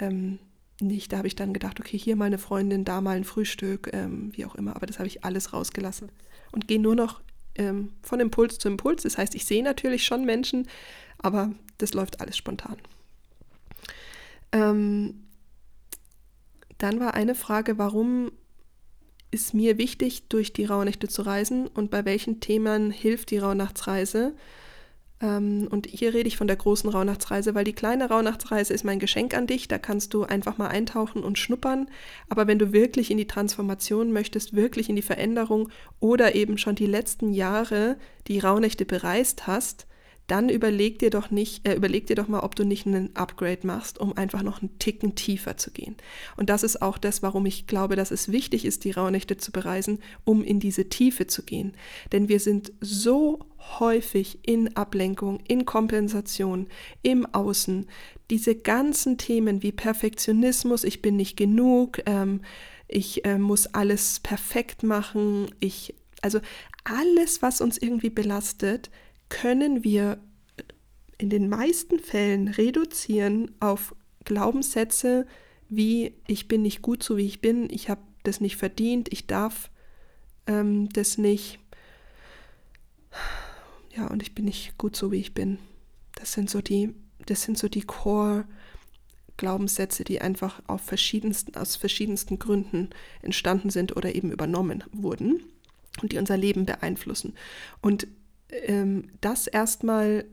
ähm, 0.00 0.40
nicht. 0.80 1.12
Da 1.12 1.18
habe 1.18 1.28
ich 1.28 1.36
dann 1.36 1.52
gedacht, 1.52 1.78
okay, 1.78 1.96
hier 1.96 2.16
mal 2.16 2.24
eine 2.24 2.38
Freundin, 2.38 2.84
da 2.84 3.00
mal 3.00 3.16
ein 3.16 3.24
Frühstück, 3.24 3.90
ähm, 3.92 4.32
wie 4.34 4.44
auch 4.46 4.56
immer. 4.56 4.74
Aber 4.74 4.86
das 4.86 4.98
habe 4.98 5.06
ich 5.06 5.24
alles 5.24 5.52
rausgelassen 5.52 6.10
und 6.50 6.66
gehe 6.66 6.80
nur 6.80 6.96
noch 6.96 7.20
ähm, 7.56 7.92
von 8.02 8.20
Impuls 8.20 8.58
zu 8.58 8.68
Impuls. 8.68 9.02
Das 9.02 9.18
heißt, 9.18 9.34
ich 9.34 9.44
sehe 9.44 9.62
natürlich 9.62 10.04
schon 10.04 10.24
Menschen, 10.24 10.68
aber 11.18 11.52
das 11.78 11.94
läuft 11.94 12.20
alles 12.20 12.36
spontan. 12.36 12.76
Ähm, 14.52 15.24
dann 16.78 17.00
war 17.00 17.14
eine 17.14 17.34
Frage, 17.34 17.78
warum 17.78 18.32
ist 19.30 19.54
mir 19.54 19.78
wichtig, 19.78 20.28
durch 20.28 20.52
die 20.52 20.66
Rauhnächte 20.66 21.08
zu 21.08 21.22
reisen 21.22 21.66
und 21.66 21.90
bei 21.90 22.04
welchen 22.04 22.40
Themen 22.40 22.90
hilft 22.90 23.30
die 23.30 23.38
Rauhnachtsreise? 23.38 24.34
Ähm, 25.22 25.68
und 25.70 25.86
hier 25.86 26.12
rede 26.12 26.28
ich 26.28 26.36
von 26.36 26.48
der 26.48 26.56
großen 26.56 26.90
Rauhnachtsreise, 26.90 27.54
weil 27.54 27.64
die 27.64 27.72
kleine 27.72 28.08
Rauhnachtsreise 28.08 28.74
ist 28.74 28.84
mein 28.84 28.98
Geschenk 28.98 29.34
an 29.34 29.46
dich. 29.46 29.68
Da 29.68 29.78
kannst 29.78 30.12
du 30.12 30.24
einfach 30.24 30.58
mal 30.58 30.68
eintauchen 30.68 31.22
und 31.22 31.38
schnuppern. 31.38 31.88
Aber 32.28 32.46
wenn 32.46 32.58
du 32.58 32.72
wirklich 32.72 33.10
in 33.10 33.16
die 33.16 33.26
Transformation 33.26 34.12
möchtest, 34.12 34.54
wirklich 34.54 34.88
in 34.88 34.96
die 34.96 35.02
Veränderung 35.02 35.70
oder 36.00 36.34
eben 36.34 36.58
schon 36.58 36.74
die 36.74 36.86
letzten 36.86 37.32
Jahre 37.32 37.96
die 38.26 38.40
Rauhnächte 38.40 38.84
bereist 38.84 39.46
hast, 39.46 39.86
dann 40.26 40.48
überleg 40.48 40.98
dir 40.98 41.10
doch 41.10 41.30
nicht, 41.30 41.66
äh, 41.66 41.74
überleg 41.74 42.06
dir 42.06 42.16
doch 42.16 42.28
mal, 42.28 42.40
ob 42.40 42.54
du 42.54 42.64
nicht 42.64 42.86
einen 42.86 43.14
Upgrade 43.16 43.66
machst, 43.66 43.98
um 43.98 44.16
einfach 44.16 44.42
noch 44.42 44.62
einen 44.62 44.78
Ticken 44.78 45.14
tiefer 45.14 45.56
zu 45.56 45.70
gehen. 45.70 45.96
Und 46.36 46.48
das 46.48 46.62
ist 46.62 46.80
auch 46.80 46.98
das, 46.98 47.22
warum 47.22 47.46
ich 47.46 47.66
glaube, 47.66 47.96
dass 47.96 48.10
es 48.10 48.30
wichtig 48.30 48.64
ist, 48.64 48.84
die 48.84 48.92
Rauhnächte 48.92 49.36
zu 49.36 49.52
bereisen, 49.52 49.98
um 50.24 50.42
in 50.44 50.60
diese 50.60 50.88
Tiefe 50.88 51.26
zu 51.26 51.42
gehen. 51.42 51.72
Denn 52.12 52.28
wir 52.28 52.40
sind 52.40 52.72
so 52.80 53.40
häufig 53.80 54.38
in 54.42 54.76
Ablenkung, 54.76 55.40
in 55.48 55.64
Kompensation, 55.64 56.68
im 57.02 57.26
Außen. 57.26 57.86
Diese 58.30 58.54
ganzen 58.54 59.18
Themen 59.18 59.62
wie 59.62 59.72
Perfektionismus, 59.72 60.84
ich 60.84 61.02
bin 61.02 61.16
nicht 61.16 61.36
genug, 61.36 62.00
ähm, 62.06 62.40
ich 62.88 63.24
äh, 63.24 63.38
muss 63.38 63.66
alles 63.68 64.20
perfekt 64.20 64.82
machen, 64.82 65.50
ich, 65.60 65.94
also 66.20 66.40
alles, 66.84 67.42
was 67.42 67.60
uns 67.60 67.78
irgendwie 67.78 68.10
belastet, 68.10 68.90
können 69.32 69.82
wir 69.82 70.18
in 71.16 71.30
den 71.30 71.48
meisten 71.48 71.98
Fällen 71.98 72.48
reduzieren 72.48 73.50
auf 73.60 73.94
Glaubenssätze 74.24 75.26
wie 75.74 76.14
ich 76.26 76.48
bin 76.48 76.60
nicht 76.60 76.82
gut 76.82 77.02
so 77.02 77.16
wie 77.16 77.24
ich 77.24 77.40
bin, 77.40 77.70
ich 77.70 77.88
habe 77.88 78.02
das 78.24 78.42
nicht 78.42 78.56
verdient, 78.56 79.10
ich 79.10 79.26
darf 79.26 79.70
ähm, 80.46 80.90
das 80.90 81.16
nicht. 81.16 81.58
Ja, 83.96 84.06
und 84.08 84.22
ich 84.22 84.34
bin 84.34 84.44
nicht 84.44 84.76
gut 84.76 84.96
so 84.96 85.12
wie 85.12 85.16
ich 85.16 85.32
bin. 85.32 85.58
Das 86.14 86.32
sind 86.32 86.50
so 86.50 86.60
die, 86.60 86.94
das 87.24 87.42
sind 87.42 87.56
so 87.56 87.68
die 87.68 87.82
Core 87.82 88.44
Glaubenssätze, 89.38 90.04
die 90.04 90.20
einfach 90.20 90.62
auf 90.66 90.82
verschiedensten, 90.82 91.56
aus 91.56 91.76
verschiedensten 91.76 92.38
Gründen 92.38 92.90
entstanden 93.22 93.70
sind 93.70 93.96
oder 93.96 94.14
eben 94.14 94.30
übernommen 94.30 94.84
wurden 94.92 95.42
und 96.02 96.12
die 96.12 96.18
unser 96.18 96.36
Leben 96.36 96.66
beeinflussen. 96.66 97.34
Und 97.80 98.06
ähm, 98.52 99.10
das 99.20 99.46
erstmal, 99.46 100.26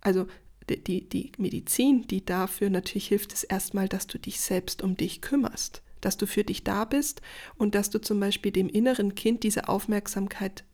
also 0.00 0.26
die, 0.68 1.08
die 1.08 1.32
Medizin, 1.38 2.06
die 2.06 2.24
dafür 2.24 2.70
natürlich 2.70 3.08
hilft, 3.08 3.32
ist 3.32 3.44
erstmal, 3.44 3.88
dass 3.88 4.06
du 4.06 4.18
dich 4.18 4.40
selbst 4.40 4.82
um 4.82 4.96
dich 4.96 5.20
kümmerst, 5.20 5.82
dass 6.00 6.16
du 6.16 6.26
für 6.26 6.44
dich 6.44 6.62
da 6.64 6.84
bist 6.84 7.22
und 7.56 7.74
dass 7.74 7.90
du 7.90 8.00
zum 8.00 8.20
Beispiel 8.20 8.52
dem 8.52 8.68
inneren 8.68 9.14
Kind 9.14 9.42
diese 9.44 9.68
Aufmerksamkeit 9.68 10.64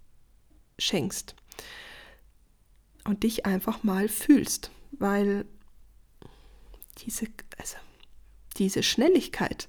schenkst 0.79 1.37
und 3.05 3.23
dich 3.23 3.47
einfach 3.47 3.85
mal 3.85 4.09
fühlst, 4.09 4.71
weil 4.93 5.45
diese, 6.99 7.27
also 7.59 7.77
diese 8.57 8.83
Schnelligkeit 8.83 9.69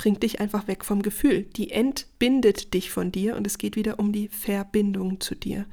bringt 0.00 0.22
dich 0.22 0.40
einfach 0.40 0.66
weg 0.66 0.82
vom 0.86 1.02
Gefühl. 1.02 1.42
Die 1.42 1.72
entbindet 1.72 2.72
dich 2.72 2.90
von 2.90 3.12
dir 3.12 3.36
und 3.36 3.46
es 3.46 3.58
geht 3.58 3.76
wieder 3.76 3.98
um 3.98 4.12
die 4.12 4.28
Verbindung 4.28 5.20
zu 5.20 5.34
dir. 5.34 5.66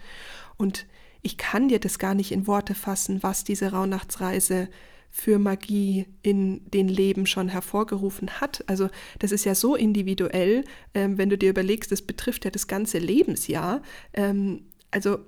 Und 0.58 0.86
ich 1.22 1.38
kann 1.38 1.70
dir 1.70 1.80
das 1.80 1.98
gar 1.98 2.14
nicht 2.14 2.34
in 2.34 2.46
Worte 2.46 2.76
fassen, 2.76 3.24
was 3.24 3.46
diese 3.46 3.72
Rauhnachtsreise 3.72 4.68
für 5.10 5.40
Magie 5.40 6.08
in 6.24 6.70
den 6.72 6.90
Leben 6.90 7.26
schon 7.26 7.48
hervorgerufen 7.48 8.42
hat. 8.42 8.66
Also 8.68 8.90
das 9.20 9.32
ist 9.32 9.46
ja 9.46 9.56
so 9.56 9.78
individuell, 9.78 10.66
ähm, 10.94 11.18
wenn 11.18 11.30
du 11.30 11.38
dir 11.38 11.50
überlegst, 11.50 11.94
das 11.94 12.02
betrifft 12.02 12.44
ja 12.44 12.52
das 12.52 12.68
ganze 12.68 12.98
Lebensjahr. 12.98 13.82
Ähm, 14.12 14.66
also 14.92 15.20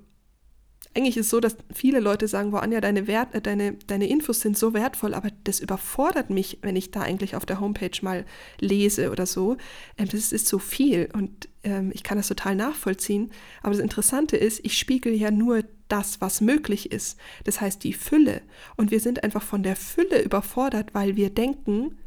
eigentlich 0.95 1.17
ist 1.17 1.27
es 1.27 1.29
so, 1.29 1.39
dass 1.39 1.55
viele 1.71 1.99
Leute 1.99 2.27
sagen, 2.27 2.51
wow, 2.51 2.61
Anja, 2.61 2.81
deine, 2.81 3.05
Wert, 3.07 3.35
äh, 3.35 3.41
deine, 3.41 3.73
deine 3.87 4.09
Infos 4.09 4.39
sind 4.39 4.57
so 4.57 4.73
wertvoll, 4.73 5.13
aber 5.13 5.29
das 5.43 5.59
überfordert 5.59 6.29
mich, 6.29 6.59
wenn 6.61 6.75
ich 6.75 6.91
da 6.91 7.01
eigentlich 7.01 7.35
auf 7.35 7.45
der 7.45 7.59
Homepage 7.59 7.97
mal 8.01 8.25
lese 8.59 9.11
oder 9.11 9.25
so. 9.25 9.57
Ähm, 9.97 10.07
das 10.09 10.31
ist 10.31 10.47
so 10.47 10.57
viel 10.57 11.09
und 11.13 11.47
ähm, 11.63 11.91
ich 11.93 12.03
kann 12.03 12.17
das 12.17 12.27
total 12.27 12.55
nachvollziehen. 12.55 13.31
Aber 13.61 13.73
das 13.73 13.81
Interessante 13.81 14.35
ist, 14.35 14.65
ich 14.65 14.77
spiegel 14.77 15.13
ja 15.13 15.29
nur 15.29 15.63
das, 15.89 16.21
was 16.21 16.41
möglich 16.41 16.91
ist. 16.91 17.19
Das 17.43 17.61
heißt 17.61 17.83
die 17.83 17.93
Fülle. 17.93 18.41
Und 18.75 18.89
wir 18.89 18.99
sind 18.99 19.23
einfach 19.23 19.43
von 19.43 19.61
der 19.61 19.75
Fülle 19.75 20.21
überfordert, 20.21 20.93
weil 20.93 21.15
wir 21.15 21.29
denken, 21.29 21.99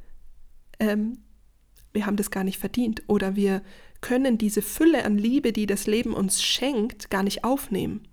ähm, 0.81 1.19
wir 1.93 2.07
haben 2.07 2.17
das 2.17 2.31
gar 2.31 2.43
nicht 2.43 2.59
verdient 2.59 3.03
oder 3.07 3.37
wir 3.37 3.63
können 4.01 4.39
diese 4.39 4.63
Fülle 4.63 5.05
an 5.05 5.19
Liebe, 5.19 5.53
die 5.53 5.67
das 5.67 5.87
Leben 5.87 6.15
uns 6.15 6.43
schenkt, 6.43 7.11
gar 7.11 7.23
nicht 7.23 7.45
aufnehmen. 7.45 8.09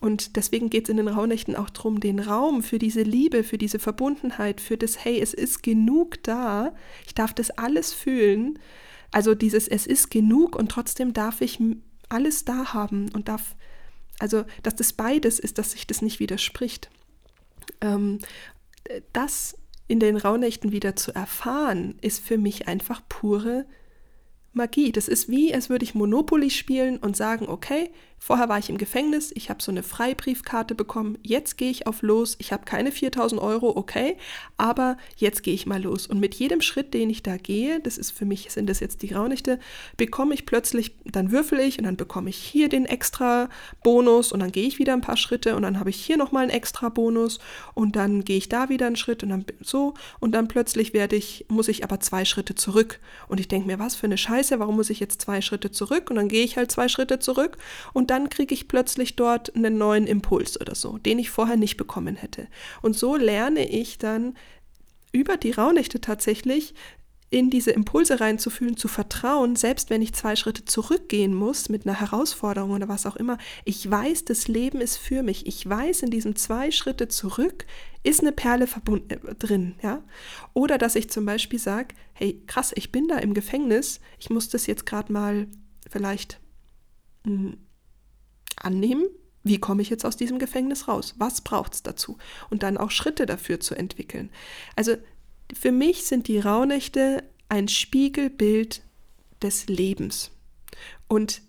Und 0.00 0.36
deswegen 0.36 0.70
geht 0.70 0.84
es 0.84 0.90
in 0.90 0.96
den 0.96 1.08
Rauhnächten 1.08 1.56
auch 1.56 1.70
darum, 1.70 2.00
den 2.00 2.18
Raum 2.18 2.62
für 2.62 2.78
diese 2.78 3.02
Liebe, 3.02 3.44
für 3.44 3.58
diese 3.58 3.78
Verbundenheit, 3.78 4.60
für 4.60 4.76
das, 4.76 5.04
hey, 5.04 5.20
es 5.20 5.34
ist 5.34 5.62
genug 5.62 6.22
da, 6.22 6.74
ich 7.06 7.14
darf 7.14 7.32
das 7.32 7.50
alles 7.50 7.92
fühlen. 7.92 8.58
Also 9.12 9.34
dieses, 9.34 9.68
es 9.68 9.86
ist 9.86 10.10
genug 10.10 10.56
und 10.56 10.70
trotzdem 10.70 11.12
darf 11.12 11.40
ich 11.40 11.58
alles 12.08 12.44
da 12.44 12.72
haben 12.74 13.08
und 13.14 13.28
darf, 13.28 13.56
also 14.18 14.44
dass 14.62 14.76
das 14.76 14.92
beides 14.92 15.38
ist, 15.38 15.58
dass 15.58 15.72
sich 15.72 15.86
das 15.86 16.02
nicht 16.02 16.20
widerspricht. 16.20 16.90
Ähm, 17.80 18.18
das 19.12 19.56
in 19.88 20.00
den 20.00 20.16
Rauhnächten 20.16 20.72
wieder 20.72 20.96
zu 20.96 21.14
erfahren, 21.14 21.98
ist 22.00 22.20
für 22.20 22.38
mich 22.38 22.68
einfach 22.68 23.02
pure 23.08 23.66
Magie. 24.52 24.90
Das 24.90 25.06
ist 25.06 25.28
wie, 25.28 25.54
als 25.54 25.70
würde 25.70 25.84
ich 25.84 25.94
Monopoly 25.94 26.50
spielen 26.50 26.96
und 26.96 27.16
sagen, 27.16 27.48
okay, 27.48 27.90
Vorher 28.18 28.48
war 28.48 28.58
ich 28.58 28.70
im 28.70 28.78
Gefängnis, 28.78 29.30
ich 29.34 29.50
habe 29.50 29.62
so 29.62 29.70
eine 29.70 29.82
Freibriefkarte 29.82 30.74
bekommen. 30.74 31.18
Jetzt 31.22 31.56
gehe 31.56 31.70
ich 31.70 31.86
auf 31.86 32.02
los. 32.02 32.34
Ich 32.38 32.52
habe 32.52 32.64
keine 32.64 32.90
4000 32.90 33.40
Euro, 33.40 33.76
okay, 33.76 34.16
aber 34.56 34.96
jetzt 35.16 35.42
gehe 35.42 35.54
ich 35.54 35.66
mal 35.66 35.82
los. 35.82 36.06
Und 36.06 36.18
mit 36.18 36.34
jedem 36.34 36.60
Schritt, 36.60 36.92
den 36.94 37.10
ich 37.10 37.22
da 37.22 37.36
gehe, 37.36 37.78
das 37.80 37.98
ist 37.98 38.10
für 38.10 38.24
mich, 38.24 38.50
sind 38.50 38.68
das 38.68 38.80
jetzt 38.80 39.02
die 39.02 39.12
Raunichte, 39.12 39.60
bekomme 39.96 40.34
ich 40.34 40.46
plötzlich, 40.46 40.96
dann 41.04 41.30
würfel 41.30 41.60
ich 41.60 41.78
und 41.78 41.84
dann 41.84 41.96
bekomme 41.96 42.30
ich 42.30 42.36
hier 42.36 42.68
den 42.68 42.86
extra 42.86 43.48
Bonus 43.84 44.32
und 44.32 44.40
dann 44.40 44.50
gehe 44.50 44.66
ich 44.66 44.78
wieder 44.78 44.94
ein 44.94 45.02
paar 45.02 45.16
Schritte 45.16 45.54
und 45.54 45.62
dann 45.62 45.78
habe 45.78 45.90
ich 45.90 45.96
hier 45.96 46.16
nochmal 46.16 46.44
einen 46.44 46.50
extra 46.50 46.88
Bonus 46.88 47.38
und 47.74 47.96
dann 47.96 48.24
gehe 48.24 48.38
ich 48.38 48.48
da 48.48 48.68
wieder 48.68 48.86
einen 48.86 48.96
Schritt 48.96 49.22
und 49.22 49.28
dann 49.28 49.44
so 49.60 49.94
und 50.20 50.32
dann 50.32 50.48
plötzlich 50.48 50.94
werde 50.94 51.16
ich, 51.16 51.46
muss 51.48 51.68
ich 51.68 51.84
aber 51.84 52.00
zwei 52.00 52.24
Schritte 52.24 52.54
zurück. 52.54 52.98
Und 53.28 53.40
ich 53.40 53.48
denke 53.48 53.66
mir, 53.66 53.78
was 53.78 53.94
für 53.94 54.06
eine 54.06 54.18
Scheiße, 54.18 54.58
warum 54.58 54.76
muss 54.76 54.90
ich 54.90 55.00
jetzt 55.00 55.20
zwei 55.20 55.40
Schritte 55.40 55.70
zurück? 55.70 56.10
Und 56.10 56.16
dann 56.16 56.28
gehe 56.28 56.44
ich 56.44 56.56
halt 56.56 56.70
zwei 56.70 56.88
Schritte 56.88 57.18
zurück 57.18 57.58
und 57.92 58.05
dann 58.06 58.16
dann 58.16 58.30
kriege 58.30 58.54
ich 58.54 58.66
plötzlich 58.66 59.14
dort 59.16 59.54
einen 59.54 59.76
neuen 59.76 60.06
Impuls 60.06 60.58
oder 60.58 60.74
so, 60.74 60.96
den 60.96 61.18
ich 61.18 61.28
vorher 61.28 61.56
nicht 61.56 61.76
bekommen 61.76 62.16
hätte. 62.16 62.48
Und 62.80 62.96
so 62.96 63.14
lerne 63.14 63.68
ich 63.68 63.98
dann 63.98 64.34
über 65.12 65.36
die 65.36 65.50
Rauhnächte 65.50 66.00
tatsächlich 66.00 66.74
in 67.28 67.50
diese 67.50 67.72
Impulse 67.72 68.20
reinzufühlen, 68.20 68.78
zu 68.78 68.88
vertrauen, 68.88 69.54
selbst 69.54 69.90
wenn 69.90 70.00
ich 70.00 70.14
zwei 70.14 70.34
Schritte 70.34 70.64
zurückgehen 70.64 71.34
muss 71.34 71.68
mit 71.68 71.84
einer 71.84 72.00
Herausforderung 72.00 72.70
oder 72.70 72.88
was 72.88 73.04
auch 73.04 73.16
immer. 73.16 73.36
Ich 73.66 73.90
weiß, 73.90 74.24
das 74.24 74.48
Leben 74.48 74.80
ist 74.80 74.96
für 74.96 75.22
mich. 75.22 75.46
Ich 75.46 75.68
weiß, 75.68 76.02
in 76.02 76.10
diesem 76.10 76.36
zwei 76.36 76.70
Schritte 76.70 77.08
zurück 77.08 77.66
ist 78.02 78.20
eine 78.20 78.32
Perle 78.32 78.66
verbunden 78.66 79.10
äh, 79.10 79.34
drin, 79.34 79.74
ja. 79.82 80.02
Oder 80.54 80.78
dass 80.78 80.94
ich 80.94 81.10
zum 81.10 81.26
Beispiel 81.26 81.58
sage, 81.58 81.94
hey, 82.14 82.42
krass, 82.46 82.72
ich 82.74 82.92
bin 82.92 83.08
da 83.08 83.18
im 83.18 83.34
Gefängnis, 83.34 84.00
ich 84.18 84.30
muss 84.30 84.48
das 84.48 84.66
jetzt 84.66 84.86
gerade 84.86 85.12
mal 85.12 85.48
vielleicht 85.90 86.40
hm, 87.24 87.58
annehmen, 88.66 89.06
wie 89.44 89.58
komme 89.58 89.80
ich 89.80 89.90
jetzt 89.90 90.04
aus 90.04 90.16
diesem 90.16 90.38
Gefängnis 90.40 90.88
raus? 90.88 91.14
Was 91.18 91.40
braucht 91.40 91.74
es 91.74 91.82
dazu? 91.82 92.18
Und 92.50 92.64
dann 92.64 92.76
auch 92.76 92.90
Schritte 92.90 93.26
dafür 93.26 93.60
zu 93.60 93.76
entwickeln. 93.76 94.30
Also 94.74 94.96
für 95.54 95.70
mich 95.70 96.04
sind 96.04 96.26
die 96.26 96.40
Rauhnächte 96.40 97.22
ein 97.48 97.68
Spiegelbild 97.68 98.82
des 99.40 99.68
Lebens. 99.68 100.32
Und 101.06 101.42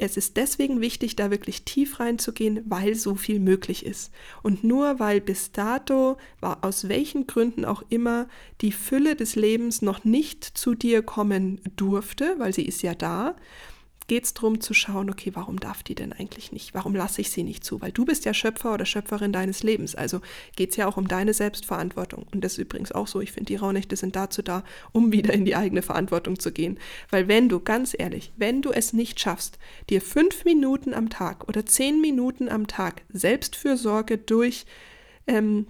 es 0.00 0.16
ist 0.16 0.36
deswegen 0.36 0.80
wichtig, 0.80 1.16
da 1.16 1.30
wirklich 1.30 1.64
tief 1.64 1.98
reinzugehen, 1.98 2.62
weil 2.66 2.94
so 2.94 3.16
viel 3.16 3.40
möglich 3.40 3.84
ist. 3.84 4.12
Und 4.42 4.62
nur 4.62 5.00
weil 5.00 5.20
bis 5.20 5.50
dato, 5.50 6.18
aus 6.40 6.88
welchen 6.88 7.26
Gründen 7.26 7.64
auch 7.64 7.82
immer, 7.88 8.28
die 8.60 8.70
Fülle 8.70 9.16
des 9.16 9.34
Lebens 9.34 9.82
noch 9.82 10.04
nicht 10.04 10.44
zu 10.44 10.74
dir 10.74 11.02
kommen 11.02 11.60
durfte, 11.74 12.36
weil 12.38 12.54
sie 12.54 12.64
ist 12.64 12.82
ja 12.82 12.94
da, 12.94 13.34
geht 14.08 14.24
es 14.24 14.34
darum 14.34 14.60
zu 14.60 14.74
schauen, 14.74 15.10
okay, 15.10 15.30
warum 15.34 15.60
darf 15.60 15.82
die 15.82 15.94
denn 15.94 16.12
eigentlich 16.12 16.50
nicht? 16.50 16.74
Warum 16.74 16.94
lasse 16.94 17.20
ich 17.20 17.30
sie 17.30 17.44
nicht 17.44 17.62
zu? 17.62 17.80
Weil 17.80 17.92
du 17.92 18.04
bist 18.04 18.24
ja 18.24 18.34
Schöpfer 18.34 18.74
oder 18.74 18.86
Schöpferin 18.86 19.32
deines 19.32 19.62
Lebens. 19.62 19.94
Also 19.94 20.20
geht 20.56 20.70
es 20.70 20.76
ja 20.76 20.88
auch 20.88 20.96
um 20.96 21.06
deine 21.06 21.34
Selbstverantwortung. 21.34 22.26
Und 22.32 22.42
das 22.42 22.52
ist 22.52 22.58
übrigens 22.58 22.90
auch 22.90 23.06
so. 23.06 23.20
Ich 23.20 23.32
finde, 23.32 23.48
die 23.48 23.56
Rauhnächte 23.56 23.96
sind 23.96 24.16
dazu 24.16 24.40
da, 24.42 24.64
um 24.92 25.12
wieder 25.12 25.34
in 25.34 25.44
die 25.44 25.54
eigene 25.54 25.82
Verantwortung 25.82 26.38
zu 26.38 26.50
gehen. 26.50 26.78
Weil 27.10 27.28
wenn 27.28 27.50
du, 27.50 27.60
ganz 27.60 27.94
ehrlich, 27.96 28.32
wenn 28.36 28.62
du 28.62 28.72
es 28.72 28.94
nicht 28.94 29.20
schaffst, 29.20 29.58
dir 29.90 30.00
fünf 30.00 30.44
Minuten 30.46 30.94
am 30.94 31.10
Tag 31.10 31.46
oder 31.46 31.66
zehn 31.66 32.00
Minuten 32.00 32.48
am 32.48 32.66
Tag 32.66 33.02
Selbstfürsorge 33.10 34.16
durch 34.16 34.64
ähm, 35.26 35.66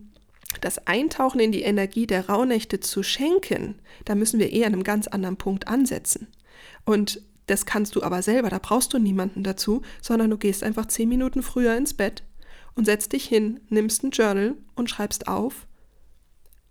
das 0.61 0.87
Eintauchen 0.87 1.41
in 1.41 1.51
die 1.51 1.63
Energie 1.63 2.07
der 2.07 2.29
Rauhnächte 2.29 2.79
zu 2.79 3.03
schenken, 3.03 3.81
da 4.05 4.15
müssen 4.15 4.39
wir 4.39 4.53
eher 4.53 4.69
an 4.69 4.75
einem 4.75 4.85
ganz 4.85 5.09
anderen 5.09 5.37
Punkt 5.37 5.67
ansetzen. 5.67 6.29
Und 6.85 7.21
das 7.49 7.67
kannst 7.67 7.97
du 7.97 8.03
aber 8.03 8.23
selber, 8.23 8.51
da 8.51 8.59
brauchst 8.59 8.93
du 8.93 8.99
niemanden 8.99 9.43
dazu, 9.43 9.83
sondern 10.01 10.31
du 10.31 10.39
gehst 10.39 10.63
einfach 10.63 10.87
zehn 10.87 11.09
Minuten 11.09 11.43
früher 11.43 11.77
ins 11.77 11.95
Bett 11.95 12.23
und 12.75 12.85
setzt 12.85 13.13
dich 13.13 13.27
hin, 13.27 13.61
nimmst 13.69 14.05
ein 14.05 14.11
Journal 14.11 14.55
und 14.77 14.89
schreibst 14.89 15.27
auf, 15.27 15.67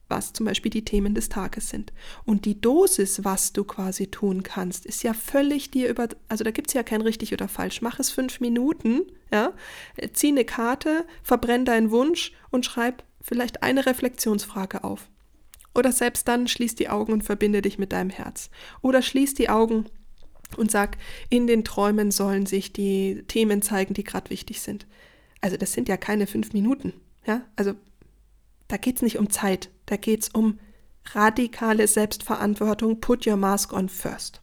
was 0.07 0.34
zum 0.34 0.45
Beispiel 0.45 0.69
die 0.69 0.86
Themen 0.86 1.13
des 1.15 1.30
Tages 1.30 1.69
sind. 1.69 1.91
Und 2.23 2.45
die 2.45 2.61
Dosis, 2.61 3.25
was 3.25 3.51
du 3.51 3.63
quasi 3.65 4.07
tun 4.07 4.43
kannst, 4.43 4.86
ist 4.86 5.03
ja 5.03 5.13
völlig 5.13 5.71
dir 5.71 5.89
über, 5.89 6.07
also 6.30 6.43
da 6.43 6.51
gibt 6.51 6.69
es 6.69 6.73
ja 6.73 6.84
kein 6.84 7.01
richtig 7.01 7.34
oder 7.34 7.47
falsch. 7.47 7.82
Mach 7.82 7.99
es 7.99 8.09
fünf 8.09 8.39
Minuten, 8.39 9.01
ja, 9.34 9.53
zieh 10.13 10.30
eine 10.30 10.45
Karte, 10.45 11.05
verbrenn 11.23 11.65
deinen 11.65 11.91
Wunsch 11.91 12.32
und 12.51 12.65
schreib 12.65 13.03
vielleicht 13.19 13.63
eine 13.63 13.86
Reflexionsfrage 13.86 14.84
auf. 14.84 15.09
Oder 15.75 15.91
selbst 15.91 16.28
dann 16.28 16.47
schließ 16.47 16.75
die 16.75 16.89
Augen 16.89 17.11
und 17.11 17.23
verbinde 17.23 17.61
dich 17.61 17.78
mit 17.78 17.91
deinem 17.91 18.09
Herz. 18.09 18.49
Oder 18.82 19.01
schließ 19.01 19.34
die 19.34 19.49
Augen 19.49 19.86
und 20.56 20.72
sag, 20.72 20.98
in 21.30 21.48
den 21.48 21.64
Träumen 21.64 22.12
sollen 22.12 22.45
sich 22.45 22.72
die 22.72 23.24
Themen 23.28 23.62
zeigen, 23.62 23.93
die 23.93 24.04
gerade 24.04 24.30
wichtig 24.30 24.62
sind. 24.62 24.88
Also 25.41 25.58
das 25.58 25.74
sind 25.74 25.89
ja 25.89 25.98
keine 25.98 26.28
fünf 26.28 26.54
Minuten. 26.54 26.93
Ja? 27.26 27.41
Also 27.56 27.74
da 28.68 28.78
geht 28.78 28.98
es 28.98 29.02
nicht 29.02 29.18
um 29.18 29.30
Zeit, 29.30 29.70
da 29.86 29.98
geht 29.98 30.24
es 30.24 30.30
um 30.30 30.60
radikale 31.12 31.88
Selbstverantwortung. 31.88 33.02
Put 33.02 33.28
your 33.28 33.38
mask 33.38 33.74
on 33.74 33.89
first. 33.89 34.41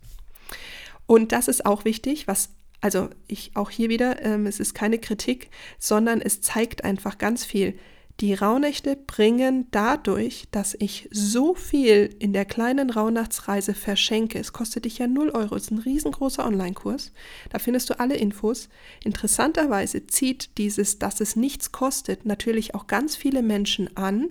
Und 1.06 1.32
das 1.32 1.48
ist 1.48 1.66
auch 1.66 1.84
wichtig, 1.84 2.26
was 2.26 2.50
also 2.84 3.08
ich 3.26 3.52
auch 3.54 3.70
hier 3.70 3.88
wieder, 3.88 4.22
ähm, 4.22 4.44
es 4.44 4.60
ist 4.60 4.74
keine 4.74 4.98
Kritik, 4.98 5.48
sondern 5.78 6.20
es 6.20 6.42
zeigt 6.42 6.84
einfach 6.84 7.16
ganz 7.16 7.42
viel. 7.42 7.78
Die 8.20 8.32
Rauhnächte 8.32 8.94
bringen 8.94 9.66
dadurch, 9.72 10.44
dass 10.52 10.76
ich 10.78 11.08
so 11.10 11.56
viel 11.56 12.14
in 12.20 12.32
der 12.32 12.44
kleinen 12.44 12.90
Rauhnachtsreise 12.90 13.74
verschenke. 13.74 14.38
Es 14.38 14.52
kostet 14.52 14.84
dich 14.84 14.98
ja 14.98 15.08
0 15.08 15.30
Euro, 15.30 15.56
es 15.56 15.64
ist 15.64 15.70
ein 15.72 15.78
riesengroßer 15.78 16.46
Online-Kurs. 16.46 17.12
Da 17.50 17.58
findest 17.58 17.90
du 17.90 17.98
alle 17.98 18.16
Infos. 18.16 18.68
Interessanterweise 19.02 20.06
zieht 20.06 20.58
dieses, 20.58 21.00
dass 21.00 21.20
es 21.20 21.34
nichts 21.34 21.72
kostet, 21.72 22.24
natürlich 22.24 22.76
auch 22.76 22.86
ganz 22.86 23.16
viele 23.16 23.42
Menschen 23.42 23.96
an, 23.96 24.30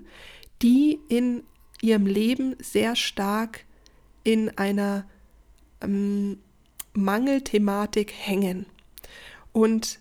die 0.62 1.00
in 1.10 1.44
ihrem 1.82 2.06
Leben 2.06 2.56
sehr 2.60 2.96
stark 2.96 3.66
in 4.24 4.58
einer 4.58 5.06
ähm, 5.82 6.40
Mangelthematik 6.94 8.14
hängen. 8.14 8.66
Und 9.52 10.00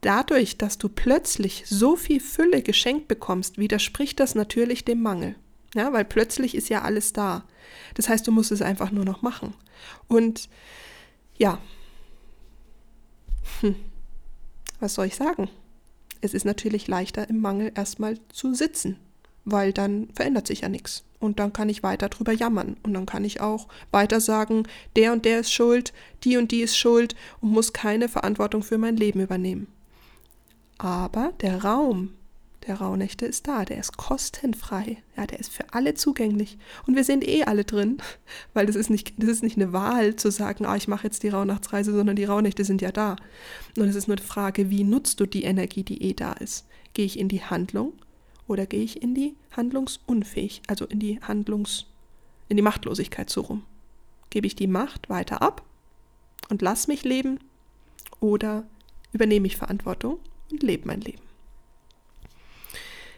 Dadurch, 0.00 0.56
dass 0.56 0.78
du 0.78 0.88
plötzlich 0.88 1.64
so 1.66 1.96
viel 1.96 2.20
Fülle 2.20 2.62
geschenkt 2.62 3.08
bekommst, 3.08 3.58
widerspricht 3.58 4.18
das 4.18 4.34
natürlich 4.34 4.84
dem 4.84 5.02
Mangel. 5.02 5.34
Ja, 5.74 5.92
weil 5.92 6.04
plötzlich 6.04 6.54
ist 6.54 6.68
ja 6.68 6.82
alles 6.82 7.12
da. 7.12 7.44
Das 7.94 8.08
heißt, 8.08 8.26
du 8.26 8.32
musst 8.32 8.50
es 8.50 8.62
einfach 8.62 8.90
nur 8.90 9.04
noch 9.04 9.22
machen. 9.22 9.54
Und 10.08 10.48
ja, 11.36 11.58
hm. 13.60 13.76
was 14.80 14.94
soll 14.94 15.06
ich 15.06 15.16
sagen? 15.16 15.48
Es 16.20 16.34
ist 16.34 16.44
natürlich 16.44 16.88
leichter 16.88 17.28
im 17.28 17.40
Mangel 17.40 17.72
erstmal 17.74 18.18
zu 18.30 18.54
sitzen, 18.54 18.96
weil 19.44 19.72
dann 19.72 20.08
verändert 20.14 20.46
sich 20.46 20.62
ja 20.62 20.68
nichts. 20.68 21.04
Und 21.18 21.38
dann 21.38 21.52
kann 21.52 21.68
ich 21.68 21.82
weiter 21.82 22.08
drüber 22.08 22.32
jammern. 22.32 22.76
Und 22.82 22.94
dann 22.94 23.06
kann 23.06 23.24
ich 23.24 23.40
auch 23.40 23.68
weiter 23.90 24.20
sagen, 24.20 24.64
der 24.96 25.12
und 25.12 25.24
der 25.24 25.40
ist 25.40 25.52
schuld, 25.52 25.92
die 26.24 26.38
und 26.38 26.50
die 26.50 26.62
ist 26.62 26.76
schuld 26.76 27.14
und 27.40 27.50
muss 27.50 27.72
keine 27.72 28.08
Verantwortung 28.08 28.62
für 28.62 28.78
mein 28.78 28.96
Leben 28.96 29.20
übernehmen. 29.20 29.66
Aber 30.82 31.34
der 31.42 31.62
Raum 31.62 32.14
der 32.66 32.80
Rauhnächte 32.80 33.26
ist 33.26 33.48
da, 33.48 33.66
der 33.66 33.78
ist 33.78 33.98
kostenfrei, 33.98 34.96
ja, 35.14 35.26
der 35.26 35.38
ist 35.38 35.52
für 35.52 35.74
alle 35.74 35.92
zugänglich. 35.92 36.56
Und 36.86 36.96
wir 36.96 37.04
sind 37.04 37.26
eh 37.26 37.44
alle 37.44 37.64
drin, 37.64 37.98
weil 38.54 38.64
das 38.64 38.76
ist 38.76 38.88
nicht, 38.88 39.12
das 39.18 39.28
ist 39.28 39.42
nicht 39.42 39.56
eine 39.56 39.74
Wahl 39.74 40.16
zu 40.16 40.30
sagen, 40.30 40.64
ah, 40.64 40.76
ich 40.76 40.88
mache 40.88 41.04
jetzt 41.04 41.22
die 41.22 41.28
Rauhnachtsreise, 41.28 41.92
sondern 41.92 42.16
die 42.16 42.24
Rauhnächte 42.24 42.64
sind 42.64 42.80
ja 42.80 42.92
da. 42.92 43.16
Und 43.76 43.88
es 43.88 43.96
ist 43.96 44.08
nur 44.08 44.16
die 44.16 44.22
Frage, 44.22 44.70
wie 44.70 44.84
nutzt 44.84 45.20
du 45.20 45.26
die 45.26 45.44
Energie, 45.44 45.82
die 45.82 46.02
eh 46.02 46.14
da 46.14 46.32
ist? 46.32 46.66
Gehe 46.94 47.04
ich 47.04 47.18
in 47.18 47.28
die 47.28 47.42
Handlung 47.42 47.92
oder 48.48 48.64
gehe 48.64 48.82
ich 48.82 49.02
in 49.02 49.14
die 49.14 49.34
Handlungsunfähig, 49.52 50.62
also 50.66 50.86
in 50.86 50.98
die 50.98 51.20
Handlungs, 51.20 51.86
in 52.48 52.56
die 52.56 52.62
Machtlosigkeit 52.62 53.28
so 53.28 53.42
rum? 53.42 53.64
Gebe 54.30 54.46
ich 54.46 54.56
die 54.56 54.66
Macht 54.66 55.10
weiter 55.10 55.42
ab 55.42 55.62
und 56.48 56.62
lass 56.62 56.88
mich 56.88 57.04
leben 57.04 57.38
oder 58.18 58.64
übernehme 59.12 59.46
ich 59.46 59.58
Verantwortung 59.58 60.20
und 60.50 60.62
lebe 60.62 60.86
mein 60.86 61.00
Leben. 61.00 61.22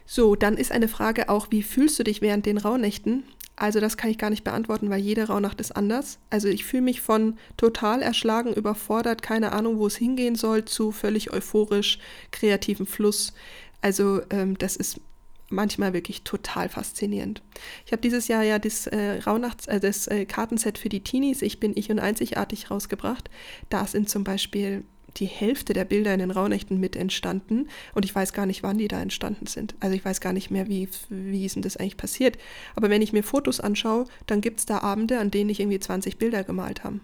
So, 0.05 0.35
dann 0.35 0.57
ist 0.57 0.71
eine 0.71 0.87
Frage 0.87 1.29
auch, 1.29 1.47
wie 1.49 1.63
fühlst 1.63 1.97
du 1.97 2.03
dich 2.03 2.21
während 2.21 2.45
den 2.45 2.57
Rauhnächten? 2.57 3.23
Also 3.55 3.79
das 3.79 3.97
kann 3.97 4.09
ich 4.09 4.17
gar 4.17 4.29
nicht 4.29 4.43
beantworten, 4.43 4.89
weil 4.89 4.99
jede 4.99 5.27
Rauhnacht 5.27 5.61
ist 5.61 5.75
anders. 5.75 6.19
Also 6.29 6.47
ich 6.47 6.65
fühle 6.65 6.83
mich 6.83 7.01
von 7.01 7.37
total 7.55 8.01
erschlagen, 8.01 8.53
überfordert, 8.53 9.21
keine 9.21 9.51
Ahnung, 9.51 9.77
wo 9.77 9.87
es 9.87 9.95
hingehen 9.95 10.35
soll, 10.35 10.65
zu 10.65 10.91
völlig 10.91 11.31
euphorisch, 11.31 11.99
kreativen 12.31 12.85
Fluss. 12.85 13.33
Also 13.81 14.21
ähm, 14.31 14.57
das 14.57 14.75
ist 14.75 14.99
manchmal 15.49 15.93
wirklich 15.93 16.23
total 16.23 16.67
faszinierend. 16.67 17.43
Ich 17.85 17.91
habe 17.91 18.01
dieses 18.01 18.27
Jahr 18.27 18.43
ja 18.43 18.57
das 18.57 18.87
äh, 18.87 19.19
Rauhnachts, 19.25 19.67
äh, 19.67 19.79
das 19.79 20.07
äh, 20.07 20.25
Kartenset 20.25 20.79
für 20.79 20.89
die 20.89 21.03
Teenies, 21.03 21.41
Ich 21.43 21.59
bin 21.59 21.73
ich 21.75 21.91
und 21.91 21.99
einzigartig 21.99 22.71
rausgebracht. 22.71 23.29
Da 23.69 23.85
sind 23.85 24.09
zum 24.09 24.23
Beispiel 24.23 24.83
die 25.17 25.25
Hälfte 25.25 25.73
der 25.73 25.85
Bilder 25.85 26.13
in 26.13 26.19
den 26.19 26.31
Rauhnächten 26.31 26.79
mit 26.79 26.95
entstanden 26.95 27.67
und 27.93 28.05
ich 28.05 28.13
weiß 28.13 28.33
gar 28.33 28.45
nicht, 28.45 28.63
wann 28.63 28.77
die 28.77 28.87
da 28.87 29.01
entstanden 29.01 29.47
sind. 29.47 29.75
Also 29.79 29.95
ich 29.95 30.03
weiß 30.03 30.21
gar 30.21 30.33
nicht 30.33 30.51
mehr, 30.51 30.67
wie, 30.67 30.89
wie 31.09 31.45
ist 31.45 31.55
denn 31.55 31.61
das 31.61 31.77
eigentlich 31.77 31.97
passiert. 31.97 32.37
Aber 32.75 32.89
wenn 32.89 33.01
ich 33.01 33.13
mir 33.13 33.23
Fotos 33.23 33.59
anschaue, 33.59 34.05
dann 34.25 34.41
gibt 34.41 34.59
es 34.59 34.65
da 34.65 34.79
Abende, 34.79 35.19
an 35.19 35.31
denen 35.31 35.49
ich 35.49 35.59
irgendwie 35.59 35.79
20 35.79 36.17
Bilder 36.17 36.43
gemalt 36.43 36.83
habe. 36.83 36.99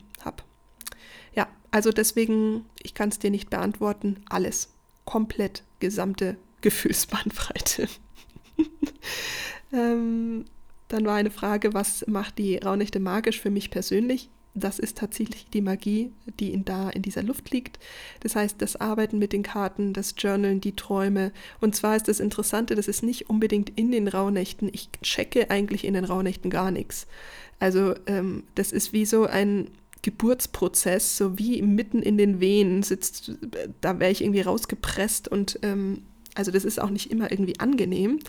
Ja, 1.34 1.48
also 1.72 1.92
deswegen, 1.92 2.66
ich 2.82 2.94
kann 2.94 3.10
es 3.10 3.20
dir 3.20 3.32
nicht 3.32 3.50
beantworten, 3.50 4.18
alles. 4.30 4.70
Komplett, 5.06 5.64
gesamte 5.80 6.38
Gefühlsbandbreite. 6.62 7.88
ähm, 9.74 10.46
dann 10.88 11.06
war 11.06 11.16
eine 11.16 11.32
Frage, 11.32 11.74
was 11.74 12.06
macht 12.08 12.38
die 12.38 12.58
Raunächte 12.58 13.00
magisch 13.00 13.40
für 13.40 13.52
mich 13.52 13.72
persönlich? 13.72 14.30
Das 14.56 14.80
ist 14.80 14.98
tatsächlich 14.98 15.48
die 15.54 15.62
Magie, 15.62 16.12
die 16.40 16.54
in 16.54 16.66
da 16.66 16.90
in 16.90 17.02
dieser 17.02 17.24
Luft 17.24 17.52
liegt. 17.52 17.80
Das 18.22 18.36
heißt, 18.36 18.62
das 18.62 18.76
Arbeiten 18.76 19.20
mit 19.20 19.32
den 19.32 19.44
Karten, 19.44 19.94
das 19.94 20.16
Journalen, 20.18 20.60
die 20.60 20.76
Träume. 20.76 21.32
Und 21.62 21.76
zwar 21.76 21.96
ist 21.96 22.08
das 22.08 22.20
Interessante, 22.20 22.76
das 22.76 22.88
ist 22.88 23.04
nicht 23.04 23.30
unbedingt 23.30 23.72
in 23.78 23.92
den 23.92 24.08
Rauhnächten. 24.08 24.70
Ich 24.74 24.90
checke 25.02 25.50
eigentlich 25.52 25.86
in 25.86 25.94
den 25.94 26.06
Rauhnächten 26.06 26.50
gar 26.50 26.72
nichts. 26.72 27.08
Also 27.60 27.94
ähm, 28.08 28.44
das 28.56 28.72
ist 28.72 28.92
wie 28.92 29.06
so 29.06 29.26
ein 29.26 29.70
Geburtsprozess, 30.02 31.18
so 31.18 31.38
wie 31.38 31.62
mitten 31.62 32.02
in 32.02 32.18
den 32.18 32.40
Venen 32.40 32.84
sitzt, 32.84 33.34
da 33.82 34.00
wäre 34.00 34.12
ich 34.12 34.22
irgendwie 34.24 34.42
rausgepresst 34.42 35.28
und 35.28 35.60
ähm, 35.62 36.04
also 36.40 36.52
das 36.52 36.64
ist 36.64 36.82
auch 36.82 36.90
nicht 36.90 37.12
immer 37.12 37.32
irgendwie 37.32 37.60
angenehm, 37.60 38.20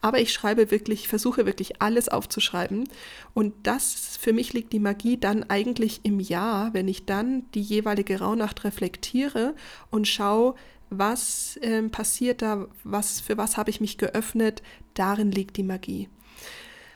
aber 0.00 0.20
ich 0.20 0.32
schreibe 0.32 0.70
wirklich, 0.70 1.06
versuche 1.06 1.46
wirklich 1.46 1.82
alles 1.82 2.08
aufzuschreiben 2.08 2.88
und 3.34 3.54
das 3.62 4.16
für 4.18 4.32
mich 4.32 4.54
liegt 4.54 4.72
die 4.72 4.80
Magie 4.80 5.18
dann 5.18 5.44
eigentlich 5.44 6.00
im 6.02 6.18
Jahr, 6.18 6.72
wenn 6.72 6.88
ich 6.88 7.04
dann 7.04 7.44
die 7.52 7.60
jeweilige 7.60 8.20
Rauhnacht 8.20 8.64
reflektiere 8.64 9.54
und 9.90 10.08
schaue, 10.08 10.54
was 10.90 11.58
äh, 11.58 11.82
passiert 11.82 12.40
da, 12.40 12.66
was 12.84 13.20
für 13.20 13.36
was 13.36 13.58
habe 13.58 13.68
ich 13.68 13.82
mich 13.82 13.98
geöffnet, 13.98 14.62
darin 14.94 15.30
liegt 15.30 15.58
die 15.58 15.62
Magie. 15.62 16.08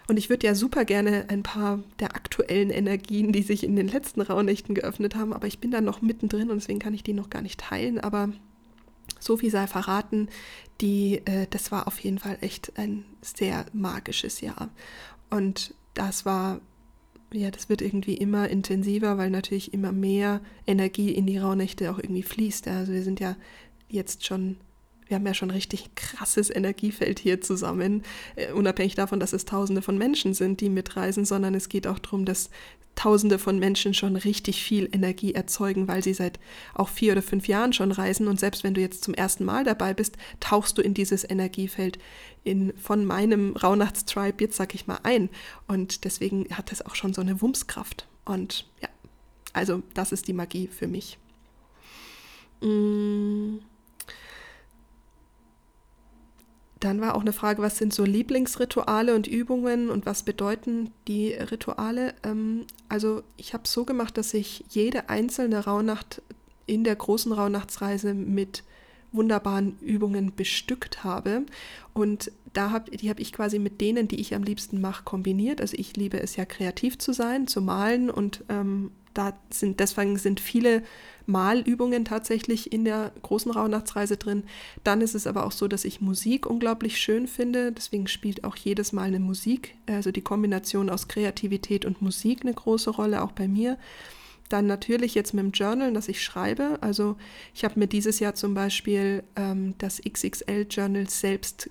Und 0.09 0.16
ich 0.16 0.31
würde 0.31 0.47
ja 0.47 0.55
super 0.55 0.85
gerne 0.85 1.27
ein 1.29 1.43
paar 1.43 1.81
der 2.01 2.16
aktuellen 2.16 2.70
Energien, 2.70 3.33
die 3.33 3.43
sich 3.43 3.62
in 3.62 3.77
den 3.77 3.89
letzten 3.89 4.20
Rauhnächten 4.20 4.75
geöffnet 4.75 5.14
haben, 5.14 5.33
aber 5.33 5.47
ich 5.47 5.59
bin 5.59 5.70
da 5.70 5.81
noch 5.81 6.01
mittendrin 6.03 6.51
und 6.51 6.57
deswegen 6.57 6.79
kann 6.79 6.95
ich 6.95 7.03
die 7.03 7.12
noch 7.12 7.31
gar 7.31 7.43
nicht 7.43 7.61
teilen. 7.61 8.01
Aber 8.01 8.31
so 9.23 9.37
viel 9.37 9.51
sei 9.51 9.66
verraten, 9.66 10.29
die, 10.81 11.23
äh, 11.25 11.47
das 11.51 11.70
war 11.70 11.87
auf 11.87 11.99
jeden 12.01 12.18
Fall 12.18 12.39
echt 12.41 12.79
ein 12.79 13.05
sehr 13.20 13.66
magisches 13.73 14.41
Jahr. 14.41 14.70
Und 15.31 15.75
das 15.95 16.25
war, 16.25 16.61
ja, 17.33 17.51
das 17.51 17.68
wird 17.68 17.83
irgendwie 17.83 18.14
immer 18.14 18.49
intensiver, 18.49 19.18
weil 19.18 19.31
natürlich 19.31 19.73
immer 19.73 19.93
mehr 19.93 20.41
Energie 20.66 21.11
in 21.11 21.27
die 21.27 21.39
Rauhnächte 21.39 21.91
auch 21.91 21.99
irgendwie 21.99 22.23
fließt. 22.23 22.68
Also 22.68 22.93
wir 22.93 23.03
sind 23.03 23.20
ja 23.20 23.37
jetzt 23.89 24.27
schon 24.27 24.57
wir 25.07 25.17
haben 25.17 25.27
ja 25.27 25.35
schon 25.35 25.51
richtig 25.51 25.95
krasses 25.95 26.51
Energiefeld 26.51 27.19
hier 27.19 27.41
zusammen, 27.41 28.03
äh, 28.37 28.53
unabhängig 28.53 28.95
davon, 28.95 29.21
dass 29.21 29.33
es 29.33 29.45
Tausende 29.45 29.83
von 29.83 29.99
Menschen 29.99 30.35
sind, 30.35 30.61
die 30.61 30.69
mitreisen, 30.69 31.25
sondern 31.25 31.55
es 31.55 31.69
geht 31.69 31.87
auch 31.87 31.99
darum, 31.99 32.25
dass 32.25 32.51
Tausende 32.95 33.39
von 33.39 33.59
Menschen 33.59 33.95
schon 33.95 34.17
richtig 34.17 34.63
viel 34.63 34.89
Energie 34.93 35.33
erzeugen, 35.33 35.89
weil 35.89 36.03
sie 36.03 36.13
seit 36.13 36.39
auch 36.75 36.91
vier 36.91 37.13
oder 37.13 37.23
fünf 37.23 37.49
Jahren 37.49 37.73
schon 37.73 37.91
reisen. 37.91 38.29
Und 38.29 38.39
selbst 38.39 38.65
wenn 38.65 38.75
du 38.75 38.83
jetzt 38.83 39.03
zum 39.03 39.15
ersten 39.15 39.45
Mal 39.45 39.65
dabei 39.65 39.95
bist, 39.95 40.17
tauchst 40.41 40.77
du 40.77 40.83
in 40.83 40.93
dieses 40.93 41.29
Energiefeld 41.29 41.99
in, 42.45 42.75
von 42.77 43.07
meinem 43.07 43.57
Rauhnachtstribe, 43.57 44.45
jetzt 44.45 44.57
sag 44.57 44.75
ich 44.75 44.87
mal, 44.87 45.01
ein. 45.05 45.31
Und 45.67 46.05
deswegen 46.05 46.47
hat 46.51 46.71
es 46.71 46.85
auch 46.85 46.95
schon 46.95 47.15
so 47.15 47.23
eine 47.23 47.41
Wumskraft. 47.41 48.07
Und 48.27 48.69
ja, 48.83 48.89
also 49.55 49.83
das 49.95 50.13
ist 50.13 50.29
die 50.29 50.35
Magie 50.35 50.69
für 50.69 50.87
mich. 50.87 51.19
Mmh. 52.61 53.61
Dann 56.83 57.01
war 57.01 57.14
auch 57.14 57.20
eine 57.20 57.33
Frage, 57.33 57.62
was 57.62 57.78
sind 57.78 57.95
so 57.95 58.05
Lieblingsrituale 58.05 59.14
und 59.14 59.28
Übungen 59.28 59.89
und 59.89 60.05
was 60.05 60.24
bedeuten 60.24 60.91
die 61.07 61.33
Rituale? 61.33 62.12
Ähm, 62.24 62.66
also 62.89 63.22
ich 63.37 63.55
habe 63.55 63.62
es 63.64 63.72
so 63.72 63.85
gemacht, 63.85 64.18
dass 64.18 64.35
ich 64.35 64.64
jede 64.68 65.09
einzelne 65.09 65.64
Rauhnacht 65.64 66.22
in 66.66 66.83
der 66.83 66.97
großen 66.97 67.30
Rauhnachtsreise 67.30 68.14
mit 68.14 68.64
wunderbaren 69.12 69.78
Übungen 69.80 70.35
bestückt 70.35 71.05
habe. 71.05 71.45
Und 71.95 72.33
da 72.53 72.72
hab, 72.72 72.91
die 72.91 73.11
habe 73.11 73.22
ich 73.22 73.33
quasi 73.33 73.61
mit 73.61 73.80
denen, 73.80 74.09
die 74.09 74.20
ich 74.20 74.35
am 74.35 74.43
liebsten 74.43 74.80
mache, 74.80 75.05
kombiniert. 75.05 75.61
Also 75.61 75.76
ich 75.78 75.97
liebe 75.97 76.18
es 76.18 76.35
ja 76.35 76.45
kreativ 76.45 76.99
zu 76.99 77.12
sein, 77.12 77.47
zu 77.47 77.61
malen 77.61 78.11
und 78.11 78.43
ähm, 78.49 78.91
da 79.14 79.39
sind, 79.51 79.78
deswegen 79.78 80.16
sind 80.16 80.41
viele 80.41 80.83
Malübungen 81.27 82.05
tatsächlich 82.05 82.73
in 82.73 82.85
der 82.85 83.12
großen 83.23 83.51
Rauhnachtsreise 83.51 84.16
drin. 84.16 84.45
Dann 84.85 85.01
ist 85.01 85.14
es 85.14 85.27
aber 85.27 85.47
auch 85.47 85.53
so, 85.53 85.68
dass 85.68 85.85
ich 85.85 86.01
Musik 86.01 86.47
unglaublich 86.47 86.99
schön 86.99 87.27
finde. 87.27 87.73
Deswegen 87.73 88.07
spielt 88.07 88.45
auch 88.45 88.57
jedes 88.57 88.93
Mal 88.93 89.05
eine 89.05 89.20
Musik, 89.20 89.77
also 89.87 90.11
die 90.12 90.23
Kombination 90.23 90.91
aus 90.91 91.09
Kreativität 91.09 91.85
und 91.85 92.03
Musik 92.03 92.43
eine 92.43 92.55
große 92.55 92.91
Rolle, 92.91 93.23
auch 93.23 93.33
bei 93.33 93.49
mir. 93.49 93.79
Dann 94.49 94.66
natürlich 94.66 95.14
jetzt 95.14 95.33
mit 95.33 95.45
dem 95.45 95.53
Journal, 95.53 95.93
das 95.95 96.09
ich 96.09 96.23
schreibe. 96.23 96.79
Also 96.83 97.16
ich 97.55 97.64
habe 97.64 97.79
mir 97.79 97.87
dieses 97.87 98.18
Jahr 98.20 98.35
zum 98.35 98.55
Beispiel 98.55 99.23
ähm, 99.37 99.75
das 99.79 100.03
XXL-Journal 100.03 101.09
selbst 101.09 101.70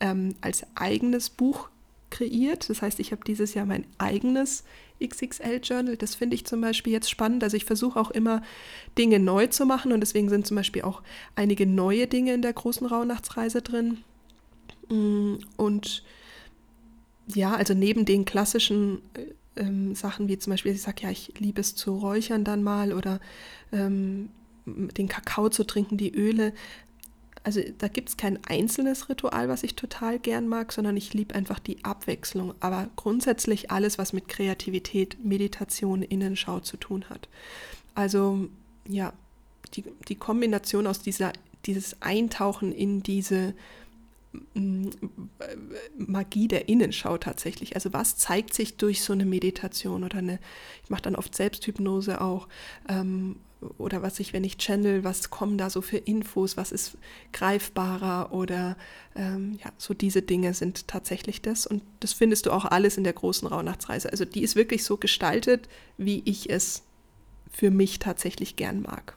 ähm, 0.00 0.34
als 0.40 0.66
eigenes 0.74 1.30
Buch 1.30 1.68
kreiert. 2.10 2.68
Das 2.68 2.82
heißt, 2.82 3.00
ich 3.00 3.12
habe 3.12 3.22
dieses 3.24 3.54
Jahr 3.54 3.66
mein 3.66 3.86
eigenes 3.98 4.64
XXL-Journal. 5.02 5.96
Das 5.96 6.14
finde 6.14 6.34
ich 6.34 6.44
zum 6.46 6.60
Beispiel 6.60 6.92
jetzt 6.92 7.10
spannend. 7.10 7.44
Also 7.44 7.56
ich 7.56 7.64
versuche 7.64 7.98
auch 7.98 8.10
immer 8.10 8.42
Dinge 8.96 9.18
neu 9.18 9.46
zu 9.46 9.66
machen 9.66 9.92
und 9.92 10.00
deswegen 10.00 10.28
sind 10.28 10.46
zum 10.46 10.56
Beispiel 10.56 10.82
auch 10.82 11.02
einige 11.36 11.66
neue 11.66 12.06
Dinge 12.06 12.34
in 12.34 12.42
der 12.42 12.52
großen 12.52 12.86
Rauhnachtsreise 12.86 13.62
drin. 13.62 13.98
Mm, 14.88 15.36
und 15.56 16.04
ja, 17.34 17.54
also 17.54 17.74
neben 17.74 18.04
den 18.04 18.24
klassischen 18.24 19.02
äh, 19.14 19.60
ähm, 19.60 19.94
Sachen 19.94 20.28
wie 20.28 20.38
zum 20.38 20.52
Beispiel, 20.52 20.72
ich 20.72 20.82
sage 20.82 21.02
ja, 21.02 21.10
ich 21.10 21.34
liebe 21.38 21.60
es 21.60 21.74
zu 21.74 21.96
räuchern 21.96 22.44
dann 22.44 22.62
mal 22.62 22.92
oder 22.92 23.20
ähm, 23.72 24.30
den 24.66 25.08
Kakao 25.08 25.48
zu 25.48 25.64
trinken, 25.64 25.96
die 25.96 26.14
Öle, 26.14 26.52
also 27.48 27.62
da 27.78 27.88
gibt 27.88 28.10
es 28.10 28.18
kein 28.18 28.38
einzelnes 28.44 29.08
Ritual, 29.08 29.48
was 29.48 29.62
ich 29.62 29.74
total 29.74 30.18
gern 30.18 30.48
mag, 30.48 30.70
sondern 30.70 30.98
ich 30.98 31.14
liebe 31.14 31.34
einfach 31.34 31.58
die 31.58 31.82
Abwechslung. 31.82 32.52
Aber 32.60 32.90
grundsätzlich 32.94 33.70
alles, 33.70 33.96
was 33.96 34.12
mit 34.12 34.28
Kreativität, 34.28 35.16
Meditation, 35.24 36.02
Innenschau 36.02 36.60
zu 36.60 36.76
tun 36.76 37.06
hat. 37.08 37.30
Also 37.94 38.50
ja, 38.86 39.14
die, 39.72 39.84
die 40.08 40.16
Kombination 40.16 40.86
aus 40.86 41.00
dieser, 41.00 41.32
dieses 41.64 42.02
Eintauchen 42.02 42.70
in 42.70 43.02
diese 43.02 43.54
mm, 44.52 44.88
Magie 45.96 46.48
der 46.48 46.68
Innenschau 46.68 47.16
tatsächlich. 47.16 47.76
Also 47.76 47.94
was 47.94 48.18
zeigt 48.18 48.52
sich 48.52 48.76
durch 48.76 49.00
so 49.00 49.14
eine 49.14 49.24
Meditation 49.24 50.04
oder 50.04 50.18
eine, 50.18 50.38
ich 50.84 50.90
mache 50.90 51.00
dann 51.00 51.16
oft 51.16 51.34
Selbsthypnose 51.34 52.20
auch, 52.20 52.46
ähm, 52.90 53.36
oder 53.78 54.02
was 54.02 54.20
ich, 54.20 54.32
wenn 54.32 54.44
ich 54.44 54.58
channel, 54.58 55.04
was 55.04 55.30
kommen 55.30 55.58
da 55.58 55.68
so 55.68 55.80
für 55.82 55.96
Infos, 55.96 56.56
was 56.56 56.72
ist 56.72 56.96
greifbarer 57.32 58.32
oder 58.32 58.76
ähm, 59.16 59.58
ja, 59.62 59.72
so 59.78 59.94
diese 59.94 60.22
Dinge 60.22 60.54
sind 60.54 60.86
tatsächlich 60.86 61.42
das. 61.42 61.66
Und 61.66 61.82
das 62.00 62.12
findest 62.12 62.46
du 62.46 62.52
auch 62.52 62.64
alles 62.64 62.96
in 62.96 63.04
der 63.04 63.12
großen 63.12 63.48
Rauhnachtsreise. 63.48 64.10
Also 64.10 64.24
die 64.24 64.42
ist 64.42 64.56
wirklich 64.56 64.84
so 64.84 64.96
gestaltet, 64.96 65.68
wie 65.96 66.22
ich 66.24 66.50
es 66.50 66.84
für 67.50 67.70
mich 67.70 67.98
tatsächlich 67.98 68.56
gern 68.56 68.82
mag. 68.82 69.16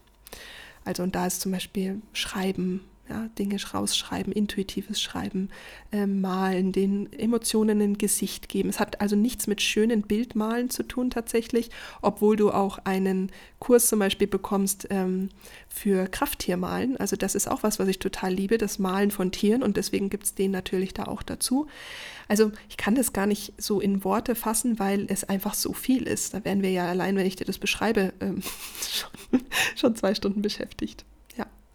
Also 0.86 1.04
und 1.04 1.14
da 1.14 1.28
ist 1.28 1.42
zum 1.42 1.52
Beispiel 1.52 2.02
Schreiben 2.14 2.82
ja, 3.12 3.28
Dinge 3.38 3.58
rausschreiben, 3.62 4.32
intuitives 4.32 5.02
Schreiben, 5.02 5.50
äh, 5.92 6.06
malen, 6.06 6.72
den 6.72 7.12
Emotionen 7.12 7.82
ein 7.82 7.98
Gesicht 7.98 8.48
geben. 8.48 8.70
Es 8.70 8.80
hat 8.80 9.02
also 9.02 9.18
nichts 9.18 9.48
mit 9.48 9.62
schönen 9.62 10.04
Bildmalen 10.04 10.70
zu 10.70 10.84
tun 10.84 11.10
tatsächlich, 11.10 11.70
obwohl 12.02 12.38
du 12.38 12.52
auch 12.52 12.80
einen 12.86 13.30
Kurs 13.60 13.88
zum 13.88 14.00
Beispiel 14.00 14.28
bekommst 14.28 14.88
ähm, 14.92 15.30
für 15.68 16.08
Krafttiermalen. 16.08 16.96
Also 16.98 17.18
das 17.18 17.36
ist 17.36 17.50
auch 17.50 17.64
was, 17.64 17.80
was 17.80 17.90
ich 17.90 18.00
total 18.00 18.34
liebe, 18.34 18.58
das 18.58 18.80
Malen 18.80 19.12
von 19.12 19.32
Tieren 19.34 19.62
und 19.62 19.76
deswegen 19.76 20.10
gibt 20.10 20.24
es 20.24 20.34
den 20.34 20.52
natürlich 20.52 20.94
da 20.94 21.04
auch 21.04 21.22
dazu. 21.22 21.68
Also 22.30 22.54
ich 22.70 22.78
kann 22.78 22.96
das 22.96 23.12
gar 23.12 23.28
nicht 23.28 23.54
so 23.58 23.82
in 23.82 24.06
Worte 24.06 24.36
fassen, 24.36 24.80
weil 24.80 25.06
es 25.10 25.26
einfach 25.26 25.54
so 25.54 25.74
viel 25.74 26.04
ist. 26.04 26.34
Da 26.34 26.46
wären 26.46 26.62
wir 26.62 26.72
ja 26.72 26.88
allein, 26.88 27.18
wenn 27.18 27.26
ich 27.26 27.36
dir 27.36 27.44
das 27.44 27.58
beschreibe, 27.58 28.14
ähm, 28.22 28.42
schon, 28.90 29.42
schon 29.76 29.96
zwei 29.98 30.16
Stunden 30.16 30.42
beschäftigt. 30.42 31.04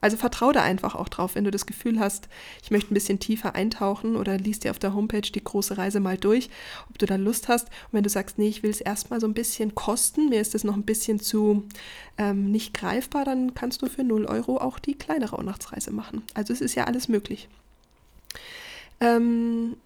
Also 0.01 0.17
vertraue 0.17 0.53
da 0.53 0.63
einfach 0.63 0.95
auch 0.95 1.09
drauf, 1.09 1.35
wenn 1.35 1.45
du 1.45 1.51
das 1.51 1.67
Gefühl 1.67 1.99
hast, 1.99 2.29
ich 2.63 2.71
möchte 2.71 2.93
ein 2.93 2.95
bisschen 2.95 3.19
tiefer 3.19 3.55
eintauchen 3.55 4.17
oder 4.17 4.37
liest 4.37 4.65
dir 4.65 4.71
auf 4.71 4.79
der 4.79 4.95
Homepage 4.95 5.23
die 5.23 5.43
große 5.43 5.79
Reise 5.79 6.01
mal 6.01 6.19
durch, 6.19 6.51
ob 6.91 6.99
du 6.99 7.07
da 7.07 7.17
Lust 7.17 7.49
hast. 7.49 7.69
Und 7.69 7.93
wenn 7.93 8.03
du 8.05 8.11
sagst, 8.11 8.39
nee, 8.39 8.49
ich 8.49 8.63
will 8.63 8.71
es 8.71 8.81
erstmal 8.81 9.21
so 9.21 9.27
ein 9.27 9.35
bisschen 9.35 9.75
kosten, 9.75 10.29
mir 10.29 10.41
ist 10.41 10.55
das 10.55 10.65
noch 10.65 10.77
ein 10.77 10.85
bisschen 10.85 11.19
zu 11.19 11.65
ähm, 12.19 12.53
nicht 12.53 12.75
greifbar, 12.75 13.25
dann 13.25 13.55
kannst 13.55 13.83
du 13.83 13.87
für 13.87 14.05
0 14.05 14.27
Euro 14.27 14.59
auch 14.59 14.79
die 14.79 14.95
kleine 14.95 15.31
Rauhnachtsreise 15.31 15.93
machen. 15.93 16.23
Also 16.35 16.53
es 16.53 16.61
ist 16.61 16.75
ja 16.75 16.85
alles 16.85 17.09
möglich. 17.09 17.49
Ähm, 19.01 19.77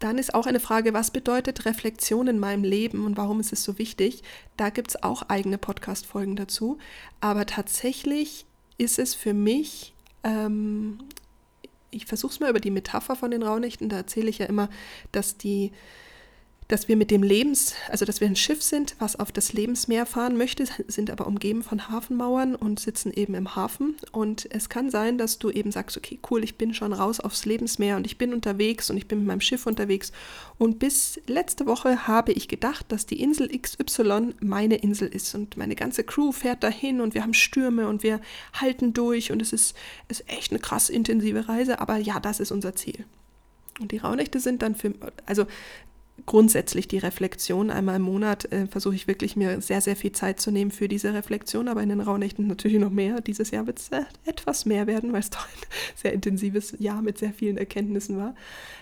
dann 0.00 0.16
ist 0.16 0.34
auch 0.34 0.46
eine 0.46 0.60
Frage, 0.60 0.94
was 0.94 1.10
bedeutet 1.10 1.66
Reflexion 1.66 2.26
in 2.26 2.38
meinem 2.38 2.64
Leben 2.64 3.04
und 3.04 3.18
warum 3.18 3.38
ist 3.38 3.52
es 3.52 3.62
so 3.62 3.78
wichtig? 3.78 4.22
Da 4.56 4.70
gibt 4.70 4.88
es 4.88 5.02
auch 5.02 5.24
eigene 5.28 5.58
Podcast-Folgen 5.58 6.36
dazu. 6.36 6.78
Aber 7.20 7.44
tatsächlich 7.44 8.46
ist 8.80 8.98
es 8.98 9.14
für 9.14 9.34
mich, 9.34 9.92
ähm, 10.24 11.00
ich 11.90 12.06
versuche 12.06 12.32
es 12.32 12.40
mal 12.40 12.48
über 12.48 12.60
die 12.60 12.70
Metapher 12.70 13.14
von 13.14 13.30
den 13.30 13.42
Raunächten, 13.42 13.90
da 13.90 13.96
erzähle 13.96 14.30
ich 14.30 14.38
ja 14.38 14.46
immer, 14.46 14.70
dass 15.12 15.36
die, 15.36 15.72
dass 16.70 16.86
wir 16.86 16.96
mit 16.96 17.10
dem 17.10 17.24
Lebens, 17.24 17.74
also 17.88 18.04
dass 18.04 18.20
wir 18.20 18.28
ein 18.28 18.36
Schiff 18.36 18.62
sind, 18.62 18.94
was 19.00 19.16
auf 19.16 19.32
das 19.32 19.52
Lebensmeer 19.52 20.06
fahren 20.06 20.36
möchte, 20.36 20.66
sind 20.86 21.10
aber 21.10 21.26
umgeben 21.26 21.64
von 21.64 21.88
Hafenmauern 21.88 22.54
und 22.54 22.78
sitzen 22.78 23.12
eben 23.12 23.34
im 23.34 23.56
Hafen. 23.56 23.96
Und 24.12 24.46
es 24.52 24.68
kann 24.68 24.88
sein, 24.88 25.18
dass 25.18 25.40
du 25.40 25.50
eben 25.50 25.72
sagst, 25.72 25.96
okay, 25.96 26.20
cool, 26.30 26.44
ich 26.44 26.56
bin 26.56 26.72
schon 26.72 26.92
raus 26.92 27.18
aufs 27.18 27.44
Lebensmeer 27.44 27.96
und 27.96 28.06
ich 28.06 28.18
bin 28.18 28.32
unterwegs 28.32 28.88
und 28.88 28.96
ich 28.96 29.08
bin 29.08 29.18
mit 29.18 29.26
meinem 29.26 29.40
Schiff 29.40 29.66
unterwegs. 29.66 30.12
Und 30.58 30.78
bis 30.78 31.20
letzte 31.26 31.66
Woche 31.66 32.06
habe 32.06 32.32
ich 32.32 32.46
gedacht, 32.46 32.86
dass 32.92 33.04
die 33.04 33.20
Insel 33.20 33.48
XY 33.48 34.34
meine 34.40 34.76
Insel 34.76 35.08
ist 35.08 35.34
und 35.34 35.56
meine 35.56 35.74
ganze 35.74 36.04
Crew 36.04 36.30
fährt 36.30 36.62
dahin 36.62 37.00
und 37.00 37.14
wir 37.14 37.22
haben 37.22 37.34
Stürme 37.34 37.88
und 37.88 38.04
wir 38.04 38.20
halten 38.52 38.92
durch 38.92 39.32
und 39.32 39.42
es 39.42 39.52
ist, 39.52 39.74
ist 40.08 40.24
echt 40.28 40.52
eine 40.52 40.60
krass 40.60 40.88
intensive 40.88 41.48
Reise, 41.48 41.80
aber 41.80 41.96
ja, 41.96 42.20
das 42.20 42.38
ist 42.38 42.52
unser 42.52 42.76
Ziel. 42.76 43.04
Und 43.80 43.92
die 43.92 43.98
Rauhnächte 43.98 44.38
sind 44.40 44.62
dann 44.62 44.74
für, 44.74 44.92
also 45.26 45.46
grundsätzlich 46.26 46.88
die 46.88 46.98
Reflexion. 46.98 47.70
Einmal 47.70 47.96
im 47.96 48.02
Monat 48.02 48.50
äh, 48.52 48.66
versuche 48.66 48.94
ich 48.94 49.06
wirklich 49.06 49.36
mir 49.36 49.60
sehr, 49.60 49.80
sehr 49.80 49.96
viel 49.96 50.12
Zeit 50.12 50.40
zu 50.40 50.50
nehmen 50.50 50.70
für 50.70 50.88
diese 50.88 51.14
Reflexion, 51.14 51.68
aber 51.68 51.82
in 51.82 51.88
den 51.88 52.00
Rauhnächten 52.00 52.46
natürlich 52.46 52.78
noch 52.78 52.90
mehr. 52.90 53.20
Dieses 53.20 53.50
Jahr 53.50 53.66
wird 53.66 53.78
es 53.78 53.88
äh, 53.88 54.02
etwas 54.24 54.66
mehr 54.66 54.86
werden, 54.86 55.12
weil 55.12 55.20
es 55.20 55.30
doch 55.30 55.46
ein 55.46 55.66
sehr 55.96 56.12
intensives 56.12 56.74
Jahr 56.78 57.02
mit 57.02 57.18
sehr 57.18 57.32
vielen 57.32 57.58
Erkenntnissen 57.58 58.16
war. 58.16 58.34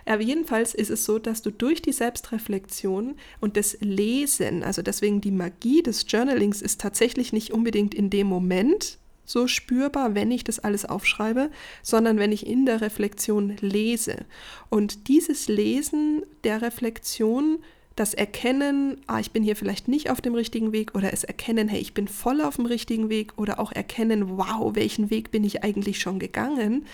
Aber 0.06 0.22
jedenfalls 0.22 0.74
ist 0.74 0.90
es 0.90 1.04
so, 1.04 1.18
dass 1.18 1.42
du 1.42 1.50
durch 1.50 1.82
die 1.82 1.92
Selbstreflexion 1.92 3.16
und 3.40 3.56
das 3.56 3.76
Lesen, 3.80 4.62
also 4.62 4.82
deswegen 4.82 5.20
die 5.20 5.30
Magie 5.30 5.82
des 5.82 6.06
Journalings 6.08 6.62
ist 6.62 6.80
tatsächlich 6.80 7.32
nicht 7.32 7.52
unbedingt 7.52 7.94
in 7.94 8.10
dem 8.10 8.26
Moment, 8.26 8.98
so 9.28 9.46
spürbar, 9.46 10.14
wenn 10.14 10.30
ich 10.30 10.42
das 10.42 10.58
alles 10.58 10.84
aufschreibe, 10.84 11.50
sondern 11.82 12.18
wenn 12.18 12.32
ich 12.32 12.46
in 12.46 12.64
der 12.66 12.80
Reflexion 12.80 13.56
lese. 13.60 14.24
Und 14.70 15.08
dieses 15.08 15.48
Lesen 15.48 16.22
der 16.44 16.62
Reflexion, 16.62 17.58
das 17.94 18.14
Erkennen, 18.14 19.02
ah, 19.06 19.20
ich 19.20 19.32
bin 19.32 19.42
hier 19.42 19.56
vielleicht 19.56 19.86
nicht 19.86 20.08
auf 20.10 20.20
dem 20.20 20.34
richtigen 20.34 20.72
Weg 20.72 20.94
oder 20.94 21.12
es 21.12 21.24
erkennen, 21.24 21.68
hey, 21.68 21.80
ich 21.80 21.94
bin 21.94 22.08
voll 22.08 22.40
auf 22.40 22.56
dem 22.56 22.66
richtigen 22.66 23.10
Weg 23.10 23.32
oder 23.36 23.60
auch 23.60 23.72
erkennen, 23.72 24.38
wow, 24.38 24.74
welchen 24.74 25.10
Weg 25.10 25.30
bin 25.30 25.44
ich 25.44 25.62
eigentlich 25.62 26.00
schon 26.00 26.18
gegangen, 26.18 26.86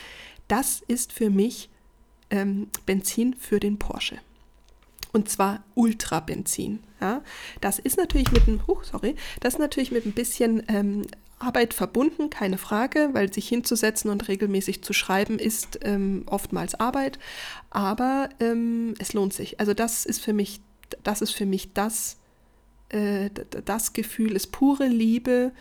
das 0.49 0.83
ist 0.89 1.13
für 1.13 1.31
mich 1.31 1.71
ähm, 2.31 2.69
Benzin 2.85 3.35
für 3.35 3.61
den 3.61 3.79
Porsche 3.79 4.19
und 5.15 5.29
zwar 5.29 5.65
Ultra-Benzin. 5.75 6.81
Ja, 7.01 7.23
das 7.61 7.79
ist 7.79 7.97
natürlich 7.97 8.33
mit 8.33 8.47
einem, 8.47 8.61
oh, 8.67 8.79
sorry, 8.83 9.15
das 9.41 9.55
ist 9.55 9.61
natürlich 9.61 9.93
mit 9.93 10.05
ein 10.05 10.13
bisschen 10.13 10.63
ähm, 10.69 11.07
Arbeit 11.39 11.75
verbunden, 11.75 12.31
keine 12.31 12.59
Frage, 12.59 13.11
weil 13.13 13.33
sich 13.33 13.49
hinzusetzen 13.49 14.11
und 14.11 14.29
regelmäßig 14.29 14.83
zu 14.83 14.93
schreiben 14.93 15.39
ist 15.39 15.79
ähm, 15.83 16.25
oftmals 16.27 16.75
Arbeit, 16.75 17.19
aber 17.71 18.29
ähm, 18.41 18.95
es 18.99 19.13
lohnt 19.13 19.33
sich. 19.33 19.61
Also 19.61 19.75
das 19.75 20.05
ist 20.07 20.21
für 20.21 20.33
mich, 20.33 20.61
das 21.03 21.23
ist 21.23 21.33
für 21.33 21.47
mich 21.47 21.73
das, 21.73 22.19
äh, 22.89 23.31
das 23.65 23.93
Gefühl, 23.93 24.33
ist 24.33 24.53
pure 24.53 24.89
Liebe 24.89 25.53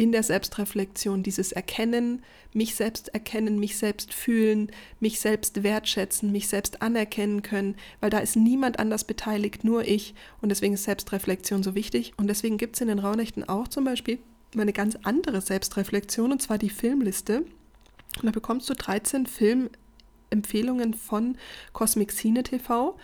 in 0.00 0.12
der 0.12 0.22
Selbstreflexion, 0.22 1.22
dieses 1.22 1.52
Erkennen, 1.52 2.22
mich 2.54 2.74
selbst 2.74 3.08
erkennen, 3.08 3.58
mich 3.58 3.76
selbst 3.76 4.14
fühlen, 4.14 4.70
mich 4.98 5.20
selbst 5.20 5.62
wertschätzen, 5.62 6.32
mich 6.32 6.48
selbst 6.48 6.80
anerkennen 6.80 7.42
können, 7.42 7.76
weil 8.00 8.08
da 8.08 8.18
ist 8.18 8.34
niemand 8.34 8.78
anders 8.78 9.04
beteiligt, 9.04 9.62
nur 9.62 9.86
ich. 9.86 10.14
Und 10.40 10.48
deswegen 10.48 10.72
ist 10.72 10.84
Selbstreflexion 10.84 11.62
so 11.62 11.74
wichtig. 11.74 12.14
Und 12.16 12.28
deswegen 12.28 12.56
gibt 12.56 12.76
es 12.76 12.80
in 12.80 12.88
den 12.88 12.98
Raunächten 12.98 13.46
auch 13.46 13.68
zum 13.68 13.84
Beispiel 13.84 14.18
eine 14.56 14.72
ganz 14.72 14.96
andere 15.02 15.42
Selbstreflexion, 15.42 16.32
und 16.32 16.40
zwar 16.40 16.56
die 16.56 16.70
Filmliste. 16.70 17.40
Und 17.40 18.24
da 18.24 18.30
bekommst 18.30 18.70
du 18.70 18.74
13 18.74 19.26
Filmempfehlungen 19.26 20.94
von 20.94 21.36
Cosmic 21.74 22.12
Cine 22.12 22.42
TV. 22.42 22.96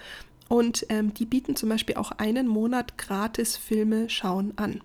Und 0.49 0.87
ähm, 0.89 1.13
die 1.13 1.27
bieten 1.27 1.57
zum 1.57 1.69
Beispiel 1.69 1.97
auch 1.97 2.13
einen 2.13 2.49
Monat 2.49 2.97
gratis 2.97 3.59
Filme 3.59 4.09
schauen 4.09 4.55
an. 4.57 4.81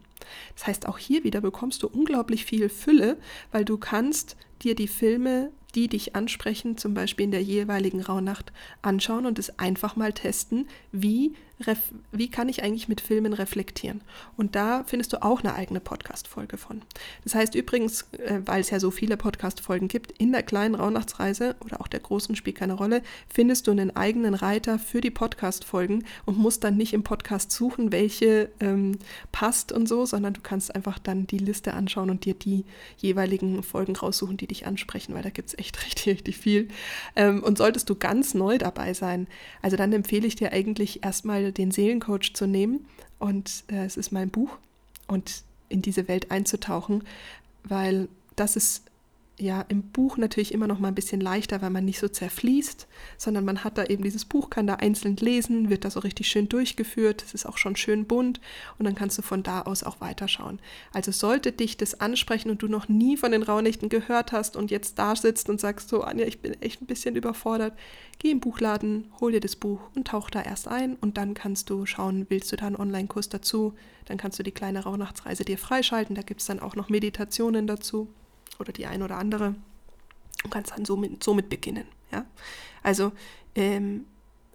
Das 0.56 0.68
heißt, 0.68 0.88
auch 0.88 0.98
hier 0.98 1.24
wieder 1.24 1.42
bekommst 1.42 1.84
du 1.84 1.88
unglaublich 1.88 2.46
viel 2.46 2.70
Fülle, 2.70 3.18
weil 3.52 3.66
du 3.66 3.78
kannst 3.78 4.36
dir 4.62 4.76
die 4.76 4.88
Filme 4.88 5.52
die 5.76 5.88
dich 5.88 6.16
ansprechen, 6.16 6.78
zum 6.78 6.94
Beispiel 6.94 7.26
in 7.26 7.32
der 7.32 7.44
jeweiligen 7.44 8.02
Rauhnacht 8.02 8.52
anschauen 8.82 9.26
und 9.26 9.40
es 9.40 9.58
einfach 9.60 9.96
mal 9.96 10.14
testen, 10.14 10.68
wie, 10.92 11.34
wie 12.12 12.30
kann 12.30 12.49
ich 12.49 12.64
eigentlich 12.64 12.88
mit 12.88 13.01
Filmen 13.01 13.34
reflektieren. 13.34 14.01
Und 14.38 14.55
da 14.55 14.84
findest 14.86 15.14
du 15.14 15.24
auch 15.24 15.41
eine 15.41 15.55
eigene 15.55 15.80
Podcast-Folge 15.80 16.57
von. 16.57 16.82
Das 17.24 17.36
heißt 17.36 17.55
übrigens, 17.55 18.07
äh, 18.14 18.39
weil 18.45 18.62
es 18.62 18.70
ja 18.70 18.80
so 18.80 18.91
viele 18.91 19.18
Podcast-Folgen 19.18 19.88
gibt, 19.88 20.12
in 20.20 20.32
der 20.32 20.43
kleinen 20.43 20.76
Rauhnachtsreise 20.76 21.55
oder 21.64 21.82
auch 21.82 21.88
der 21.88 21.99
großen 21.99 22.36
spielt 22.36 22.57
keine 22.57 22.74
Rolle, 22.74 23.01
findest 23.28 23.68
du 23.68 23.72
einen 23.72 23.95
eigenen 23.95 24.34
Reiter 24.34 24.80
für 24.80 25.01
die 25.01 25.12
Podcast-Folgen 25.12 26.05
und 26.26 26.38
musst 26.38 26.64
dann 26.64 26.78
nicht 26.78 26.93
im 26.93 27.03
Podcast 27.03 27.51
suchen, 27.51 27.91
welche 27.91 28.49
ähm, 28.59 28.97
passt 29.32 29.72
und 29.72 29.88
so, 29.88 30.05
sondern 30.05 30.34
du 30.34 30.41
kannst 30.41 30.74
einfach 30.76 30.99
dann 30.99 31.28
die 31.28 31.38
Liste 31.38 31.74
anschauen 31.74 32.09
und 32.09 32.26
dir 32.26 32.34
die 32.34 32.66
jeweiligen 32.97 33.64
Folgen 33.64 33.95
raussuchen, 33.95 34.38
die 34.38 34.47
dich 34.47 34.66
ansprechen, 34.66 35.14
weil 35.14 35.24
da 35.24 35.30
gibt 35.30 35.49
es 35.49 35.57
echt 35.57 35.86
richtig, 35.86 36.07
richtig 36.07 36.38
viel. 36.38 36.68
Ähm, 37.16 37.43
und 37.43 37.57
solltest 37.57 37.89
du 37.89 37.95
ganz 37.95 38.34
neu 38.34 38.57
dabei 38.57 38.93
sein, 38.93 39.28
also 39.62 39.78
dann 39.78 39.93
empfehle 39.93 40.28
ich 40.28 40.36
dir 40.36 40.51
eigentlich 40.51 41.03
erstmal 41.03 41.51
den 41.58 41.72
Seelencoach 41.72 42.34
zu 42.34 42.47
nehmen. 42.47 42.86
Und 43.20 43.64
äh, 43.68 43.86
es 43.86 43.97
ist 43.97 44.12
mein 44.12 44.30
Buch. 44.30 44.58
Und 45.08 45.43
in 45.70 45.82
diese 45.82 46.08
Welt 46.08 46.32
einzutauchen, 46.32 47.04
weil 47.64 48.08
das 48.36 48.56
ist 48.56 48.84
ja 49.42 49.66
im 49.68 49.84
Buch 49.84 50.18
natürlich 50.18 50.54
immer 50.54 50.68
noch 50.68 50.80
mal 50.80 50.89
ein 50.89 50.96
bisschen 50.96 51.22
leichter, 51.22 51.62
weil 51.62 51.70
man 51.70 51.86
nicht 51.86 52.00
so 52.00 52.08
zerfließt, 52.08 52.88
sondern 53.18 53.46
man 53.46 53.64
hat 53.64 53.78
da 53.78 53.86
eben 53.86 54.04
dieses 54.04 54.26
Buch, 54.26 54.50
kann 54.50 54.68
da 54.68 54.76
einzeln 54.76 55.16
lesen, 55.18 55.70
wird 55.70 55.86
da 55.86 55.89
so 55.89 56.00
richtig 56.00 56.28
schön 56.28 56.50
durchgeführt, 56.50 57.24
es 57.24 57.34
ist 57.34 57.46
auch 57.46 57.58
schon 57.58 57.76
schön 57.76 58.06
bunt 58.06 58.39
und 58.78 58.86
dann 58.86 58.96
kannst 58.96 59.18
du 59.18 59.22
von 59.22 59.44
da 59.44 59.62
aus 59.62 59.84
auch 59.84 60.02
weiterschauen. 60.02 60.60
Also 60.94 61.12
sollte 61.12 61.52
dich 61.52 61.78
das 61.78 62.00
ansprechen 62.00 62.50
und 62.50 62.62
du 62.62 62.68
noch 62.68 62.88
nie 62.88 63.18
von 63.18 63.32
den 63.32 63.44
Rauhnächten 63.44 63.89
gehört 63.89 64.32
hast 64.32 64.56
und 64.56 64.72
jetzt 64.72 64.98
da 65.00 65.16
sitzt 65.16 65.50
und 65.50 65.60
sagst 65.60 65.89
so, 65.89 66.02
Anja, 66.04 66.26
ich 66.26 66.42
bin 66.42 66.60
echt 66.62 66.82
ein 66.82 66.88
bisschen 66.88 67.16
überfordert, 67.16 67.74
geh 68.20 68.32
im 68.32 68.39
Buchladen, 68.39 69.12
hol 69.20 69.32
dir 69.32 69.42
das 69.42 69.56
Buch 69.56 69.82
und 69.96 70.08
tauch 70.08 70.30
da 70.30 70.42
erst 70.42 70.68
ein 70.68 70.96
und 70.96 71.18
dann 71.18 71.34
kannst 71.34 71.70
du 71.70 71.86
schauen, 71.86 72.28
willst 72.30 72.52
du 72.52 72.56
da 72.56 72.68
einen 72.68 72.76
Online-Kurs 72.76 73.30
dazu, 73.30 73.74
dann 74.06 74.18
kannst 74.18 74.39
du 74.39 74.44
die 74.44 74.52
kleine 74.52 74.84
Rauhnachtsreise 74.84 75.46
dir 75.46 75.58
freischalten, 75.58 76.16
da 76.16 76.22
gibt 76.22 76.42
es 76.42 76.48
dann 76.48 76.60
auch 76.60 76.76
noch 76.76 76.89
Meditationen 76.89 77.68
dazu 77.68 78.10
oder 78.62 78.72
die 78.72 78.86
eine 78.86 79.03
oder 79.03 79.18
andere 79.18 79.55
und 80.43 80.49
kannst 80.51 80.72
dann 80.72 80.86
somit, 80.86 81.24
somit 81.24 81.49
beginnen. 81.49 81.86
Ja? 82.12 82.26
Also 82.84 83.12
ähm, 83.55 84.05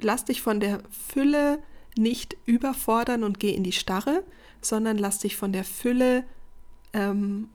lass 0.00 0.24
dich 0.24 0.40
von 0.40 0.60
der 0.60 0.80
Fülle 0.90 1.62
nicht 1.96 2.36
überfordern 2.44 3.24
und 3.24 3.40
geh 3.40 3.54
in 3.54 3.64
die 3.64 3.72
Starre, 3.72 4.24
sondern 4.60 4.98
lass 4.98 5.18
dich 5.18 5.36
von 5.36 5.52
der 5.52 5.64
Fülle 5.64 6.24
ähm, 6.92 7.48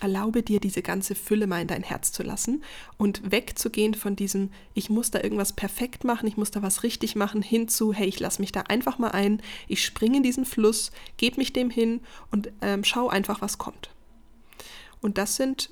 erlaube 0.00 0.42
dir 0.42 0.60
diese 0.60 0.82
ganze 0.82 1.14
Fülle 1.14 1.46
mal 1.46 1.60
in 1.60 1.68
dein 1.68 1.82
Herz 1.82 2.12
zu 2.12 2.22
lassen 2.22 2.62
und 2.96 3.30
wegzugehen 3.30 3.94
von 3.94 4.16
diesem, 4.16 4.50
ich 4.74 4.90
muss 4.90 5.10
da 5.10 5.20
irgendwas 5.20 5.52
perfekt 5.52 6.04
machen, 6.04 6.26
ich 6.26 6.36
muss 6.36 6.50
da 6.50 6.62
was 6.62 6.82
richtig 6.82 7.16
machen, 7.16 7.42
hinzu, 7.42 7.92
hey, 7.92 8.08
ich 8.08 8.20
lasse 8.20 8.40
mich 8.40 8.52
da 8.52 8.62
einfach 8.62 8.98
mal 8.98 9.10
ein, 9.10 9.42
ich 9.68 9.84
springe 9.84 10.18
in 10.18 10.22
diesen 10.22 10.44
Fluss, 10.44 10.90
gebe 11.16 11.36
mich 11.36 11.52
dem 11.52 11.70
hin 11.70 12.00
und 12.30 12.50
ähm, 12.62 12.84
schau 12.84 13.08
einfach, 13.08 13.40
was 13.42 13.58
kommt. 13.58 13.90
Und 15.00 15.18
das 15.18 15.36
sind 15.36 15.70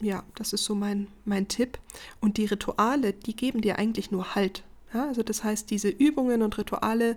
ja, 0.00 0.24
das 0.34 0.52
ist 0.52 0.64
so 0.64 0.74
mein, 0.74 1.08
mein 1.24 1.48
Tipp. 1.48 1.78
Und 2.20 2.36
die 2.36 2.46
Rituale, 2.46 3.12
die 3.12 3.36
geben 3.36 3.60
dir 3.60 3.78
eigentlich 3.78 4.10
nur 4.10 4.34
Halt. 4.34 4.64
Ja, 4.92 5.06
also 5.06 5.22
das 5.22 5.44
heißt, 5.44 5.70
diese 5.70 5.88
Übungen 5.88 6.42
und 6.42 6.58
Rituale, 6.58 7.16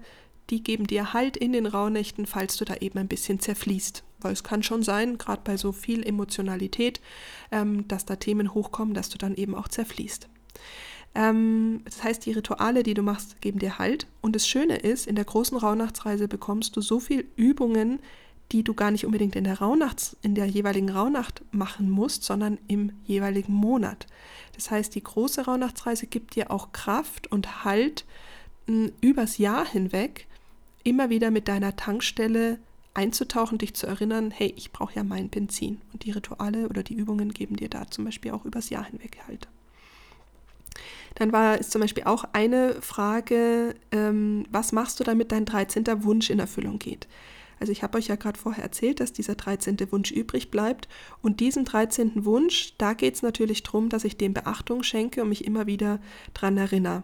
die 0.50 0.64
geben 0.64 0.88
dir 0.88 1.14
Halt 1.14 1.36
in 1.36 1.52
den 1.52 1.66
Rauhnächten, 1.66 2.26
falls 2.26 2.58
du 2.58 2.66
da 2.66 2.76
eben 2.76 3.00
ein 3.00 3.08
bisschen 3.08 3.40
zerfließt. 3.40 4.04
Weil 4.20 4.34
es 4.34 4.44
kann 4.44 4.64
schon 4.64 4.84
sein, 4.84 5.18
gerade 5.18 5.42
bei 5.44 5.58
so 5.58 5.72
viel 5.72 6.06
Emotionalität, 6.06 7.02
ähm, 7.52 7.88
dass 7.88 8.06
da 8.06 8.16
Themen 8.16 8.54
hochkommen, 8.54 8.94
dass 8.94 9.10
du 9.10 9.18
dann 9.18 9.36
eben 9.36 9.56
auch 9.56 9.68
zerfließt. 9.68 10.30
Ähm, 11.16 11.82
das 11.86 12.04
heißt, 12.04 12.26
die 12.26 12.34
Rituale, 12.34 12.84
die 12.84 12.94
du 12.94 13.02
machst, 13.02 13.42
geben 13.42 13.60
dir 13.60 13.80
Halt. 13.80 14.08
Und 14.22 14.36
das 14.36 14.48
Schöne 14.48 14.78
ist, 14.78 15.08
in 15.08 15.16
der 15.16 15.26
großen 15.26 15.58
Rauhnachtsreise 15.58 16.28
bekommst 16.28 16.76
du 16.76 16.82
so 16.82 17.00
viel 17.00 17.28
Übungen, 17.36 18.00
die 18.52 18.64
du 18.64 18.74
gar 18.74 18.92
nicht 18.92 19.06
unbedingt 19.06 19.36
in 19.36 19.44
der 19.44 19.60
Rauhnacht, 19.60 20.18
in 20.22 20.36
der 20.36 20.46
jeweiligen 20.46 20.90
Rauhnacht 20.90 21.42
machen 21.52 21.90
musst, 21.90 22.24
sondern 22.24 22.60
im 22.68 22.92
jeweiligen 23.06 23.54
Monat. 23.54 24.08
Das 24.56 24.72
heißt, 24.72 24.94
die 24.96 25.04
große 25.04 25.46
Rauhnachtsreise 25.46 26.08
gibt 26.08 26.36
dir 26.36 26.52
auch 26.52 26.72
Kraft 26.72 27.32
und 27.32 27.66
Halt 27.66 28.06
m, 28.68 28.92
übers 29.02 29.38
Jahr 29.38 29.66
hinweg, 29.66 30.28
immer 30.84 31.10
wieder 31.10 31.32
mit 31.32 31.48
deiner 31.48 31.76
Tankstelle 31.76 32.60
einzutauchen, 32.94 33.58
dich 33.58 33.74
zu 33.74 33.88
erinnern, 33.88 34.32
hey, 34.32 34.54
ich 34.56 34.72
brauche 34.72 34.96
ja 34.96 35.04
mein 35.04 35.30
Benzin. 35.30 35.82
Und 35.92 36.06
die 36.06 36.12
Rituale 36.12 36.70
oder 36.70 36.84
die 36.84 36.94
Übungen 36.94 37.34
geben 37.34 37.58
dir 37.58 37.70
da 37.70 37.90
zum 37.90 38.06
Beispiel 38.06 38.32
auch 38.32 38.46
übers 38.46 38.70
Jahr 38.70 38.86
hinweg 38.86 39.18
Halt. 39.28 39.48
Dann 41.16 41.32
war 41.32 41.60
es 41.60 41.70
zum 41.70 41.82
Beispiel 41.82 42.04
auch 42.04 42.26
eine 42.34 42.82
Frage, 42.82 43.76
ähm, 43.92 44.46
was 44.52 44.72
machst 44.72 45.00
du, 45.00 45.04
damit 45.04 45.32
dein 45.32 45.46
13. 45.46 46.04
Wunsch 46.04 46.30
in 46.30 46.40
Erfüllung 46.40 46.78
geht? 46.80 47.08
Also 47.60 47.72
ich 47.72 47.84
habe 47.84 47.98
euch 47.98 48.08
ja 48.08 48.16
gerade 48.16 48.40
vorher 48.40 48.64
erzählt, 48.64 49.00
dass 49.00 49.14
dieser 49.14 49.36
13. 49.36 49.92
Wunsch 49.92 50.12
übrig 50.12 50.52
bleibt. 50.52 50.88
Und 51.22 51.40
diesen 51.40 51.66
13. 51.66 52.26
Wunsch, 52.26 52.74
da 52.78 52.94
geht 52.94 53.16
es 53.16 53.22
natürlich 53.22 53.64
darum, 53.64 53.90
dass 53.90 54.04
ich 54.04 54.18
dem 54.18 54.34
Beachtung 54.34 54.84
schenke 54.84 55.22
und 55.22 55.30
mich 55.30 55.46
immer 55.46 55.66
wieder 55.66 56.00
daran 56.34 56.58
erinnere. 56.58 57.04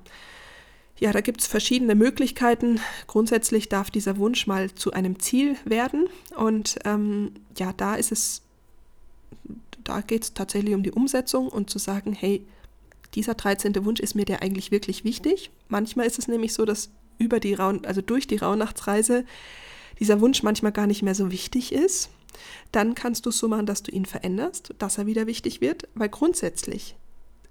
Ja, 1.00 1.12
da 1.12 1.22
gibt 1.22 1.42
es 1.42 1.48
verschiedene 1.48 1.96
Möglichkeiten. 1.96 2.80
Grundsätzlich 3.08 3.70
darf 3.70 3.90
dieser 3.90 4.18
Wunsch 4.18 4.46
mal 4.46 4.72
zu 4.72 4.92
einem 4.92 5.20
Ziel 5.20 5.58
werden. 5.66 6.08
Und 6.36 6.78
ähm, 6.86 7.32
ja, 7.58 7.74
da 7.74 7.96
ist 7.96 8.12
es, 8.12 8.44
da 9.84 10.02
geht 10.02 10.24
es 10.24 10.34
tatsächlich 10.34 10.76
um 10.76 10.84
die 10.84 10.92
Umsetzung 10.92 11.48
und 11.48 11.72
zu 11.72 11.80
sagen, 11.80 12.14
hey, 12.14 12.46
dieser 13.16 13.34
13. 13.34 13.84
Wunsch 13.84 14.00
ist 14.00 14.14
mir 14.14 14.26
der 14.26 14.42
eigentlich 14.44 14.72
wirklich 14.72 15.04
wichtig. 15.04 15.50
Manchmal 15.70 16.06
ist 16.06 16.20
es 16.20 16.28
nämlich 16.28 16.54
so, 16.54 16.66
dass 16.66 16.92
über 17.18 17.40
die 17.40 17.54
Raun 17.54 17.86
also 17.86 18.02
durch 18.02 18.28
die 18.28 18.38
Rauhnachtsreise 18.38 19.26
dieser 20.02 20.20
Wunsch 20.20 20.44
manchmal 20.44 20.74
gar 20.74 20.88
nicht 20.88 21.04
mehr 21.04 21.16
so 21.16 21.32
wichtig 21.32 21.72
ist. 21.72 22.10
Dann 22.72 22.96
kannst 22.96 23.26
du 23.26 23.30
es 23.30 23.38
so 23.38 23.48
machen, 23.48 23.68
dass 23.68 23.84
du 23.84 23.92
ihn 23.92 24.06
veränderst, 24.06 24.74
dass 24.80 24.98
er 24.98 25.06
wieder 25.06 25.28
wichtig 25.28 25.62
wird, 25.62 25.88
weil 25.94 26.10
grundsätzlich 26.10 26.96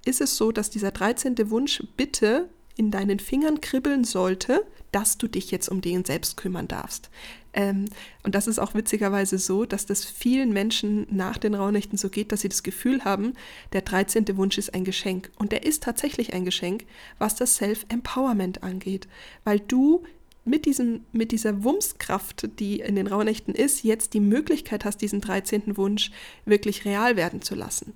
ist 0.05 0.21
es 0.21 0.37
so, 0.37 0.51
dass 0.51 0.69
dieser 0.69 0.91
13. 0.91 1.51
Wunsch 1.51 1.83
bitte 1.97 2.49
in 2.77 2.91
deinen 2.91 3.21
Fingern 3.21 3.61
kribbeln 3.61 4.05
sollte, 4.05 4.67
dass 4.91 5.19
du 5.19 5.29
dich 5.29 5.51
jetzt 5.51 5.69
um 5.69 5.81
den 5.81 6.05
selbst 6.05 6.37
kümmern 6.37 6.67
darfst. 6.67 7.11
Ähm, 7.53 7.85
und 8.25 8.35
das 8.35 8.47
ist 8.47 8.59
auch 8.59 8.75
witzigerweise 8.75 9.39
so, 9.39 9.65
dass 9.65 9.87
das 9.87 10.05
vielen 10.05 10.53
Menschen 10.53 11.07
nach 11.11 11.39
den 11.39 11.55
Rauhnächten 11.55 11.99
so 11.99 12.09
geht, 12.09 12.33
dass 12.33 12.41
sie 12.41 12.49
das 12.49 12.63
Gefühl 12.63 13.05
haben, 13.05 13.35
der 13.73 13.83
13. 13.83 14.37
Wunsch 14.37 14.59
ist 14.59 14.75
ein 14.75 14.85
Geschenk. 14.85 15.31
Und 15.37 15.53
der 15.53 15.65
ist 15.65 15.83
tatsächlich 15.83 16.33
ein 16.33 16.45
Geschenk, 16.45 16.85
was 17.19 17.37
das 17.37 17.57
Self-Empowerment 17.57 18.63
angeht, 18.63 19.09
weil 19.45 19.61
du 19.61 20.03
mit, 20.45 20.67
diesem, 20.67 21.05
mit 21.13 21.33
dieser 21.33 21.63
Wumskraft, 21.65 22.49
die 22.59 22.81
in 22.81 22.97
den 22.97 23.07
Rauhnächten 23.07 23.55
ist, 23.55 23.83
jetzt 23.83 24.15
die 24.15 24.21
Möglichkeit 24.21 24.85
hast, 24.85 24.99
diesen 24.99 25.21
13. 25.21 25.77
Wunsch 25.77 26.11
wirklich 26.45 26.85
real 26.85 27.17
werden 27.17 27.43
zu 27.43 27.55
lassen. 27.55 27.93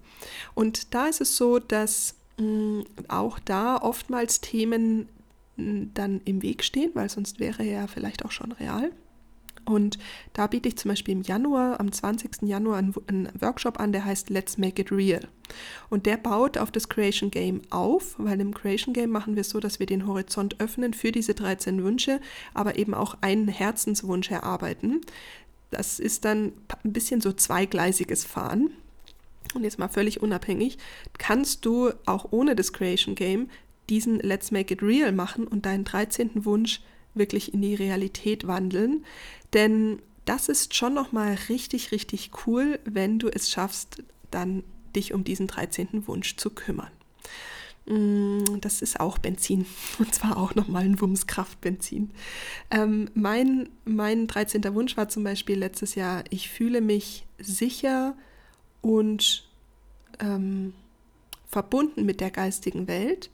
Und 0.54 0.94
da 0.94 1.06
ist 1.06 1.20
es 1.20 1.36
so, 1.36 1.58
dass 1.58 2.16
Mm, 2.36 2.80
auch 3.08 3.38
da 3.38 3.76
oftmals 3.76 4.40
Themen 4.40 5.08
mm, 5.56 5.84
dann 5.94 6.20
im 6.24 6.42
Weg 6.42 6.64
stehen, 6.64 6.90
weil 6.94 7.08
sonst 7.08 7.38
wäre 7.38 7.62
er 7.62 7.82
ja 7.82 7.86
vielleicht 7.86 8.24
auch 8.24 8.32
schon 8.32 8.52
real. 8.52 8.90
Und 9.64 9.98
da 10.32 10.46
biete 10.46 10.68
ich 10.68 10.76
zum 10.76 10.90
Beispiel 10.90 11.12
im 11.12 11.22
Januar, 11.22 11.80
am 11.80 11.90
20. 11.90 12.42
Januar, 12.42 12.78
einen, 12.78 13.28
Workshop 13.40 13.80
an, 13.80 13.92
der 13.92 14.04
heißt 14.04 14.30
Let's 14.30 14.58
Make 14.58 14.82
It 14.82 14.92
Real. 14.92 15.26
Und 15.90 16.06
der 16.06 16.16
baut 16.16 16.58
auf 16.58 16.70
das 16.70 16.88
Creation 16.88 17.30
Game 17.30 17.62
auf, 17.70 18.14
weil 18.18 18.40
im 18.40 18.54
Creation 18.54 18.94
Game 18.94 19.10
machen 19.10 19.36
wir 19.36 19.42
es 19.42 19.50
so, 19.50 19.60
dass 19.60 19.78
wir 19.78 19.86
den 19.86 20.06
Horizont 20.06 20.60
öffnen 20.60 20.94
für 20.94 21.12
diese 21.12 21.34
13 21.34 21.82
Wünsche, 21.82 22.20
aber 22.52 22.76
eben 22.78 22.94
auch 22.94 23.16
einen 23.20 23.48
Herzenswunsch 23.48 24.30
erarbeiten. 24.30 25.00
Das 25.70 25.98
ist 25.98 26.24
dann 26.24 26.52
ein 26.84 26.92
bisschen 26.92 27.20
so 27.20 27.32
zweigleisiges 27.32 28.24
Fahren 28.24 28.70
und 29.54 29.64
jetzt 29.64 29.78
mal 29.78 29.88
völlig 29.88 30.22
unabhängig, 30.22 30.78
kannst 31.18 31.64
du 31.64 31.92
auch 32.06 32.28
ohne 32.30 32.56
das 32.56 32.72
Creation 32.72 33.14
Game 33.14 33.48
diesen 33.88 34.18
Let's 34.18 34.50
Make 34.50 34.74
It 34.74 34.82
Real 34.82 35.12
machen 35.12 35.46
und 35.46 35.66
deinen 35.66 35.84
13. 35.84 36.44
Wunsch 36.44 36.80
wirklich 37.14 37.54
in 37.54 37.62
die 37.62 37.74
Realität 37.74 38.46
wandeln. 38.46 39.04
Denn 39.54 40.00
das 40.24 40.48
ist 40.48 40.74
schon 40.74 40.94
nochmal 40.94 41.38
richtig, 41.48 41.92
richtig 41.92 42.30
cool, 42.46 42.78
wenn 42.84 43.18
du 43.18 43.28
es 43.28 43.50
schaffst, 43.50 44.02
dann 44.30 44.64
dich 44.96 45.12
um 45.12 45.24
diesen 45.24 45.46
13. 45.46 46.06
Wunsch 46.06 46.36
zu 46.36 46.50
kümmern. 46.50 46.90
Mm, 47.86 48.60
das 48.60 48.82
ist 48.82 49.00
auch 49.00 49.18
Benzin 49.18 49.66
und 49.98 50.14
zwar 50.14 50.36
auch 50.36 50.54
nochmal 50.54 50.84
ein 50.84 51.00
Wumskraftbenzin. 51.00 52.10
Ähm, 52.70 53.10
mein, 53.14 53.68
mein 53.84 54.26
13. 54.26 54.62
Wunsch 54.74 54.96
war 54.96 55.08
zum 55.08 55.24
Beispiel 55.24 55.58
letztes 55.58 55.94
Jahr, 55.94 56.24
ich 56.30 56.48
fühle 56.48 56.80
mich 56.80 57.26
sicher, 57.38 58.16
und 58.84 59.48
ähm, 60.20 60.74
verbunden 61.48 62.04
mit 62.04 62.20
der 62.20 62.30
geistigen 62.30 62.86
Welt. 62.86 63.30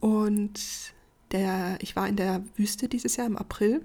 Und 0.00 0.94
der, 1.30 1.76
ich 1.82 1.94
war 1.94 2.08
in 2.08 2.16
der 2.16 2.42
Wüste 2.56 2.88
dieses 2.88 3.16
Jahr 3.16 3.26
im 3.26 3.36
April 3.36 3.84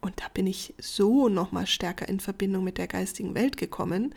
und 0.00 0.20
da 0.20 0.24
bin 0.32 0.46
ich 0.46 0.74
so 0.78 1.28
nochmal 1.28 1.66
stärker 1.66 2.08
in 2.08 2.20
Verbindung 2.20 2.64
mit 2.64 2.78
der 2.78 2.86
geistigen 2.86 3.34
Welt 3.34 3.56
gekommen. 3.56 4.14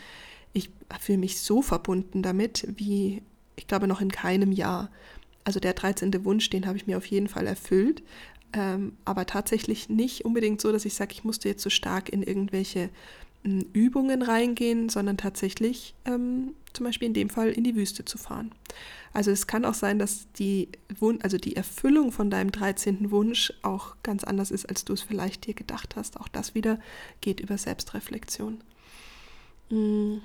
Ich 0.53 0.69
fühle 0.99 1.19
mich 1.19 1.39
so 1.39 1.61
verbunden 1.61 2.21
damit, 2.21 2.67
wie 2.77 3.21
ich 3.55 3.67
glaube 3.67 3.87
noch 3.87 4.01
in 4.01 4.11
keinem 4.11 4.51
Jahr. 4.51 4.89
Also 5.43 5.59
der 5.59 5.73
13. 5.73 6.25
Wunsch, 6.25 6.49
den 6.49 6.65
habe 6.65 6.77
ich 6.77 6.87
mir 6.87 6.97
auf 6.97 7.05
jeden 7.05 7.27
Fall 7.27 7.47
erfüllt. 7.47 8.03
Ähm, 8.53 8.97
aber 9.05 9.25
tatsächlich 9.25 9.89
nicht 9.89 10.25
unbedingt 10.25 10.59
so, 10.59 10.71
dass 10.71 10.85
ich 10.85 10.95
sage, 10.95 11.13
ich 11.13 11.23
musste 11.23 11.49
jetzt 11.49 11.61
so 11.61 11.69
stark 11.69 12.09
in 12.09 12.23
irgendwelche 12.23 12.89
Übungen 13.43 14.21
reingehen, 14.21 14.89
sondern 14.89 15.17
tatsächlich 15.17 15.95
ähm, 16.05 16.53
zum 16.73 16.85
Beispiel 16.85 17.07
in 17.07 17.13
dem 17.13 17.29
Fall 17.29 17.49
in 17.49 17.63
die 17.63 17.75
Wüste 17.75 18.05
zu 18.05 18.17
fahren. 18.17 18.51
Also 19.13 19.31
es 19.31 19.47
kann 19.47 19.65
auch 19.65 19.73
sein, 19.73 19.97
dass 19.97 20.27
die, 20.33 20.69
Wun 20.99 21.19
also 21.21 21.37
die 21.37 21.55
Erfüllung 21.55 22.11
von 22.11 22.29
deinem 22.29 22.51
13. 22.51 23.11
Wunsch 23.11 23.53
auch 23.63 23.95
ganz 24.03 24.23
anders 24.23 24.51
ist, 24.51 24.65
als 24.67 24.85
du 24.85 24.93
es 24.93 25.01
vielleicht 25.01 25.47
dir 25.47 25.53
gedacht 25.53 25.95
hast. 25.95 26.19
Auch 26.19 26.27
das 26.27 26.53
wieder 26.53 26.79
geht 27.21 27.39
über 27.39 27.57
Selbstreflexion. 27.57 28.61
Mm. 29.69 30.17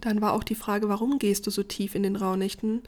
Dann 0.00 0.20
war 0.20 0.32
auch 0.32 0.44
die 0.44 0.54
Frage, 0.54 0.88
warum 0.88 1.18
gehst 1.18 1.48
du 1.48 1.50
so 1.50 1.64
tief 1.64 1.96
in 1.96 2.04
den 2.04 2.14
Rauhnächten 2.14 2.82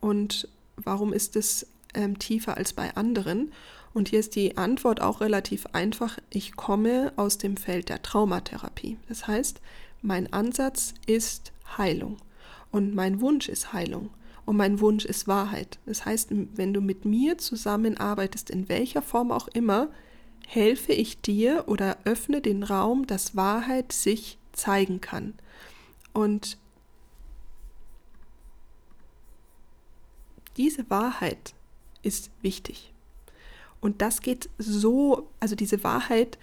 und 0.00 0.48
warum 0.76 1.12
ist 1.12 1.36
es 1.36 1.66
ähm, 1.92 2.18
tiefer 2.18 2.56
als 2.56 2.72
bei 2.72 2.96
anderen? 2.96 3.52
Und 3.94 4.08
hier 4.08 4.20
ist 4.20 4.34
die 4.34 4.56
Antwort 4.56 5.00
auch 5.00 5.20
relativ 5.20 5.66
einfach. 5.72 6.18
Ich 6.30 6.56
komme 6.56 7.12
aus 7.16 7.38
dem 7.38 7.56
Feld 7.56 7.88
der 7.88 8.02
Traumatherapie. 8.02 8.98
Das 9.08 9.28
heißt, 9.28 9.60
mein 10.02 10.32
Ansatz 10.32 10.94
ist 11.06 11.52
Heilung 11.78 12.18
und 12.72 12.94
mein 12.94 13.20
Wunsch 13.20 13.48
ist 13.48 13.72
Heilung 13.72 14.10
und 14.44 14.56
mein 14.56 14.80
Wunsch 14.80 15.04
ist 15.04 15.28
Wahrheit. 15.28 15.78
Das 15.86 16.04
heißt, 16.04 16.28
wenn 16.30 16.74
du 16.74 16.80
mit 16.80 17.04
mir 17.04 17.38
zusammenarbeitest, 17.38 18.50
in 18.50 18.68
welcher 18.68 19.00
Form 19.00 19.30
auch 19.30 19.48
immer, 19.48 19.88
helfe 20.46 20.92
ich 20.92 21.20
dir 21.20 21.64
oder 21.68 21.96
öffne 22.04 22.40
den 22.40 22.62
Raum, 22.64 23.06
dass 23.06 23.36
Wahrheit 23.36 23.92
sich 23.92 24.38
zeigen 24.52 25.00
kann. 25.00 25.34
Und 26.12 26.58
diese 30.56 30.88
Wahrheit 30.90 31.54
ist 32.02 32.30
wichtig. 32.42 32.93
Und 33.84 34.00
das 34.00 34.22
geht 34.22 34.48
so, 34.56 35.28
also 35.40 35.54
diese 35.54 35.84
Wahrheit, 35.84 36.38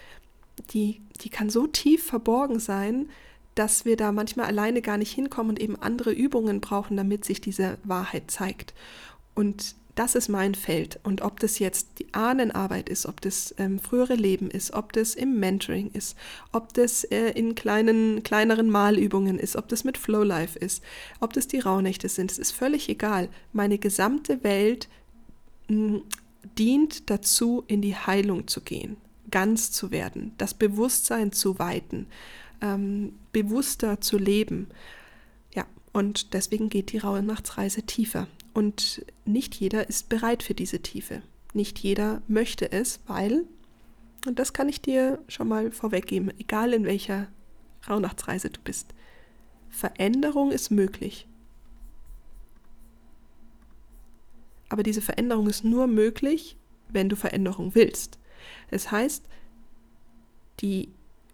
die, 0.76 1.02
die 1.22 1.30
kann 1.30 1.50
so 1.50 1.66
tief 1.66 2.06
verborgen 2.06 2.60
sein, 2.60 3.10
dass 3.56 3.84
wir 3.84 3.98
da 3.98 4.12
manchmal 4.12 4.46
alleine 4.46 4.84
gar 4.84 5.00
nicht 5.00 5.12
hinkommen 5.12 5.50
und 5.50 5.60
eben 5.60 5.76
andere 5.76 6.12
Übungen 6.12 6.62
brauchen, 6.62 6.98
damit 6.98 7.26
sich 7.26 7.42
diese 7.42 7.80
Wahrheit 7.84 8.30
zeigt. 8.30 8.76
Und 9.34 9.74
das 9.96 10.14
ist 10.14 10.30
mein 10.30 10.54
Feld. 10.54 11.00
Und 11.02 11.24
ob 11.24 11.40
das 11.40 11.58
jetzt 11.58 11.98
die 11.98 12.14
Ahnenarbeit 12.14 12.90
ist, 12.90 13.08
ob 13.08 13.22
das 13.22 13.56
ähm, 13.58 13.80
frühere 13.80 14.14
Leben 14.14 14.52
ist, 14.52 14.74
ob 14.74 14.94
das 14.94 15.16
im 15.16 15.40
Mentoring 15.40 15.90
ist, 15.94 16.16
ob 16.52 16.72
das 16.76 17.06
äh, 17.06 17.32
in 17.32 17.56
kleinen, 17.56 18.22
kleineren 18.22 18.70
Malübungen 18.70 19.40
ist, 19.40 19.56
ob 19.56 19.68
das 19.68 19.84
mit 19.84 19.98
Flowlife 19.98 20.60
ist, 20.60 20.84
ob 21.20 21.34
das 21.34 21.48
die 21.48 21.60
Rauhnächte 21.60 22.08
sind, 22.08 22.32
es 22.32 22.38
ist 22.38 22.52
völlig 22.52 22.88
egal. 22.88 23.30
Meine 23.52 23.80
gesamte 23.80 24.44
Welt 24.44 24.88
dient 26.58 27.10
dazu, 27.10 27.64
in 27.68 27.82
die 27.82 27.96
Heilung 27.96 28.48
zu 28.48 28.62
gehen, 28.62 28.98
ganz 29.30 29.72
zu 29.72 29.92
werden, 29.92 30.34
das 30.38 30.54
Bewusstsein 30.54 31.32
zu 31.32 31.60
weiten, 31.60 32.08
ähm, 32.62 33.14
bewusster 33.32 34.02
zu 34.02 34.18
leben. 34.18 34.68
Ja, 35.54 35.66
und 35.94 36.34
deswegen 36.34 36.70
geht 36.70 36.92
die 36.92 37.00
Raue 37.00 37.24
Nachtsreise 37.24 37.84
tiefer. 37.84 38.28
Und 38.54 39.06
nicht 39.26 39.56
jeder 39.56 39.88
ist 39.88 40.10
bereit 40.10 40.44
für 40.44 40.54
diese 40.54 40.82
Tiefe. 40.82 41.22
Nicht 41.54 41.80
jeder 41.80 42.22
möchte 42.28 42.72
es, 42.72 43.00
weil, 43.08 43.46
und 44.26 44.40
das 44.40 44.54
kann 44.54 44.70
ich 44.70 44.82
dir 44.82 45.20
schon 45.28 45.48
mal 45.48 45.72
vorweggeben, 45.72 46.32
egal 46.40 46.74
in 46.74 46.86
welcher 46.86 47.28
Rauhnachtsreise 47.88 48.50
du 48.50 48.60
bist, 48.62 48.94
Veränderung 49.70 50.52
ist 50.52 50.70
möglich. 50.70 51.28
Aber 54.72 54.84
diese 54.84 55.02
Veränderung 55.02 55.48
ist 55.48 55.66
nur 55.66 55.86
möglich, 55.86 56.56
wenn 56.88 57.10
du 57.10 57.18
Veränderung 57.18 57.76
willst. 57.76 58.18
Das 58.70 58.90
heißt, 58.90 59.26
die, 60.62 60.88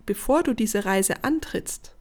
bevor 0.08 0.42
du 0.42 0.56
diese 0.56 0.86
Reise 0.86 1.24
antrittst, 1.24 1.96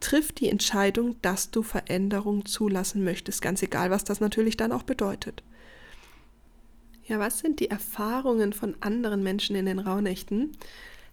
triff 0.00 0.32
die 0.32 0.48
Entscheidung, 0.48 1.22
dass 1.22 1.52
du 1.52 1.62
Veränderung 1.62 2.46
zulassen 2.46 3.04
möchtest, 3.04 3.42
ganz 3.42 3.62
egal, 3.62 3.92
was 3.92 4.02
das 4.02 4.18
natürlich 4.18 4.56
dann 4.56 4.72
auch 4.72 4.82
bedeutet. 4.82 5.44
Ja, 7.06 7.20
was 7.20 7.38
sind 7.38 7.60
die 7.60 7.70
Erfahrungen 7.70 8.52
von 8.52 8.74
anderen 8.80 9.22
Menschen 9.22 9.54
in 9.54 9.66
den 9.66 9.78
Rauhnächten? 9.78 10.50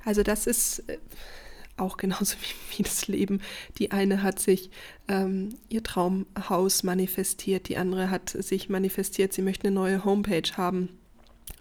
Also 0.03 0.23
das 0.23 0.47
ist 0.47 0.79
äh, 0.89 0.97
auch 1.77 1.97
genauso 1.97 2.35
wie, 2.41 2.77
wie, 2.77 2.83
das 2.83 3.07
Leben. 3.07 3.41
Die 3.77 3.91
eine 3.91 4.23
hat 4.23 4.39
sich 4.39 4.69
ähm, 5.07 5.49
ihr 5.69 5.83
Traumhaus 5.83 6.83
manifestiert, 6.83 7.69
die 7.69 7.77
andere 7.77 8.09
hat 8.09 8.29
sich 8.29 8.69
manifestiert, 8.69 9.33
sie 9.33 9.41
möchte 9.41 9.67
eine 9.67 9.75
neue 9.75 10.05
Homepage 10.05 10.51
haben. 10.55 10.89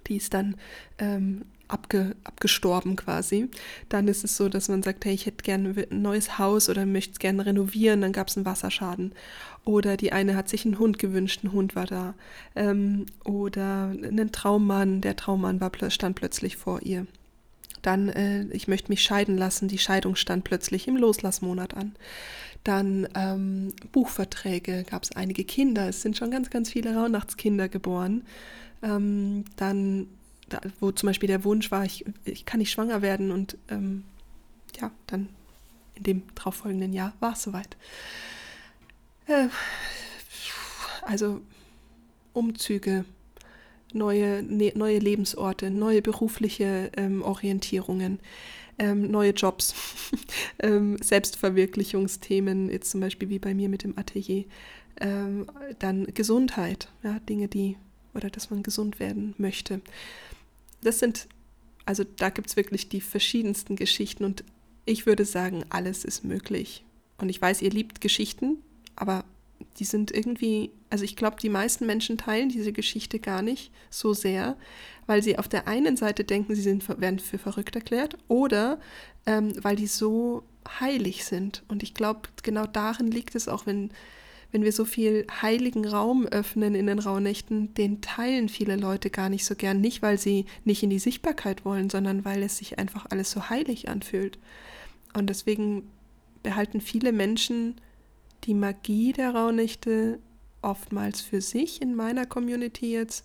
Die 0.09 0.17
ist 0.17 0.35
dann 0.35 0.57
ähm, 0.99 1.45
abge, 1.69 2.15
abgestorben 2.25 2.97
quasi. 2.97 3.49
Dann 3.89 4.09
ist 4.09 4.25
es 4.25 4.37
so, 4.37 4.49
dass 4.49 4.69
man 4.69 4.83
sagt, 4.83 5.05
hey, 5.05 5.15
ich 5.15 5.27
hätte 5.27 5.43
gerne 5.43 5.87
ein 5.91 6.03
neues 6.03 6.39
Haus 6.39 6.69
oder 6.69 6.87
möchte 6.87 7.13
es 7.13 7.19
gerne 7.19 7.47
renovieren, 7.47 8.01
dann 8.01 8.13
gab 8.13 8.29
es 8.29 8.37
einen 8.37 8.47
Wasserschaden. 8.47 9.15
Oder 9.65 9.97
die 9.97 10.13
eine 10.13 10.37
hat 10.37 10.49
sich 10.49 10.65
einen 10.65 10.79
Hund 10.79 10.99
gewünscht, 10.99 11.45
ein 11.45 11.53
Hund 11.53 11.75
war 11.77 11.87
da. 11.87 12.15
Ähm, 12.55 13.07
oder 13.25 13.91
einen 13.91 14.33
Traummann, 14.33 15.01
der 15.01 15.17
Traummann 15.17 15.61
war, 15.61 15.71
stand 15.91 16.17
plötzlich 16.17 16.57
vor 16.57 16.83
ihr. 16.83 17.07
Dann, 17.83 18.09
äh, 18.09 18.45
ich 18.53 18.69
möchte 18.69 18.91
mich 18.91 19.03
scheiden 19.03 19.37
lassen, 19.37 19.69
die 19.69 19.79
Scheidung 19.79 20.17
stand 20.17 20.45
plötzlich 20.45 20.89
im 20.89 20.97
Loslassmonat 20.97 21.75
an. 21.75 21.95
Dann 22.65 23.09
ähm, 23.15 23.75
Buchverträge, 23.91 24.85
gab 24.85 25.03
es 25.03 25.13
einige 25.13 25.45
Kinder, 25.45 25.89
es 25.89 26.03
sind 26.03 26.17
schon 26.17 26.31
ganz, 26.31 26.49
ganz 26.49 26.71
viele 26.71 26.95
Rauhnachtskinder 26.95 27.69
geboren. 27.69 28.23
Ähm, 28.83 29.45
dann 29.57 30.07
da, 30.49 30.61
wo 30.81 30.93
zum 30.93 31.09
Beispiel 31.09 31.27
der 31.27 31.45
Wunsch 31.45 31.71
war, 31.71 31.85
ich, 31.85 32.05
ich 32.25 32.45
kann 32.45 32.59
nicht 32.61 32.71
schwanger 32.71 33.03
werden 33.03 33.31
und 33.31 33.57
ähm, 33.69 34.05
ja, 34.81 34.91
dann 35.07 35.29
in 35.95 36.03
dem 36.05 36.23
darauffolgenden 36.35 36.93
Jahr 36.93 37.15
war 37.21 37.33
es 37.33 37.43
soweit. 37.43 37.77
Äh, 39.27 39.49
also 41.03 41.41
Umzüge, 42.33 43.05
neue, 43.95 44.43
ne, 44.43 44.73
neue 44.75 44.99
Lebensorte, 44.99 45.71
neue 45.71 46.03
berufliche 46.03 46.91
ähm, 46.97 47.23
Orientierungen, 47.23 48.19
ähm, 48.79 49.11
neue 49.11 49.33
Jobs, 49.33 49.75
ähm, 50.61 50.97
Selbstverwirklichungsthemen, 51.03 52.71
jetzt 52.71 52.91
zum 52.91 53.01
Beispiel 53.01 53.29
wie 53.29 53.39
bei 53.39 53.55
mir 53.55 53.69
mit 53.69 53.85
dem 53.85 53.99
Atelier, 53.99 54.45
ähm, 55.01 55.47
dann 55.79 56.07
Gesundheit, 56.15 56.89
ja, 57.03 57.19
Dinge, 57.21 57.49
die 57.49 57.77
oder 58.15 58.29
dass 58.29 58.51
man 58.51 58.63
gesund 58.63 59.01
werden 59.01 59.35
möchte 59.39 59.81
das 60.83 60.99
sind, 60.99 61.29
also 61.87 62.05
da 62.05 62.29
gibt 62.29 62.49
es 62.49 62.57
wirklich 62.57 62.89
die 62.89 63.01
verschiedensten 63.01 63.77
Geschichten 63.77 64.25
und 64.25 64.45
ich 64.85 65.07
würde 65.07 65.25
sagen, 65.25 65.65
alles 65.71 66.05
ist 66.05 66.25
möglich. 66.25 66.85
Und 67.19 67.29
ich 67.29 67.41
weiß, 67.41 67.63
ihr 67.63 67.71
liebt 67.71 68.01
Geschichten, 68.01 68.59
aber 68.97 69.25
die 69.79 69.85
sind 69.85 70.11
irgendwie, 70.11 70.71
also 70.91 71.05
ich 71.05 71.17
glaube, 71.17 71.37
die 71.41 71.49
meisten 71.49 71.87
Menschen 71.87 72.19
teilen 72.19 72.49
diese 72.49 72.73
Geschichte 72.73 73.19
gar 73.19 73.43
nicht 73.43 73.73
so 73.91 74.13
sehr, 74.13 74.57
weil 75.07 75.23
sie 75.23 75.39
auf 75.39 75.49
der 75.49 75.69
einen 75.69 75.97
Seite 75.97 76.25
denken, 76.25 76.55
sie 76.55 76.63
sind, 76.63 76.89
werden 77.01 77.19
für 77.19 77.39
verrückt 77.39 77.75
erklärt 77.75 78.17
oder 78.29 78.79
ähm, 79.27 79.53
weil 79.63 79.77
die 79.77 79.87
so 79.87 80.45
heilig 80.81 81.25
sind. 81.25 81.63
Und 81.69 81.83
ich 81.83 81.95
glaube, 81.95 82.29
genau 82.43 82.67
darin 82.67 83.11
liegt 83.11 83.35
es 83.35 83.49
auch, 83.49 83.67
wenn 83.67 83.91
wenn 84.53 84.65
wir 84.65 84.73
so 84.73 84.85
viel 84.85 85.27
heiligen 85.41 85.87
Raum 85.87 86.27
öffnen 86.27 86.75
in 86.75 86.87
den 86.87 86.99
Rauhnächten, 86.99 87.73
den 87.75 88.03
teilen 88.03 88.51
viele 88.51 88.77
Leute 88.77 89.09
gar 89.09 89.31
nicht 89.31 89.47
so 89.47 89.55
gern. 89.55 89.81
Nicht, 89.81 90.03
weil 90.03 90.19
sie 90.19 90.45
nicht 90.65 90.83
in 90.83 90.91
die 90.91 90.99
Sichtbarkeit 90.99 91.65
wollen, 91.65 91.89
sondern 91.89 92.27
weil 92.27 92.43
es 92.43 92.59
sich 92.59 92.79
einfach 92.79 93.07
alles 93.09 93.31
so 93.31 93.49
heilig 93.49 93.89
anfühlt. 93.89 94.39
Und 95.15 95.31
deswegen 95.31 95.89
behalten 96.43 96.83
viele 96.83 97.13
Menschen 97.13 97.77
die 98.45 98.55
Magie 98.55 99.13
der 99.13 99.35
Rauhnächte 99.35 100.19
oftmals 100.63 101.21
für 101.21 101.41
sich 101.41 101.83
in 101.83 101.95
meiner 101.95 102.27
Community 102.27 102.93
jetzt. 102.93 103.25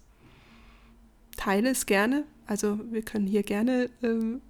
Teile 1.36 1.70
es 1.70 1.86
gerne. 1.86 2.26
Also 2.46 2.80
wir 2.92 3.04
können 3.04 3.28
hier 3.28 3.44
gerne 3.44 3.90
ähm, 4.02 4.42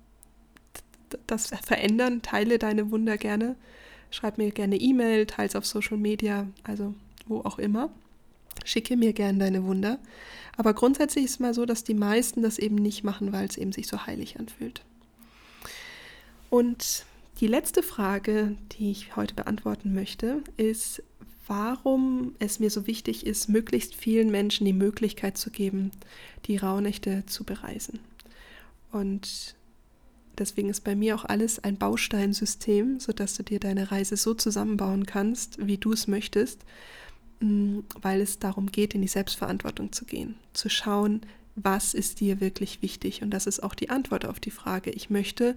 das 1.25 1.47
verändern. 1.47 2.21
Teile 2.21 2.59
deine 2.59 2.91
Wunder 2.91 3.17
gerne. 3.17 3.55
Schreib 4.09 4.37
mir 4.37 4.51
gerne 4.51 4.77
E-Mail, 4.77 5.25
teils 5.25 5.55
auf 5.55 5.65
Social 5.65 5.97
Media, 5.97 6.47
also 6.63 6.93
wo 7.27 7.41
auch 7.41 7.59
immer. 7.59 7.89
Schicke 8.63 8.95
mir 8.95 9.13
gerne 9.13 9.39
deine 9.39 9.65
Wunder. 9.65 9.99
Aber 10.55 10.73
grundsätzlich 10.73 11.25
ist 11.25 11.31
es 11.31 11.39
mal 11.39 11.53
so, 11.53 11.65
dass 11.65 11.83
die 11.83 11.93
meisten 11.93 12.41
das 12.41 12.57
eben 12.57 12.75
nicht 12.75 13.03
machen, 13.03 13.31
weil 13.31 13.45
es 13.45 13.57
eben 13.57 13.71
sich 13.71 13.87
so 13.87 14.05
heilig 14.05 14.39
anfühlt. 14.39 14.81
Und 16.49 17.05
die 17.39 17.47
letzte 17.47 17.83
Frage, 17.83 18.55
die 18.73 18.91
ich 18.91 19.15
heute 19.15 19.35
beantworten 19.35 19.93
möchte, 19.93 20.43
ist, 20.57 21.03
warum 21.47 22.35
es 22.39 22.59
mir 22.59 22.69
so 22.69 22.87
wichtig 22.87 23.25
ist, 23.25 23.47
möglichst 23.47 23.95
vielen 23.95 24.31
Menschen 24.31 24.65
die 24.65 24.73
Möglichkeit 24.73 25.37
zu 25.37 25.49
geben, 25.49 25.91
die 26.45 26.57
Rauhnächte 26.57 27.25
zu 27.25 27.43
bereisen. 27.43 27.99
Und 28.91 29.55
Deswegen 30.37 30.69
ist 30.69 30.83
bei 30.83 30.95
mir 30.95 31.15
auch 31.15 31.25
alles 31.25 31.63
ein 31.63 31.77
Bausteinsystem, 31.77 32.99
sodass 32.99 33.35
du 33.35 33.43
dir 33.43 33.59
deine 33.59 33.91
Reise 33.91 34.17
so 34.17 34.33
zusammenbauen 34.33 35.05
kannst, 35.05 35.65
wie 35.65 35.77
du 35.77 35.93
es 35.93 36.07
möchtest, 36.07 36.63
mm, 37.39 37.79
weil 38.01 38.21
es 38.21 38.37
darum 38.37 38.67
geht, 38.67 38.93
in 38.93 39.01
die 39.01 39.07
Selbstverantwortung 39.07 39.91
zu 39.91 40.05
gehen, 40.05 40.35
zu 40.53 40.69
schauen, 40.69 41.21
was 41.55 41.95
ist 41.95 42.19
dir 42.19 42.39
wirklich 42.39 42.83
wichtig. 42.83 43.23
Und 43.23 43.31
das 43.31 43.47
ist 43.47 43.63
auch 43.63 43.73
die 43.73 43.89
Antwort 43.89 44.25
auf 44.25 44.39
die 44.39 44.51
Frage. 44.51 44.91
Ich 44.91 45.09
möchte 45.09 45.55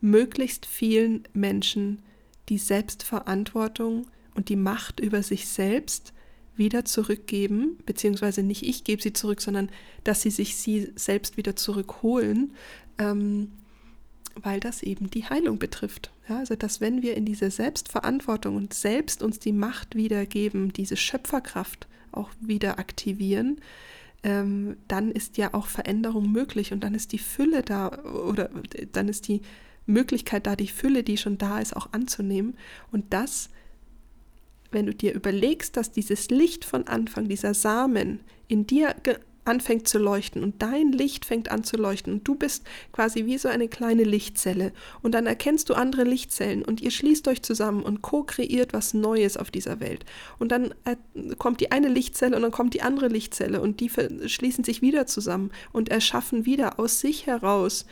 möglichst 0.00 0.66
vielen 0.66 1.24
Menschen 1.32 2.02
die 2.48 2.58
Selbstverantwortung 2.58 4.06
und 4.34 4.48
die 4.48 4.56
Macht 4.56 5.00
über 5.00 5.22
sich 5.22 5.48
selbst 5.48 6.12
wieder 6.56 6.84
zurückgeben, 6.84 7.78
beziehungsweise 7.86 8.42
nicht 8.42 8.62
ich 8.62 8.84
gebe 8.84 9.02
sie 9.02 9.12
zurück, 9.12 9.40
sondern 9.40 9.70
dass 10.04 10.22
sie 10.22 10.30
sich 10.30 10.56
sie 10.56 10.92
selbst 10.96 11.36
wieder 11.36 11.56
zurückholen. 11.56 12.52
Ähm, 12.98 13.52
weil 14.42 14.60
das 14.60 14.82
eben 14.82 15.10
die 15.10 15.24
Heilung 15.24 15.58
betrifft. 15.58 16.12
Ja, 16.28 16.38
also 16.38 16.54
dass 16.54 16.80
wenn 16.80 17.02
wir 17.02 17.16
in 17.16 17.24
diese 17.24 17.50
Selbstverantwortung 17.50 18.56
und 18.56 18.74
selbst 18.74 19.22
uns 19.22 19.38
die 19.38 19.52
Macht 19.52 19.94
wiedergeben, 19.94 20.72
diese 20.72 20.96
Schöpferkraft 20.96 21.88
auch 22.12 22.30
wieder 22.40 22.78
aktivieren, 22.78 23.60
ähm, 24.22 24.76
dann 24.88 25.10
ist 25.10 25.36
ja 25.36 25.54
auch 25.54 25.66
Veränderung 25.66 26.30
möglich 26.30 26.72
und 26.72 26.80
dann 26.80 26.94
ist 26.94 27.12
die 27.12 27.18
Fülle 27.18 27.62
da 27.62 28.02
oder 28.04 28.50
dann 28.92 29.08
ist 29.08 29.28
die 29.28 29.42
Möglichkeit 29.88 30.46
da, 30.46 30.56
die 30.56 30.68
Fülle, 30.68 31.02
die 31.02 31.16
schon 31.16 31.38
da 31.38 31.58
ist, 31.58 31.76
auch 31.76 31.88
anzunehmen. 31.92 32.56
Und 32.92 33.06
das, 33.10 33.50
wenn 34.70 34.86
du 34.86 34.94
dir 34.94 35.14
überlegst, 35.14 35.76
dass 35.76 35.90
dieses 35.90 36.30
Licht 36.30 36.64
von 36.64 36.86
Anfang, 36.86 37.28
dieser 37.28 37.54
Samen 37.54 38.20
in 38.46 38.66
dir 38.66 38.94
anfängt 39.48 39.88
zu 39.88 39.98
leuchten 39.98 40.44
und 40.44 40.62
dein 40.62 40.92
Licht 40.92 41.24
fängt 41.24 41.50
an 41.50 41.64
zu 41.64 41.76
leuchten 41.76 42.12
und 42.12 42.28
du 42.28 42.34
bist 42.34 42.64
quasi 42.92 43.24
wie 43.24 43.38
so 43.38 43.48
eine 43.48 43.68
kleine 43.68 44.04
Lichtzelle 44.04 44.72
und 45.00 45.12
dann 45.12 45.26
erkennst 45.26 45.70
du 45.70 45.74
andere 45.74 46.04
Lichtzellen 46.04 46.62
und 46.62 46.82
ihr 46.82 46.90
schließt 46.90 47.26
euch 47.28 47.42
zusammen 47.42 47.82
und 47.82 48.02
co-kreiert 48.02 48.74
was 48.74 48.92
Neues 48.92 49.38
auf 49.38 49.50
dieser 49.50 49.80
Welt 49.80 50.04
und 50.38 50.52
dann 50.52 50.74
äh, 50.84 50.96
kommt 51.38 51.60
die 51.60 51.72
eine 51.72 51.88
Lichtzelle 51.88 52.36
und 52.36 52.42
dann 52.42 52.50
kommt 52.50 52.74
die 52.74 52.82
andere 52.82 53.08
Lichtzelle 53.08 53.62
und 53.62 53.80
die 53.80 53.90
schließen 54.28 54.64
sich 54.64 54.82
wieder 54.82 55.06
zusammen 55.06 55.50
und 55.72 55.88
erschaffen 55.88 56.44
wieder 56.44 56.78
aus 56.78 57.00
sich 57.00 57.26
heraus 57.26 57.86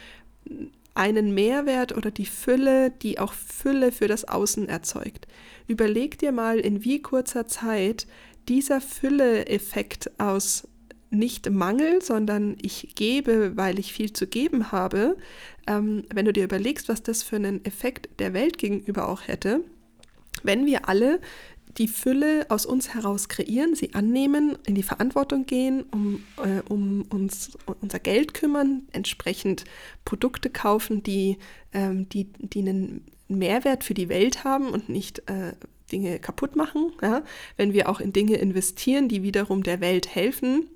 einen 0.96 1.34
Mehrwert 1.34 1.96
oder 1.96 2.10
die 2.10 2.26
Fülle, 2.26 2.90
die 2.90 3.18
auch 3.18 3.32
Fülle 3.32 3.92
für 3.92 4.08
das 4.08 4.26
Außen 4.26 4.68
erzeugt. 4.68 5.26
Überleg 5.66 6.18
dir 6.18 6.32
mal, 6.32 6.58
in 6.58 6.84
wie 6.84 7.02
kurzer 7.02 7.46
Zeit 7.46 8.06
dieser 8.48 8.80
Fülle-Effekt 8.80 10.10
aus 10.18 10.68
nicht 11.10 11.50
Mangel, 11.50 12.02
sondern 12.02 12.56
ich 12.60 12.94
gebe, 12.94 13.56
weil 13.56 13.78
ich 13.78 13.92
viel 13.92 14.12
zu 14.12 14.26
geben 14.26 14.72
habe. 14.72 15.16
Ähm, 15.66 16.04
wenn 16.12 16.24
du 16.24 16.32
dir 16.32 16.44
überlegst, 16.44 16.88
was 16.88 17.02
das 17.02 17.22
für 17.22 17.36
einen 17.36 17.64
Effekt 17.64 18.08
der 18.18 18.32
Welt 18.32 18.58
gegenüber 18.58 19.08
auch 19.08 19.26
hätte, 19.26 19.60
wenn 20.42 20.66
wir 20.66 20.88
alle 20.88 21.20
die 21.78 21.88
Fülle 21.88 22.46
aus 22.48 22.64
uns 22.64 22.94
heraus 22.94 23.28
kreieren, 23.28 23.74
sie 23.74 23.94
annehmen, 23.94 24.56
in 24.66 24.74
die 24.74 24.82
Verantwortung 24.82 25.46
gehen, 25.46 25.84
um, 25.92 26.24
äh, 26.38 26.62
um 26.68 27.02
uns 27.10 27.58
unser 27.80 27.98
Geld 27.98 28.34
kümmern, 28.34 28.82
entsprechend 28.92 29.64
Produkte 30.04 30.48
kaufen, 30.50 31.02
die, 31.02 31.38
ähm, 31.72 32.08
die, 32.08 32.32
die 32.38 32.60
einen 32.60 33.04
Mehrwert 33.28 33.84
für 33.84 33.94
die 33.94 34.08
Welt 34.08 34.44
haben 34.44 34.68
und 34.68 34.88
nicht 34.88 35.28
äh, 35.28 35.52
Dinge 35.92 36.18
kaputt 36.18 36.56
machen. 36.56 36.92
Ja? 37.02 37.22
Wenn 37.56 37.72
wir 37.72 37.88
auch 37.88 38.00
in 38.00 38.12
Dinge 38.12 38.36
investieren, 38.36 39.08
die 39.08 39.22
wiederum 39.22 39.62
der 39.62 39.80
Welt 39.80 40.14
helfen, 40.14 40.68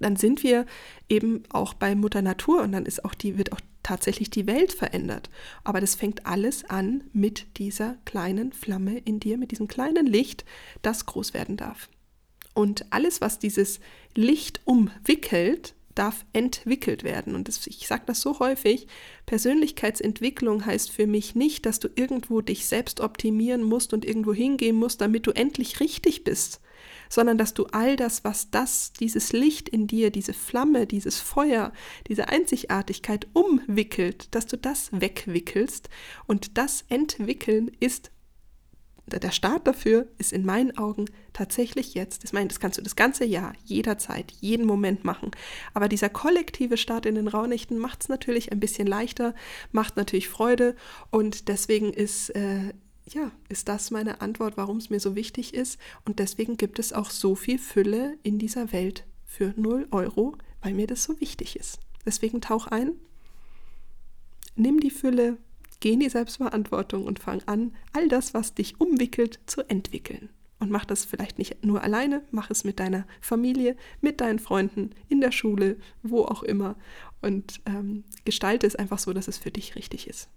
dann 0.00 0.16
sind 0.16 0.42
wir 0.42 0.66
eben 1.08 1.44
auch 1.50 1.74
bei 1.74 1.94
Mutter 1.94 2.22
Natur 2.22 2.62
und 2.62 2.72
dann 2.72 2.86
ist 2.86 3.04
auch 3.04 3.14
die, 3.14 3.38
wird 3.38 3.52
auch 3.52 3.60
tatsächlich 3.86 4.30
die 4.30 4.48
Welt 4.48 4.72
verändert. 4.72 5.30
Aber 5.62 5.80
das 5.80 5.94
fängt 5.94 6.26
alles 6.26 6.64
an 6.64 7.04
mit 7.12 7.46
dieser 7.58 7.96
kleinen 8.04 8.52
Flamme 8.52 8.98
in 8.98 9.20
dir, 9.20 9.38
mit 9.38 9.52
diesem 9.52 9.68
kleinen 9.68 10.06
Licht, 10.06 10.44
das 10.82 11.06
groß 11.06 11.34
werden 11.34 11.56
darf. 11.56 11.88
Und 12.52 12.86
alles, 12.90 13.20
was 13.20 13.38
dieses 13.38 13.78
Licht 14.16 14.60
umwickelt, 14.64 15.74
darf 15.94 16.26
entwickelt 16.32 17.04
werden. 17.04 17.36
Und 17.36 17.46
das, 17.46 17.64
ich 17.68 17.86
sage 17.86 18.02
das 18.06 18.20
so 18.20 18.40
häufig, 18.40 18.88
Persönlichkeitsentwicklung 19.24 20.66
heißt 20.66 20.90
für 20.90 21.06
mich 21.06 21.36
nicht, 21.36 21.64
dass 21.64 21.78
du 21.78 21.88
irgendwo 21.94 22.40
dich 22.40 22.66
selbst 22.66 23.00
optimieren 23.00 23.62
musst 23.62 23.94
und 23.94 24.04
irgendwo 24.04 24.34
hingehen 24.34 24.76
musst, 24.76 25.00
damit 25.00 25.28
du 25.28 25.30
endlich 25.30 25.78
richtig 25.78 26.24
bist, 26.24 26.60
sondern 27.08 27.38
dass 27.38 27.54
du 27.54 27.66
all 27.66 27.96
das, 27.96 28.24
was 28.24 28.50
das, 28.50 28.92
dieses 28.92 29.32
Licht 29.32 29.68
in 29.68 29.86
dir, 29.86 30.10
diese 30.10 30.32
Flamme, 30.32 30.86
dieses 30.86 31.20
Feuer, 31.20 31.72
diese 32.08 32.28
Einzigartigkeit 32.28 33.26
umwickelt, 33.32 34.34
dass 34.34 34.46
du 34.46 34.56
das 34.56 34.88
wegwickelst 34.92 35.88
und 36.26 36.58
das 36.58 36.84
Entwickeln 36.88 37.70
ist 37.80 38.10
der 39.06 39.30
Start 39.30 39.66
dafür 39.66 40.08
ist 40.18 40.32
in 40.32 40.44
meinen 40.44 40.76
Augen 40.76 41.06
tatsächlich 41.32 41.94
jetzt. 41.94 42.24
Ich 42.24 42.32
meine, 42.32 42.48
das 42.48 42.58
kannst 42.58 42.78
du 42.78 42.82
das 42.82 42.96
ganze 42.96 43.24
Jahr, 43.24 43.52
jederzeit, 43.64 44.32
jeden 44.40 44.66
Moment 44.66 45.04
machen. 45.04 45.30
Aber 45.74 45.88
dieser 45.88 46.08
kollektive 46.08 46.76
Start 46.76 47.06
in 47.06 47.14
den 47.14 47.28
Raunächten 47.28 47.78
macht 47.78 48.02
es 48.02 48.08
natürlich 48.08 48.50
ein 48.50 48.60
bisschen 48.60 48.86
leichter, 48.86 49.34
macht 49.70 49.96
natürlich 49.96 50.28
Freude 50.28 50.74
und 51.10 51.48
deswegen 51.48 51.92
ist 51.92 52.30
äh, 52.30 52.72
ja, 53.08 53.30
ist 53.48 53.68
das 53.68 53.90
meine 53.90 54.20
Antwort, 54.20 54.56
warum 54.56 54.78
es 54.78 54.90
mir 54.90 55.00
so 55.00 55.14
wichtig 55.14 55.54
ist. 55.54 55.78
Und 56.04 56.18
deswegen 56.18 56.56
gibt 56.56 56.78
es 56.78 56.92
auch 56.92 57.10
so 57.10 57.34
viel 57.34 57.58
Fülle 57.58 58.18
in 58.22 58.38
dieser 58.38 58.72
Welt 58.72 59.04
für 59.24 59.54
0 59.56 59.88
Euro, 59.90 60.36
weil 60.62 60.74
mir 60.74 60.86
das 60.86 61.04
so 61.04 61.20
wichtig 61.20 61.56
ist. 61.56 61.78
Deswegen 62.04 62.40
tauch 62.40 62.66
ein, 62.66 62.92
nimm 64.54 64.80
die 64.80 64.90
Fülle, 64.90 65.36
geh 65.80 65.92
in 65.92 66.00
die 66.00 66.08
Selbstverantwortung 66.08 67.04
und 67.04 67.18
fang 67.18 67.42
an, 67.46 67.74
all 67.92 68.08
das, 68.08 68.34
was 68.34 68.54
dich 68.54 68.80
umwickelt, 68.80 69.40
zu 69.46 69.62
entwickeln. 69.68 70.30
Und 70.58 70.70
mach 70.70 70.86
das 70.86 71.04
vielleicht 71.04 71.38
nicht 71.38 71.64
nur 71.64 71.82
alleine, 71.82 72.22
mach 72.30 72.50
es 72.50 72.64
mit 72.64 72.80
deiner 72.80 73.06
Familie, 73.20 73.76
mit 74.00 74.22
deinen 74.22 74.38
Freunden, 74.38 74.90
in 75.08 75.20
der 75.20 75.32
Schule, 75.32 75.76
wo 76.02 76.24
auch 76.24 76.42
immer. 76.42 76.76
Und 77.20 77.60
ähm, 77.66 78.04
gestalte 78.24 78.66
es 78.66 78.74
einfach 78.74 78.98
so, 78.98 79.12
dass 79.12 79.28
es 79.28 79.36
für 79.36 79.50
dich 79.50 79.76
richtig 79.76 80.08
ist. 80.08 80.30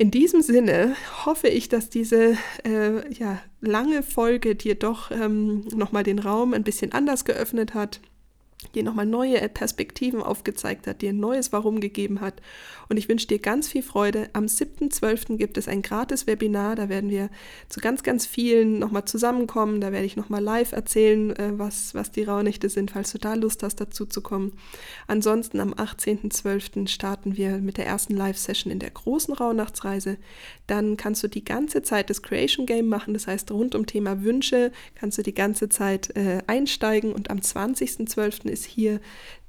In 0.00 0.12
diesem 0.12 0.42
Sinne 0.42 0.94
hoffe 1.26 1.48
ich, 1.48 1.68
dass 1.68 1.90
diese 1.90 2.38
äh, 2.64 3.12
ja, 3.12 3.40
lange 3.60 4.04
Folge 4.04 4.54
dir 4.54 4.76
doch 4.76 5.10
ähm, 5.10 5.64
nochmal 5.74 6.04
den 6.04 6.20
Raum 6.20 6.54
ein 6.54 6.62
bisschen 6.62 6.92
anders 6.92 7.24
geöffnet 7.24 7.74
hat 7.74 8.00
dir 8.74 8.82
nochmal 8.82 9.06
neue 9.06 9.48
Perspektiven 9.48 10.22
aufgezeigt 10.22 10.86
hat, 10.86 11.02
dir 11.02 11.10
ein 11.10 11.20
neues 11.20 11.52
Warum 11.52 11.80
gegeben 11.80 12.20
hat. 12.20 12.40
Und 12.88 12.96
ich 12.96 13.08
wünsche 13.08 13.26
dir 13.26 13.38
ganz 13.38 13.68
viel 13.68 13.82
Freude. 13.82 14.30
Am 14.32 14.46
7.12. 14.46 15.36
gibt 15.36 15.58
es 15.58 15.68
ein 15.68 15.82
gratis 15.82 16.26
Webinar, 16.26 16.74
da 16.76 16.88
werden 16.88 17.10
wir 17.10 17.30
zu 17.68 17.80
ganz, 17.80 18.02
ganz 18.02 18.26
vielen 18.26 18.78
nochmal 18.78 19.04
zusammenkommen. 19.04 19.80
Da 19.80 19.92
werde 19.92 20.06
ich 20.06 20.16
nochmal 20.16 20.42
live 20.42 20.72
erzählen, 20.72 21.34
äh, 21.36 21.58
was, 21.58 21.94
was 21.94 22.10
die 22.10 22.24
Rauhnächte 22.24 22.68
sind, 22.68 22.92
falls 22.92 23.12
du 23.12 23.18
da 23.18 23.34
Lust 23.34 23.62
hast, 23.62 23.76
dazu 23.76 24.06
zu 24.06 24.22
kommen. 24.22 24.52
Ansonsten 25.06 25.60
am 25.60 25.74
18.12. 25.74 26.88
starten 26.88 27.36
wir 27.36 27.58
mit 27.58 27.76
der 27.76 27.86
ersten 27.86 28.14
Live-Session 28.14 28.72
in 28.72 28.78
der 28.78 28.90
großen 28.90 29.34
Rauhnachtsreise. 29.34 30.16
Dann 30.68 30.96
kannst 30.96 31.22
du 31.24 31.28
die 31.28 31.44
ganze 31.44 31.82
Zeit 31.82 32.10
das 32.10 32.22
Creation 32.22 32.64
Game 32.64 32.86
machen, 32.86 33.14
das 33.14 33.26
heißt 33.26 33.50
rund 33.50 33.74
um 33.74 33.86
Thema 33.86 34.22
Wünsche 34.22 34.70
kannst 34.94 35.18
du 35.18 35.22
die 35.22 35.34
ganze 35.34 35.68
Zeit 35.68 36.14
äh, 36.16 36.42
einsteigen. 36.46 37.12
Und 37.12 37.30
am 37.30 37.38
20.12 37.38 38.46
ist 38.48 38.64
hier 38.64 39.00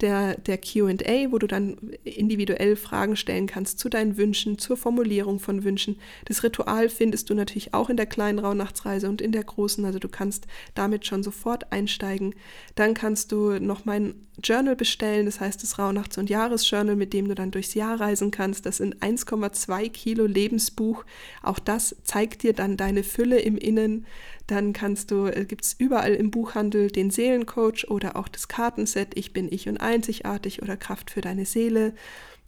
der, 0.02 0.38
der 0.38 0.58
QA, 0.58 1.32
wo 1.32 1.38
du 1.38 1.48
dann 1.48 1.78
individuell 2.04 2.76
Fragen 2.76 3.16
stellen 3.16 3.48
kannst 3.48 3.80
zu 3.80 3.90
deinen 3.90 4.18
Wünschen, 4.18 4.58
zur 4.58 4.78
Formulierung 4.78 5.40
von 5.40 5.64
Wünschen. 5.64 5.98
Das 6.26 6.44
Ritual 6.44 6.90
findest 6.90 7.30
du 7.30 7.34
natürlich 7.34 7.74
auch 7.74 7.90
in 7.90 7.98
der 7.98 8.06
kleinen 8.06 8.40
Rauhnachtsreise 8.40 9.10
und 9.10 9.22
in 9.22 9.32
der 9.32 9.44
großen, 9.44 9.84
also 9.86 10.00
du 10.00 10.08
kannst 10.08 10.48
damit 10.74 11.06
schon 11.06 11.24
sofort 11.24 11.72
einsteigen. 11.72 12.36
Dann 12.76 12.94
kannst 12.94 13.32
du 13.32 13.60
noch 13.60 13.86
mein 13.86 14.16
Journal 14.44 14.76
bestellen, 14.76 15.26
das 15.26 15.40
heißt 15.40 15.62
das 15.62 15.78
Rauhnachts- 15.78 16.18
und 16.18 16.30
Jahresjournal, 16.30 16.96
mit 16.96 17.14
dem 17.14 17.28
du 17.28 17.36
dann 17.36 17.52
durchs 17.52 17.74
Jahr 17.74 18.00
reisen 18.00 18.32
kannst. 18.32 18.66
Das 18.66 18.78
sind 18.78 18.98
1,2 19.02 19.90
Kilo 19.90 20.26
Lebensbuch. 20.26 21.04
Auch 21.44 21.60
das 21.60 21.96
zeigt 22.04 22.44
dir 22.44 22.54
dann 22.54 22.78
deine 22.78 23.04
Fülle 23.04 23.40
im 23.40 23.58
Innen. 23.58 24.06
Dann 24.50 24.74
kannst 24.74 25.12
du, 25.12 25.28
äh, 25.28 25.46
gibt 25.46 25.64
es 25.64 25.76
überall 25.78 26.16
im 26.16 26.32
Buchhandel 26.32 26.90
den 26.90 27.12
Seelencoach 27.12 27.86
oder 27.88 28.16
auch 28.16 28.28
das 28.28 28.48
Kartenset 28.48 29.16
Ich 29.16 29.32
bin 29.32 29.48
ich 29.52 29.70
und 29.70 29.78
einzigartig 29.78 30.64
oder 30.64 30.76
Kraft 30.76 31.12
für 31.12 31.22
deine 31.22 31.46
Seele. 31.46 31.94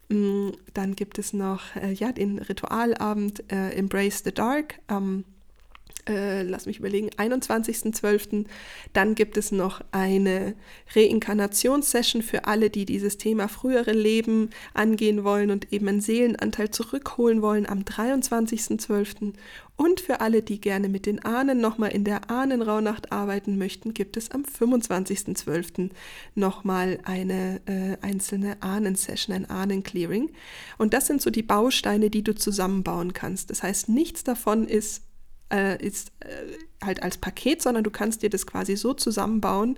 Mm, 0.10 0.50
dann 0.74 0.96
gibt 0.96 1.20
es 1.20 1.32
noch 1.32 1.76
äh, 1.76 1.94
ja, 1.94 2.12
den 2.12 2.40
Ritualabend 2.40 3.44
äh, 3.52 3.74
Embrace 3.74 4.24
the 4.24 4.32
Dark 4.34 4.80
am 4.88 5.26
äh, 6.08 6.44
lass 6.44 6.66
mich 6.66 6.80
überlegen, 6.80 7.10
21.12. 7.10 8.46
Dann 8.94 9.16
gibt 9.16 9.38
es 9.38 9.52
noch 9.52 9.82
eine 9.92 10.56
Reinkarnationssession 10.96 12.22
für 12.22 12.46
alle, 12.46 12.70
die 12.70 12.86
dieses 12.86 13.18
Thema 13.18 13.48
frühere 13.48 13.92
Leben 13.92 14.50
angehen 14.74 15.24
wollen 15.24 15.52
und 15.52 15.72
eben 15.72 15.88
einen 15.88 16.02
Seelenanteil 16.02 16.72
zurückholen 16.72 17.42
wollen 17.42 17.68
am 17.68 17.80
23.12. 17.80 19.34
Und 19.78 20.00
für 20.00 20.22
alle, 20.22 20.44
die 20.44 20.62
gerne 20.62 20.90
mit 20.90 21.08
den 21.08 21.26
Ahnen 21.26 21.60
nochmal 21.60 21.92
in 21.92 22.04
der 22.04 22.30
Ahnenrauhnacht 22.30 23.12
arbeiten 23.12 23.58
möchten, 23.58 23.94
gibt 23.96 24.16
es 24.16 24.30
am 24.30 24.44
25.12. 24.44 25.90
nochmal 26.36 27.00
eine 27.04 27.62
äh, 27.66 27.98
einzelne 28.06 28.62
Ahnensession, 28.62 29.36
ein 29.36 29.50
Ahnenclearing. 29.50 30.32
Und 30.78 30.94
das 30.94 31.08
sind 31.08 31.22
so 31.22 31.32
die 31.32 31.42
Bausteine, 31.42 32.10
die 32.12 32.24
du 32.24 32.36
zusammenbauen 32.36 33.14
kannst. 33.14 33.50
Das 33.50 33.64
heißt, 33.64 33.90
nichts 33.90 34.24
davon 34.24 34.68
ist 34.68 35.02
äh, 35.52 35.84
ist 35.86 36.12
äh, 36.22 36.86
halt 36.86 37.04
als 37.04 37.18
Paket, 37.18 37.62
sondern 37.62 37.84
du 37.84 37.92
kannst 37.92 38.24
dir 38.24 38.30
das 38.30 38.46
quasi 38.48 38.76
so 38.76 38.94
zusammenbauen 38.94 39.78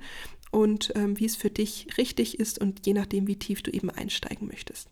und 0.54 0.94
ähm, 0.96 1.20
wie 1.20 1.26
es 1.26 1.36
für 1.36 1.50
dich 1.50 1.88
richtig 1.98 2.40
ist 2.40 2.60
und 2.60 2.86
je 2.86 2.94
nachdem, 2.94 3.26
wie 3.26 3.38
tief 3.38 3.64
du 3.64 3.72
eben 3.72 3.90
einsteigen 3.90 4.48
möchtest. 4.48 4.88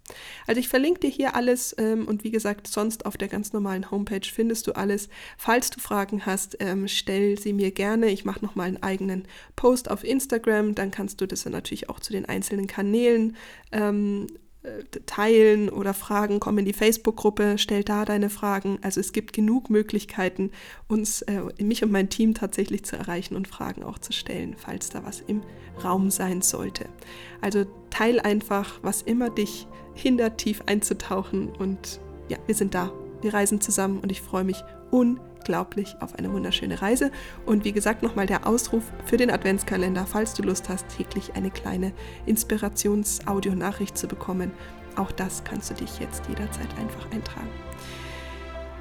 Also 0.47 0.59
ich 0.59 0.67
verlinke 0.67 1.01
dir 1.01 1.09
hier 1.11 1.35
alles 1.35 1.75
ähm, 1.77 2.07
und 2.07 2.23
wie 2.23 2.31
gesagt, 2.31 2.65
sonst 2.65 3.05
auf 3.05 3.15
der 3.15 3.27
ganz 3.27 3.53
normalen 3.53 3.91
Homepage 3.91 4.25
findest 4.25 4.65
du 4.65 4.71
alles. 4.71 5.07
Falls 5.37 5.69
du 5.69 5.79
Fragen 5.79 6.25
hast, 6.25 6.57
ähm, 6.59 6.87
stell 6.87 7.37
sie 7.37 7.53
mir 7.53 7.69
gerne. 7.69 8.09
Ich 8.09 8.25
mache 8.25 8.43
nochmal 8.43 8.69
einen 8.69 8.81
eigenen 8.81 9.27
Post 9.55 9.91
auf 9.91 10.03
Instagram, 10.03 10.73
dann 10.73 10.89
kannst 10.89 11.21
du 11.21 11.27
das 11.27 11.43
dann 11.43 11.53
natürlich 11.53 11.89
auch 11.89 11.99
zu 11.99 12.11
den 12.11 12.25
einzelnen 12.25 12.65
Kanälen 12.65 13.35
ähm, 13.71 14.25
äh, 14.25 14.50
teilen 15.07 15.69
oder 15.69 15.93
Fragen, 15.93 16.39
komm 16.39 16.59
in 16.59 16.65
die 16.65 16.73
Facebook-Gruppe, 16.73 17.57
stell 17.57 17.83
da 17.83 18.05
deine 18.05 18.29
Fragen. 18.29 18.77
Also 18.81 18.99
es 18.99 19.11
gibt 19.11 19.33
genug 19.33 19.69
Möglichkeiten, 19.69 20.51
uns, 20.87 21.23
äh, 21.23 21.41
mich 21.63 21.83
und 21.83 21.91
mein 21.91 22.09
Team 22.09 22.35
tatsächlich 22.35 22.83
zu 22.83 22.95
erreichen 22.95 23.35
und 23.35 23.47
Fragen 23.47 23.83
auch 23.83 23.97
zu 23.97 24.13
stellen, 24.13 24.55
falls 24.55 24.89
da 24.89 25.03
was 25.03 25.21
im 25.21 25.41
Raum 25.83 26.11
sein 26.11 26.41
sollte. 26.41 26.85
Also 27.41 27.65
teil 27.89 28.19
einfach, 28.19 28.79
was 28.83 29.01
immer 29.01 29.31
dich 29.31 29.67
hindert, 29.95 30.37
tief 30.37 30.61
einzutauchen 30.67 31.49
und 31.49 31.99
ja, 32.29 32.37
wir 32.45 32.55
sind 32.55 32.75
da. 32.75 32.93
Wir 33.21 33.33
reisen 33.33 33.61
zusammen 33.61 33.99
und 33.99 34.11
ich 34.11 34.21
freue 34.21 34.43
mich 34.43 34.63
unglaublich 34.91 35.30
unglaublich 35.41 35.95
auf 35.99 36.15
eine 36.15 36.31
wunderschöne 36.31 36.81
Reise. 36.81 37.11
Und 37.45 37.65
wie 37.65 37.71
gesagt, 37.71 38.03
nochmal 38.03 38.27
der 38.27 38.45
Ausruf 38.45 38.83
für 39.05 39.17
den 39.17 39.31
Adventskalender, 39.31 40.05
falls 40.05 40.33
du 40.35 40.43
Lust 40.43 40.69
hast, 40.69 40.87
täglich 40.95 41.33
eine 41.35 41.49
kleine 41.49 41.93
Inspirations-Audio-Nachricht 42.27 43.97
zu 43.97 44.07
bekommen. 44.07 44.51
Auch 44.95 45.11
das 45.11 45.43
kannst 45.43 45.71
du 45.71 45.73
dich 45.73 45.99
jetzt 45.99 46.27
jederzeit 46.27 46.67
einfach 46.79 47.11
eintragen. 47.11 47.49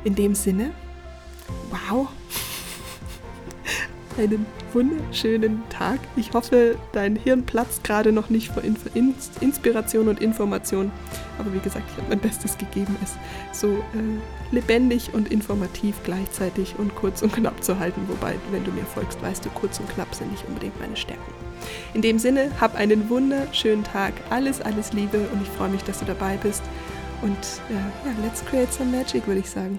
In 0.04 0.14
dem 0.14 0.34
Sinne, 0.34 0.72
wow, 1.70 2.08
einen 4.18 4.46
wunderschönen 4.72 5.62
Tag. 5.68 5.98
Ich 6.16 6.32
hoffe, 6.32 6.76
dein 6.92 7.16
Hirn 7.16 7.44
platzt 7.44 7.84
gerade 7.84 8.12
noch 8.12 8.30
nicht 8.30 8.50
vor 8.50 8.62
Inspiration 8.64 10.08
und 10.08 10.20
Information. 10.20 10.90
Aber 11.38 11.52
wie 11.52 11.58
gesagt, 11.58 11.84
ich 11.90 11.96
habe 11.96 12.08
mein 12.10 12.20
Bestes 12.20 12.58
gegeben, 12.58 12.96
es 13.02 13.14
so 13.58 13.68
äh, 13.68 14.54
lebendig 14.54 15.14
und 15.14 15.30
informativ 15.30 15.96
gleichzeitig 16.04 16.74
und 16.78 16.94
kurz 16.94 17.22
und 17.22 17.32
knapp 17.32 17.62
zu 17.62 17.78
halten. 17.78 18.02
Wobei, 18.08 18.34
wenn 18.50 18.64
du 18.64 18.72
mir 18.72 18.84
folgst, 18.84 19.20
weißt 19.22 19.44
du, 19.44 19.50
kurz 19.50 19.80
und 19.80 19.88
knapp 19.90 20.14
sind 20.14 20.30
nicht 20.30 20.46
unbedingt 20.46 20.78
meine 20.80 20.96
Stärken. 20.96 21.32
In 21.94 22.02
dem 22.02 22.18
Sinne, 22.18 22.50
hab 22.60 22.74
einen 22.74 23.08
wunderschönen 23.08 23.84
Tag. 23.84 24.14
Alles, 24.30 24.60
alles 24.60 24.92
Liebe 24.92 25.18
und 25.32 25.42
ich 25.42 25.48
freue 25.48 25.70
mich, 25.70 25.82
dass 25.84 26.00
du 26.00 26.04
dabei 26.04 26.36
bist. 26.42 26.62
Und 27.22 27.36
äh, 27.68 27.74
ja, 28.06 28.14
let's 28.22 28.44
create 28.44 28.72
some 28.72 28.90
magic, 28.90 29.26
würde 29.26 29.40
ich 29.40 29.50
sagen. 29.50 29.78